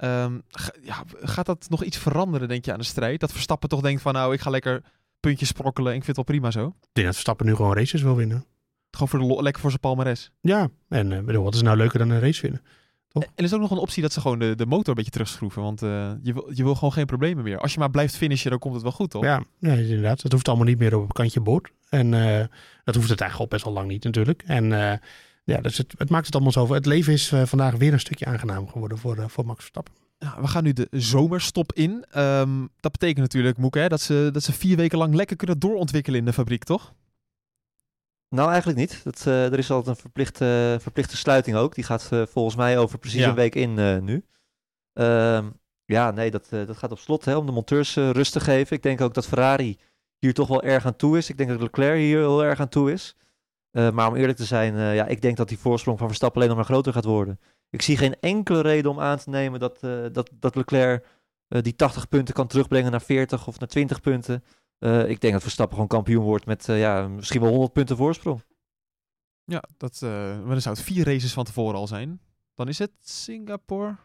Um, 0.05 0.43
ja, 0.83 1.05
gaat 1.21 1.47
dat 1.47 1.67
nog 1.69 1.85
iets 1.85 1.97
veranderen, 1.97 2.49
denk 2.49 2.65
je, 2.65 2.73
aan 2.73 2.79
de 2.79 2.85
strijd? 2.85 3.21
Dat 3.21 3.33
Verstappen 3.33 3.69
toch 3.69 3.81
denkt 3.81 4.03
van, 4.03 4.13
nou, 4.13 4.33
ik 4.33 4.41
ga 4.41 4.51
lekker 4.51 4.83
puntjes 5.21 5.49
sprokkelen. 5.49 5.95
Ik 5.95 6.05
vind 6.05 6.17
het 6.17 6.27
wel 6.27 6.37
prima 6.37 6.51
zo. 6.51 6.67
Ik 6.67 6.89
denk 6.93 7.07
dat 7.07 7.15
Verstappen 7.15 7.47
nu 7.47 7.55
gewoon 7.55 7.75
races 7.75 8.03
wil 8.03 8.17
winnen. 8.17 8.45
Gewoon 8.91 9.09
voor 9.09 9.37
de 9.37 9.43
lekker 9.43 9.61
voor 9.61 9.71
zijn 9.71 9.83
palmares. 9.83 10.31
Ja, 10.41 10.69
en 10.89 11.11
uh, 11.11 11.21
bedoel, 11.21 11.45
wat 11.45 11.55
is 11.55 11.63
nou 11.63 11.77
leuker 11.77 11.99
dan 11.99 12.11
een 12.11 12.21
race 12.21 12.43
winnen? 12.43 12.63
Toch? 13.09 13.23
En 13.23 13.31
er 13.35 13.45
is 13.45 13.55
ook 13.55 13.61
nog 13.61 13.71
een 13.71 13.79
optie 13.79 14.03
dat 14.03 14.13
ze 14.13 14.21
gewoon 14.21 14.39
de, 14.39 14.55
de 14.57 14.67
motor 14.67 14.89
een 14.89 14.95
beetje 14.95 15.11
terugschroeven. 15.11 15.63
Want 15.63 15.83
uh, 15.83 16.11
je, 16.23 16.33
wil, 16.33 16.51
je 16.55 16.63
wil 16.63 16.75
gewoon 16.75 16.93
geen 16.93 17.07
problemen 17.07 17.45
meer. 17.45 17.59
Als 17.59 17.73
je 17.73 17.79
maar 17.79 17.91
blijft 17.91 18.17
finishen, 18.17 18.51
dan 18.51 18.59
komt 18.59 18.75
het 18.75 18.83
wel 18.83 18.93
goed, 18.93 19.11
toch? 19.11 19.25
Ja, 19.25 19.43
ja 19.59 19.73
inderdaad. 19.73 20.23
Het 20.23 20.33
hoeft 20.33 20.49
allemaal 20.49 20.67
niet 20.67 20.79
meer 20.79 20.97
op 20.97 21.03
een 21.03 21.09
kantje 21.09 21.41
boord. 21.41 21.71
En 21.89 22.13
uh, 22.13 22.45
dat 22.85 22.95
hoeft 22.95 23.09
het 23.09 23.21
eigenlijk 23.21 23.39
al 23.39 23.47
best 23.47 23.65
wel 23.65 23.73
lang 23.73 23.89
niet 23.89 24.05
natuurlijk. 24.05 24.43
En 24.47 24.65
ja, 25.45 25.61
dus 25.61 25.79
het, 25.79 25.95
het, 25.99 26.11
maakt 26.11 26.27
het 26.27 26.35
allemaal 26.35 26.53
zo. 26.53 26.75
Het 26.75 26.87
leven 26.87 27.13
is 27.13 27.33
vandaag 27.45 27.75
weer 27.75 27.93
een 27.93 28.01
stukje 28.01 28.27
aangenaam 28.27 28.69
geworden 28.69 28.99
voor, 28.99 29.25
voor 29.29 29.47
Max 29.47 29.59
Verstappen. 29.59 29.95
Ja, 30.19 30.41
we 30.41 30.47
gaan 30.47 30.65
nu 30.65 30.73
de 30.73 30.89
zomerstop 30.91 31.73
in. 31.73 32.05
Um, 32.17 32.69
dat 32.81 32.93
betekent 32.93 33.19
natuurlijk, 33.19 33.57
Moeke, 33.59 33.79
hè, 33.79 33.89
dat, 33.89 34.01
ze, 34.01 34.29
dat 34.33 34.43
ze 34.43 34.53
vier 34.53 34.77
weken 34.77 34.99
lang 34.99 35.15
lekker 35.15 35.37
kunnen 35.37 35.59
doorontwikkelen 35.59 36.19
in 36.19 36.25
de 36.25 36.33
fabriek, 36.33 36.65
toch? 36.65 36.93
Nou, 38.29 38.49
eigenlijk 38.51 38.79
niet. 38.79 39.05
Dat, 39.05 39.25
uh, 39.29 39.53
er 39.53 39.59
is 39.59 39.71
altijd 39.71 39.97
een 39.97 40.03
verplichte, 40.03 40.77
verplichte 40.81 41.17
sluiting 41.17 41.57
ook. 41.57 41.75
Die 41.75 41.85
gaat 41.85 42.09
uh, 42.13 42.27
volgens 42.27 42.57
mij 42.57 42.79
over 42.79 42.99
precies 42.99 43.21
ja. 43.21 43.29
een 43.29 43.35
week 43.35 43.55
in 43.55 43.79
uh, 43.79 43.99
nu. 43.99 44.25
Um, 44.93 45.61
ja, 45.85 46.11
nee, 46.11 46.31
dat, 46.31 46.49
dat 46.51 46.77
gaat 46.77 46.93
op 46.93 46.99
slot 46.99 47.25
hè, 47.25 47.37
om 47.37 47.47
de 47.47 47.53
monteurs 47.53 47.95
rust 47.95 48.33
te 48.33 48.41
geven. 48.41 48.77
Ik 48.77 48.83
denk 48.83 49.01
ook 49.01 49.15
dat 49.15 49.27
Ferrari 49.27 49.79
hier 50.19 50.35
toch 50.35 50.49
wel 50.49 50.63
erg 50.63 50.87
aan 50.87 50.97
toe 50.97 51.19
is. 51.19 51.31
Ik 51.31 51.37
denk 51.37 51.51
dat 51.51 51.61
Leclerc 51.61 51.99
hier 51.99 52.19
heel 52.19 52.45
erg 52.45 52.61
aan 52.61 52.69
toe 52.69 52.93
is. 52.93 53.17
maar 53.71 54.09
om 54.09 54.17
eerlijk 54.17 54.39
te 54.39 54.45
zijn, 54.45 54.95
ja, 54.95 55.07
ik 55.07 55.23
denk 55.23 55.37
dat 55.37 55.49
die 55.49 55.59
voorsprong 55.59 55.99
van 55.99 56.07
Verstappen 56.07 56.37
alleen 56.37 56.57
nog 56.57 56.65
maar 56.65 56.75
groter 56.75 56.93
gaat 56.93 57.05
worden. 57.05 57.41
Ik 57.71 57.83
zie 57.83 57.97
geen 57.97 58.17
enkele 58.21 58.61
reden 58.61 58.91
om 58.91 59.01
aan 59.01 59.19
te 59.19 59.31
nemen 59.31 59.61
dat, 59.61 59.81
dat, 60.13 60.31
dat 60.35 60.55
Leclerc 60.55 61.07
die 61.49 61.77
80 61.77 62.09
punten 62.09 62.35
kan 62.35 62.47
terugbrengen 62.47 62.91
naar 62.91 63.03
40 63.03 63.47
of 63.47 63.59
naar 63.59 63.69
20 63.69 64.01
punten. 64.01 64.45
Uh, 64.79 65.09
ik 65.09 65.21
denk 65.21 65.33
dat 65.33 65.43
Verstappen 65.43 65.75
gewoon 65.75 65.89
kampioen 65.89 66.25
wordt 66.25 66.47
met 66.47 66.67
ja, 66.67 67.09
misschien 67.09 67.41
wel 67.41 67.51
100 67.51 67.73
punten 67.73 67.97
voorsprong. 67.97 68.45
Ja, 69.45 69.63
dat, 69.77 69.99
maar 70.01 70.49
dan 70.49 70.61
zou 70.61 70.75
het 70.75 70.85
vier 70.85 71.05
races 71.05 71.33
van 71.33 71.45
tevoren 71.45 71.79
al 71.79 71.87
zijn. 71.87 72.21
Dan 72.55 72.69
is 72.69 72.79
het 72.79 72.91
Singapore. 73.01 73.97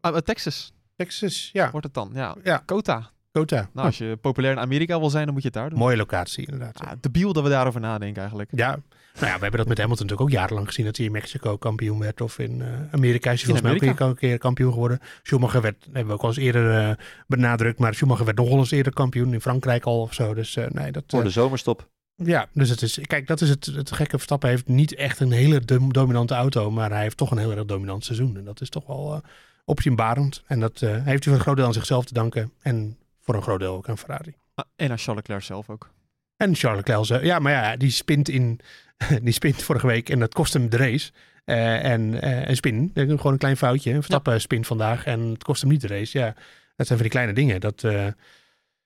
Ah, 0.00 0.16
Texas. 0.16 0.72
Texas, 0.96 1.50
ja. 1.52 1.70
Wordt 1.70 1.86
het 1.86 1.94
dan? 1.94 2.10
Ja. 2.14 2.36
ja. 2.42 2.62
Kota. 2.66 3.10
Kota. 3.32 3.68
Nou, 3.72 3.86
als 3.86 3.98
je 3.98 4.16
populair 4.20 4.52
in 4.52 4.58
Amerika 4.58 4.98
wil 4.98 5.10
zijn, 5.10 5.24
dan 5.24 5.32
moet 5.32 5.42
je 5.42 5.48
het 5.48 5.56
daar 5.56 5.70
doen. 5.70 5.78
Mooie 5.78 5.96
locatie, 5.96 6.46
inderdaad. 6.46 6.78
Ja, 6.84 6.96
debiel 7.00 7.32
dat 7.32 7.42
we 7.42 7.48
daarover 7.48 7.80
nadenken 7.80 8.20
eigenlijk. 8.20 8.50
Ja, 8.54 8.78
nou 9.14 9.26
ja, 9.26 9.34
we 9.34 9.42
hebben 9.42 9.60
dat 9.60 9.68
met 9.68 9.78
Hamilton 9.78 10.06
natuurlijk 10.06 10.20
ook 10.20 10.30
jarenlang 10.40 10.66
gezien. 10.66 10.84
Dat 10.84 10.96
hij 10.96 11.06
in 11.06 11.12
Mexico 11.12 11.56
kampioen 11.56 11.98
werd. 11.98 12.20
Of 12.20 12.38
in 12.38 12.58
uh, 12.58 12.66
Amerika 12.90 13.30
is 13.30 13.42
hij 13.42 13.44
volgens 13.44 13.80
mij 13.82 13.90
ook 13.90 14.00
een 14.00 14.16
keer 14.16 14.38
kampioen 14.38 14.72
geworden. 14.72 15.00
Schumacher 15.22 15.60
werd, 15.60 15.84
hebben 15.84 16.06
we 16.06 16.12
ook 16.12 16.22
al 16.22 16.28
eens 16.28 16.36
eerder 16.36 16.88
uh, 16.88 16.94
benadrukt. 17.26 17.78
Maar 17.78 17.94
Schumacher 17.94 18.24
werd 18.24 18.36
nog 18.36 18.48
wel 18.48 18.58
eens 18.58 18.70
eerder 18.70 18.92
kampioen. 18.92 19.32
In 19.32 19.40
Frankrijk 19.40 19.84
al 19.84 20.00
of 20.00 20.14
zo. 20.14 20.34
Dus 20.34 20.56
uh, 20.56 20.66
nee, 20.68 20.92
dat... 20.92 21.04
Voor 21.06 21.22
de 21.22 21.30
zomerstop. 21.30 21.90
Ja, 22.14 22.48
dus 22.52 22.68
het 22.68 22.82
is, 22.82 22.98
kijk, 23.06 23.26
dat 23.26 23.40
is 23.40 23.48
het, 23.48 23.66
het 23.66 23.92
gekke. 23.92 24.16
Verstappen 24.16 24.48
heeft 24.48 24.68
niet 24.68 24.94
echt 24.94 25.20
een 25.20 25.32
hele 25.32 25.60
dominante 25.88 26.34
auto, 26.34 26.70
maar 26.70 26.90
hij 26.90 27.02
heeft 27.02 27.16
toch 27.16 27.30
een 27.30 27.38
heel 27.38 27.50
erg 27.50 27.64
dominant 27.64 28.04
seizoen. 28.04 28.36
En 28.36 28.44
dat 28.44 28.60
is 28.60 28.68
toch 28.68 28.86
wel 28.86 29.14
uh, 29.14 29.20
opzienbarend. 29.64 30.42
En 30.46 30.60
dat 30.60 30.80
uh, 30.80 30.90
heeft 30.90 31.04
hij 31.04 31.18
voor 31.18 31.32
een 31.32 31.40
groot 31.40 31.56
deel 31.56 31.66
aan 31.66 31.72
zichzelf 31.72 32.04
te 32.04 32.14
danken. 32.14 32.52
En 32.62 32.98
voor 33.20 33.34
een 33.34 33.42
groot 33.42 33.58
deel 33.58 33.74
ook 33.74 33.88
aan 33.88 33.98
Ferrari. 33.98 34.34
Ah, 34.54 34.64
en 34.76 34.90
aan 34.90 34.98
Charles 34.98 35.22
Leclerc 35.22 35.42
zelf 35.42 35.70
ook. 35.70 35.90
En 36.36 36.54
Charles 36.54 36.84
Leclerc, 36.86 37.24
ja, 37.24 37.38
maar 37.38 37.52
ja, 37.52 37.76
die 37.76 37.90
spint, 37.90 38.28
in, 38.28 38.60
die 39.22 39.32
spint 39.32 39.62
vorige 39.62 39.86
week 39.86 40.08
en 40.08 40.18
dat 40.18 40.34
kost 40.34 40.52
hem 40.52 40.68
de 40.68 40.76
race. 40.76 41.12
Uh, 41.44 41.84
en 41.84 42.00
uh, 42.00 42.48
een 42.48 42.56
spin, 42.56 42.90
gewoon 42.94 43.32
een 43.32 43.38
klein 43.38 43.56
foutje. 43.56 43.92
Verstappen 43.92 44.32
ja. 44.32 44.38
spin 44.38 44.64
vandaag 44.64 45.04
en 45.04 45.20
het 45.20 45.42
kost 45.44 45.60
hem 45.60 45.70
niet 45.70 45.80
de 45.80 45.86
race. 45.86 46.18
Ja, 46.18 46.34
dat 46.76 46.86
zijn 46.86 46.98
van 46.98 46.98
die 46.98 47.08
kleine 47.08 47.32
dingen. 47.32 47.60
Dat, 47.60 47.82
uh... 47.82 48.06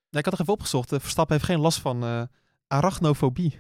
ja, 0.09 0.19
ik 0.19 0.25
had 0.25 0.33
er 0.33 0.41
even 0.41 0.53
opgezocht. 0.53 0.89
Verstappen 0.89 1.37
heeft 1.37 1.49
geen 1.49 1.61
last 1.61 1.81
van 1.81 2.29
arachnofobie. 2.67 3.59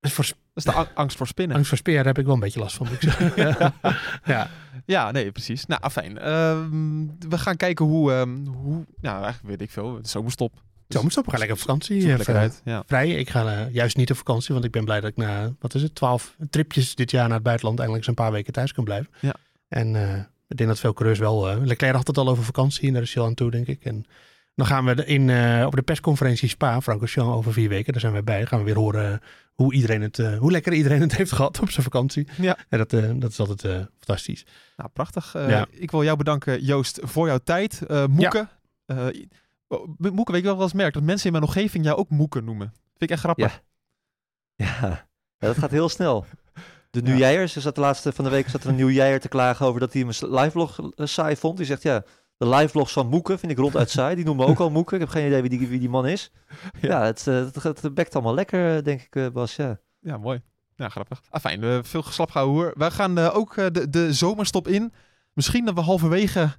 Voor, 0.00 0.24
dat 0.24 0.36
is 0.54 0.64
de 0.64 0.94
angst 0.94 1.16
voor 1.16 1.26
spinnen. 1.26 1.56
Angst 1.56 1.68
voor 1.68 1.78
spinnen, 1.78 2.04
daar 2.04 2.12
heb 2.12 2.22
ik 2.22 2.26
wel 2.26 2.34
een 2.34 2.40
beetje 2.40 2.60
last 2.60 2.76
van. 2.76 2.88
ja. 3.36 3.74
ja. 4.24 4.50
ja, 4.86 5.10
nee, 5.10 5.32
precies. 5.32 5.66
Nou, 5.66 5.90
fijn. 5.90 6.12
Uh, 6.16 6.66
we 7.28 7.38
gaan 7.38 7.56
kijken 7.56 7.84
hoe, 7.84 8.12
um, 8.12 8.46
hoe, 8.46 8.86
nou, 9.00 9.22
eigenlijk 9.22 9.46
weet 9.46 9.60
ik 9.60 9.70
veel, 9.70 10.02
de 10.02 10.08
zomerstop. 10.08 10.62
Zomerstop, 10.88 11.24
we 11.24 11.30
gaan 11.30 11.38
lekker 11.38 11.56
op 11.56 11.62
vakantie. 11.62 12.00
Uh, 12.00 12.16
lekker 12.16 12.36
uit, 12.36 12.60
ja. 12.64 12.82
Vrij. 12.86 13.10
Ik 13.10 13.30
ga 13.30 13.66
uh, 13.66 13.74
juist 13.74 13.96
niet 13.96 14.10
op 14.10 14.16
vakantie, 14.16 14.52
want 14.54 14.64
ik 14.66 14.70
ben 14.70 14.84
blij 14.84 15.00
dat 15.00 15.10
ik 15.10 15.16
na, 15.16 15.52
wat 15.60 15.74
is 15.74 15.82
het, 15.82 15.94
twaalf 15.94 16.36
tripjes 16.50 16.94
dit 16.94 17.10
jaar 17.10 17.26
naar 17.26 17.34
het 17.34 17.42
buitenland 17.42 17.78
eindelijk 17.78 18.06
eens 18.06 18.16
een 18.16 18.24
paar 18.24 18.32
weken 18.32 18.52
thuis 18.52 18.72
kan 18.72 18.84
blijven. 18.84 19.12
Ja. 19.20 19.34
En 19.68 19.94
uh, 19.94 20.14
ik 20.48 20.56
denk 20.56 20.68
dat 20.68 20.78
veel 20.80 20.92
coureurs 20.92 21.18
wel, 21.18 21.60
Leclerc 21.64 21.94
had 21.94 22.06
het 22.06 22.18
al 22.18 22.28
over 22.28 22.44
vakantie 22.44 22.86
en 22.86 22.92
daar 22.92 23.02
is 23.02 23.14
hij 23.14 23.22
al 23.22 23.28
aan 23.28 23.34
toe, 23.34 23.50
denk 23.50 23.66
ik. 23.66 23.84
En 23.84 24.06
dan 24.56 24.66
gaan 24.66 24.84
we 24.84 25.04
in, 25.04 25.28
uh, 25.28 25.66
op 25.66 25.76
de 25.76 25.82
persconferentie 25.82 26.48
Spa, 26.48 26.80
Francorchamps, 26.80 27.36
over 27.36 27.52
vier 27.52 27.68
weken. 27.68 27.92
Daar 27.92 28.00
zijn 28.00 28.12
we 28.12 28.22
bij. 28.22 28.38
Dan 28.38 28.46
gaan 28.46 28.58
we 28.58 28.64
weer 28.64 28.76
horen 28.76 29.20
hoe, 29.54 29.74
iedereen 29.74 30.02
het, 30.02 30.18
uh, 30.18 30.38
hoe 30.38 30.50
lekker 30.50 30.72
iedereen 30.72 31.00
het 31.00 31.16
heeft 31.16 31.32
gehad 31.32 31.60
op 31.60 31.70
zijn 31.70 31.84
vakantie. 31.84 32.26
Ja. 32.40 32.58
En 32.68 32.78
dat, 32.78 32.92
uh, 32.92 33.10
dat 33.14 33.30
is 33.30 33.40
altijd 33.40 33.88
fantastisch. 33.98 34.46
Nou, 34.76 34.90
prachtig. 34.92 35.32
Ja. 35.32 35.66
Ik 35.70 35.90
wil 35.90 36.04
jou 36.04 36.16
bedanken, 36.16 36.64
Joost, 36.64 36.98
voor 37.02 37.26
jouw 37.26 37.38
tijd. 37.38 37.80
Moeken. 38.08 38.48
Ja. 38.86 39.12
Moeken, 39.98 40.34
weet 40.34 40.42
je 40.42 40.54
wel 40.54 40.62
eens 40.62 40.72
merk 40.72 40.94
dat 40.94 41.02
mensen 41.02 41.26
in 41.26 41.32
mijn 41.32 41.44
omgeving 41.44 41.84
jou 41.84 41.98
ook 41.98 42.10
Moeken 42.10 42.44
noemen. 42.44 42.72
Vind 42.72 43.02
ik 43.02 43.10
echt 43.10 43.20
grappig. 43.20 43.62
Ja, 44.54 44.66
ja. 44.78 45.06
dat 45.38 45.58
gaat 45.58 45.70
heel 45.70 45.88
snel. 45.88 46.24
De 46.90 47.16
ja. 47.16 47.46
zat 47.46 47.74
de 47.74 47.80
laatste 47.80 48.12
van 48.12 48.24
de 48.24 48.30
week 48.30 48.48
zat 48.48 48.62
er 48.62 48.68
een 48.68 48.74
nieuwjaar 48.74 49.20
te 49.20 49.28
klagen 49.28 49.66
over 49.66 49.80
dat 49.80 49.92
hij 49.92 50.04
mijn 50.04 50.34
live 50.34 50.68
saai 50.96 51.36
vond. 51.36 51.56
Die 51.56 51.66
zegt 51.66 51.82
ja 51.82 52.04
de 52.36 52.48
live 52.48 52.68
vlogs 52.68 52.92
van 52.92 53.08
Moeken 53.08 53.38
vind 53.38 53.52
ik 53.52 53.58
ronduit 53.58 53.90
saai. 53.90 54.14
Die 54.14 54.24
noemen 54.24 54.44
me 54.44 54.50
ook 54.50 54.58
al 54.58 54.70
Moeken. 54.70 54.94
Ik 54.94 55.00
heb 55.00 55.10
geen 55.10 55.26
idee 55.26 55.40
wie 55.40 55.50
die, 55.50 55.68
wie 55.68 55.78
die 55.78 55.88
man 55.88 56.06
is. 56.06 56.30
Ja, 56.80 56.88
ja 56.88 57.04
het, 57.04 57.26
eh, 57.26 57.34
het, 57.34 57.82
het, 57.82 57.94
bekt 57.94 58.14
allemaal 58.14 58.34
lekker, 58.34 58.84
denk 58.84 59.00
ik, 59.02 59.16
eh, 59.16 59.28
Bas. 59.28 59.56
Ja, 59.56 59.78
ja 60.00 60.16
mooi. 60.16 60.42
Ja, 60.76 60.88
grappig. 60.88 61.22
Ah, 61.30 61.40
fijn. 61.40 61.84
Veel 61.84 62.02
geslap 62.02 62.30
hoor. 62.30 62.72
Wij 62.76 62.90
gaan 62.90 63.18
ook 63.18 63.54
de, 63.54 63.90
de 63.90 64.12
zomerstop 64.12 64.68
in. 64.68 64.92
Misschien 65.32 65.64
dat 65.64 65.74
we 65.74 65.80
halverwege 65.80 66.56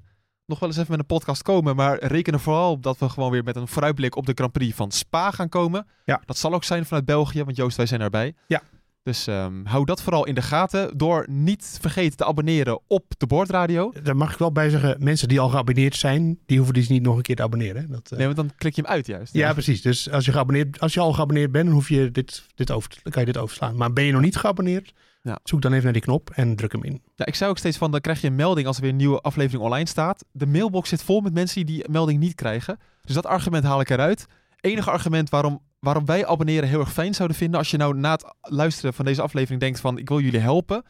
nog 0.48 0.60
wel 0.60 0.70
eens 0.70 0.78
even 0.78 0.91
met 0.91 1.00
een 1.00 1.06
podcast 1.06 1.41
komen. 1.41 1.76
Maar 1.76 2.04
rekenen 2.04 2.39
vooral 2.39 2.72
op 2.72 2.84
dat 2.84 2.98
we 2.98 3.10
gewoon 3.10 3.32
weer 3.32 3.43
met 3.43 3.56
een 3.56 3.68
vooruitblik 3.68 4.16
op 4.16 4.26
de 4.26 4.32
Grand 4.36 4.52
Prix 4.52 4.76
van 4.76 4.91
Spa 4.91 5.32
gaan 5.32 5.50
komen. 5.50 5.88
Ja. 6.06 6.22
Dat 6.26 6.38
zal 6.38 6.54
ook 6.54 6.64
zijn 6.64 6.86
vanuit 6.86 7.06
België, 7.06 7.43
want 7.43 7.58
Joost, 7.58 7.78
wij 7.78 7.86
zijn 7.86 8.02
erbij. 8.02 8.34
Ja. 8.48 8.62
Dus 9.04 9.28
um, 9.28 9.66
hou 9.66 9.86
dat 9.86 10.02
vooral 10.02 10.26
in 10.26 10.36
de 10.36 10.41
gaten 10.41 10.98
door 10.98 11.26
niet 11.30 11.78
vergeten 11.82 12.18
te 12.18 12.26
abonneren 12.26 12.80
op 12.88 13.04
de 13.18 13.28
Boordradio. 13.28 13.93
Daar 14.04 14.18
mag 14.18 14.32
ik 14.32 14.38
wel 14.38 14.52
bij 14.52 14.70
zeggen, 14.70 14.95
mensen 15.00 15.28
die 15.28 15.39
al 15.39 15.50
geabonneerd 15.50 15.95
zijn, 15.95 16.39
die 16.45 16.58
hoeven 16.58 16.76
dus 16.76 16.88
niet 16.88 17.02
nog 17.02 17.16
een 17.16 17.22
keer 17.22 17.36
te 17.36 17.43
abonneren. 17.43 17.91
Dat, 17.91 18.10
uh... 18.12 18.18
Nee, 18.18 18.26
want 18.26 18.38
dan 18.38 18.52
klik 18.58 18.76
je 18.76 18.82
hem 18.82 18.91
uit 18.91 19.08
juist. 19.08 19.34
Ja, 19.34 19.48
ja, 19.48 19.54
precies. 19.54 19.82
Dus 19.82 20.12
als 20.12 20.26
je, 20.26 20.32
geabonneerd, 20.32 20.80
als 20.80 20.93
je 20.93 21.00
al 21.00 21.14
geabonneerd 21.14 21.52
bent, 21.52 21.66
dan, 21.66 21.74
hoef 21.74 21.89
je 21.89 22.12
dit, 22.12 22.45
dit 22.56 22.72
over, 22.72 22.89
dan 23.04 23.12
kan 23.12 23.26
je 23.26 23.32
dit 23.32 23.41
overslaan. 23.41 23.76
Maar 23.76 23.93
ben 23.93 24.04
je 24.04 24.12
nog 24.12 24.22
niet 24.22 24.38
geabonneerd, 24.38 24.93
ja. 25.28 25.39
zoek 25.43 25.61
dan 25.61 25.71
even 25.71 25.84
naar 25.84 25.93
die 25.93 26.01
knop 26.01 26.30
en 26.30 26.55
druk 26.55 26.71
hem 26.71 26.84
in. 26.84 27.01
Ja, 27.15 27.25
ik 27.25 27.36
zei 27.36 27.49
ook 27.49 27.57
steeds 27.57 27.78
van, 27.78 27.91
dan 27.91 28.01
krijg 28.01 28.21
je 28.21 28.28
een 28.28 28.36
melding 28.36 28.67
als 28.67 28.75
er 28.75 28.82
weer 28.82 28.91
een 28.91 28.97
nieuwe 28.97 29.21
aflevering 29.21 29.63
online 29.63 29.88
staat. 29.88 30.25
De 30.32 30.47
mailbox 30.47 30.89
zit 30.89 31.03
vol 31.03 31.21
met 31.21 31.34
mensen 31.34 31.65
die 31.65 31.75
die 31.75 31.89
melding 31.89 32.19
niet 32.19 32.36
krijgen. 32.36 32.80
Dus 33.01 33.15
dat 33.15 33.25
argument 33.25 33.63
haal 33.63 33.80
ik 33.80 33.89
eruit. 33.89 34.25
Enige 34.59 34.91
argument 34.91 35.30
waarom 35.30 35.61
waarom 35.80 36.05
wij 36.05 36.28
abonneren 36.28 36.69
heel 36.69 36.80
erg 36.80 36.93
fijn 36.93 37.13
zouden 37.13 37.38
vinden. 37.38 37.59
Als 37.59 37.71
je 37.71 37.78
nou 37.78 37.97
na 37.97 38.11
het 38.11 38.34
luisteren 38.41 38.93
van 38.93 39.05
deze 39.05 39.21
aflevering 39.21 39.59
denkt 39.59 39.80
van 39.80 39.97
ik 39.97 40.09
wil 40.09 40.19
jullie 40.19 40.39
helpen. 40.39 40.84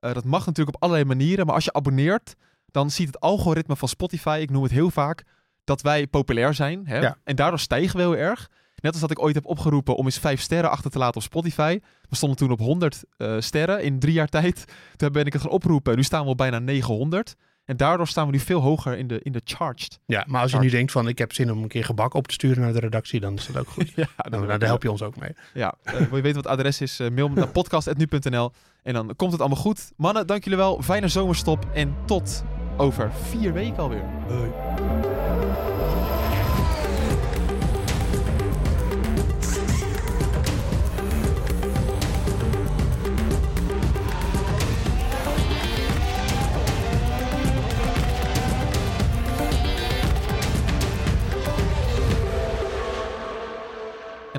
Uh, 0.00 0.12
dat 0.12 0.24
mag 0.24 0.46
natuurlijk 0.46 0.76
op 0.76 0.82
allerlei 0.82 1.08
manieren. 1.08 1.46
Maar 1.46 1.54
als 1.54 1.64
je 1.64 1.72
abonneert, 1.72 2.34
dan 2.70 2.90
ziet 2.90 3.06
het 3.06 3.20
algoritme 3.20 3.76
van 3.76 3.88
Spotify, 3.88 4.38
ik 4.42 4.50
noem 4.50 4.62
het 4.62 4.72
heel 4.72 4.90
vaak, 4.90 5.24
dat 5.64 5.82
wij 5.82 6.06
populair 6.06 6.54
zijn. 6.54 6.86
Hè? 6.86 6.98
Ja. 6.98 7.16
En 7.24 7.36
daardoor 7.36 7.58
stijgen 7.58 7.96
we 7.96 8.02
heel 8.02 8.16
erg. 8.16 8.50
Net 8.82 8.92
als 8.92 9.00
dat 9.00 9.10
ik 9.10 9.22
ooit 9.22 9.34
heb 9.34 9.46
opgeroepen 9.46 9.96
om 9.96 10.04
eens 10.04 10.18
vijf 10.18 10.40
sterren 10.40 10.70
achter 10.70 10.90
te 10.90 10.98
laten 10.98 11.16
op 11.16 11.22
Spotify. 11.22 11.80
We 12.08 12.16
stonden 12.16 12.38
toen 12.38 12.50
op 12.50 12.58
100 12.58 13.04
uh, 13.18 13.36
sterren 13.38 13.82
in 13.82 13.98
drie 13.98 14.12
jaar 14.12 14.28
tijd. 14.38 14.64
Toen 14.96 15.12
ben 15.12 15.26
ik 15.26 15.32
het 15.32 15.42
gaan 15.42 15.50
oproepen. 15.50 15.96
Nu 15.96 16.02
staan 16.02 16.24
we 16.24 16.30
op 16.30 16.36
bijna 16.36 16.58
900. 16.58 17.36
En 17.64 17.76
daardoor 17.76 18.08
staan 18.08 18.26
we 18.26 18.32
nu 18.32 18.38
veel 18.38 18.60
hoger 18.60 18.98
in 18.98 19.06
de, 19.06 19.20
in 19.22 19.32
de 19.32 19.40
charged. 19.44 20.00
Ja, 20.06 20.24
maar 20.28 20.42
als 20.42 20.52
je 20.52 20.58
nu 20.58 20.68
denkt 20.68 20.92
van 20.92 21.08
ik 21.08 21.18
heb 21.18 21.32
zin 21.32 21.52
om 21.52 21.62
een 21.62 21.68
keer 21.68 21.84
gebak 21.84 22.14
op 22.14 22.26
te 22.26 22.34
sturen 22.34 22.62
naar 22.62 22.72
de 22.72 22.80
redactie, 22.80 23.20
dan 23.20 23.34
is 23.34 23.46
dat 23.46 23.58
ook 23.58 23.68
goed. 23.68 23.92
ja, 23.96 24.06
dan, 24.16 24.46
daar 24.46 24.60
help 24.60 24.82
je 24.82 24.90
ons 24.90 25.02
ook 25.02 25.16
mee. 25.16 25.30
Ja, 25.54 25.74
uh, 25.84 25.92
wil 25.92 26.00
je 26.00 26.08
weten 26.08 26.34
wat 26.34 26.44
het 26.44 26.46
adres 26.46 26.80
is? 26.80 27.00
Uh, 27.00 27.10
mail 27.10 27.28
naar 27.28 27.48
podcast.nu.nl 27.58 28.52
en 28.82 28.94
dan 28.94 29.16
komt 29.16 29.32
het 29.32 29.40
allemaal 29.40 29.58
goed. 29.58 29.92
Mannen, 29.96 30.26
dank 30.26 30.44
jullie 30.44 30.58
wel. 30.58 30.82
Fijne 30.82 31.08
zomerstop 31.08 31.66
en 31.74 31.96
tot 32.06 32.44
over 32.76 33.12
vier 33.12 33.52
weken 33.52 33.76
alweer. 33.76 34.04
En 34.28 35.41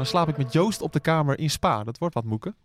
dan 0.03 0.11
slaap 0.11 0.27
ik 0.27 0.37
met 0.37 0.53
Joost 0.53 0.81
op 0.81 0.93
de 0.93 0.99
kamer 0.99 1.39
in 1.39 1.49
Spa. 1.49 1.83
Dat 1.83 1.97
wordt 1.97 2.13
wat 2.15 2.23
moeken. 2.23 2.55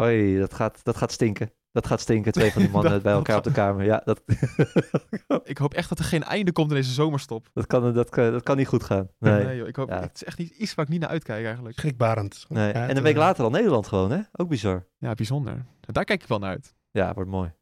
Oei, 0.00 0.38
dat 0.38 0.54
gaat, 0.54 0.84
dat 0.84 0.96
gaat 0.96 1.12
stinken. 1.12 1.52
Dat 1.72 1.86
gaat 1.86 2.00
stinken, 2.00 2.32
twee 2.32 2.52
van 2.52 2.62
die 2.62 2.70
mannen 2.74 2.92
Dat- 2.92 3.02
bij 3.02 3.12
elkaar 3.12 3.36
op 3.36 3.44
de 3.44 3.52
kamer. 3.52 3.84
Ja, 3.84 4.02
dat, 4.04 4.22
Ik 5.44 5.58
hoop 5.58 5.74
echt 5.74 5.88
dat 5.88 5.98
er 5.98 6.04
geen 6.04 6.22
einde 6.22 6.52
komt 6.52 6.68
in 6.70 6.74
deze 6.76 6.92
zomerstop. 6.92 7.48
dat, 7.52 7.66
kan, 7.66 7.92
dat, 7.94 8.10
kan, 8.10 8.32
dat 8.32 8.42
kan 8.42 8.56
niet 8.56 8.66
goed 8.66 8.84
gaan. 8.84 9.08
Nee. 9.18 9.44
Nee, 9.44 9.56
joh, 9.56 9.68
ik 9.68 9.76
hoop, 9.76 9.88
Ja. 9.88 10.00
Het 10.00 10.14
is 10.14 10.24
echt 10.24 10.38
niet, 10.38 10.50
iets 10.50 10.74
waar 10.74 10.84
ik 10.84 10.90
niet 10.90 11.00
naar 11.00 11.08
uitkijk 11.10 11.44
eigenlijk. 11.44 11.78
Schrikbarend. 11.78 12.44
Nee. 12.48 12.72
Ja, 12.72 12.88
en 12.88 12.96
een 12.96 13.02
week 13.02 13.14
eh, 13.14 13.20
later 13.20 13.44
al 13.44 13.50
Nederland 13.50 13.86
gewoon, 13.86 14.10
hè? 14.10 14.20
Ook 14.32 14.48
bizar. 14.48 14.86
Ja, 14.98 15.14
bijzonder. 15.14 15.64
Daar 15.80 16.04
kijk 16.04 16.22
ik 16.22 16.28
wel 16.28 16.38
naar 16.38 16.50
uit. 16.50 16.74
Ja, 16.90 17.14
wordt 17.14 17.30
mooi. 17.30 17.52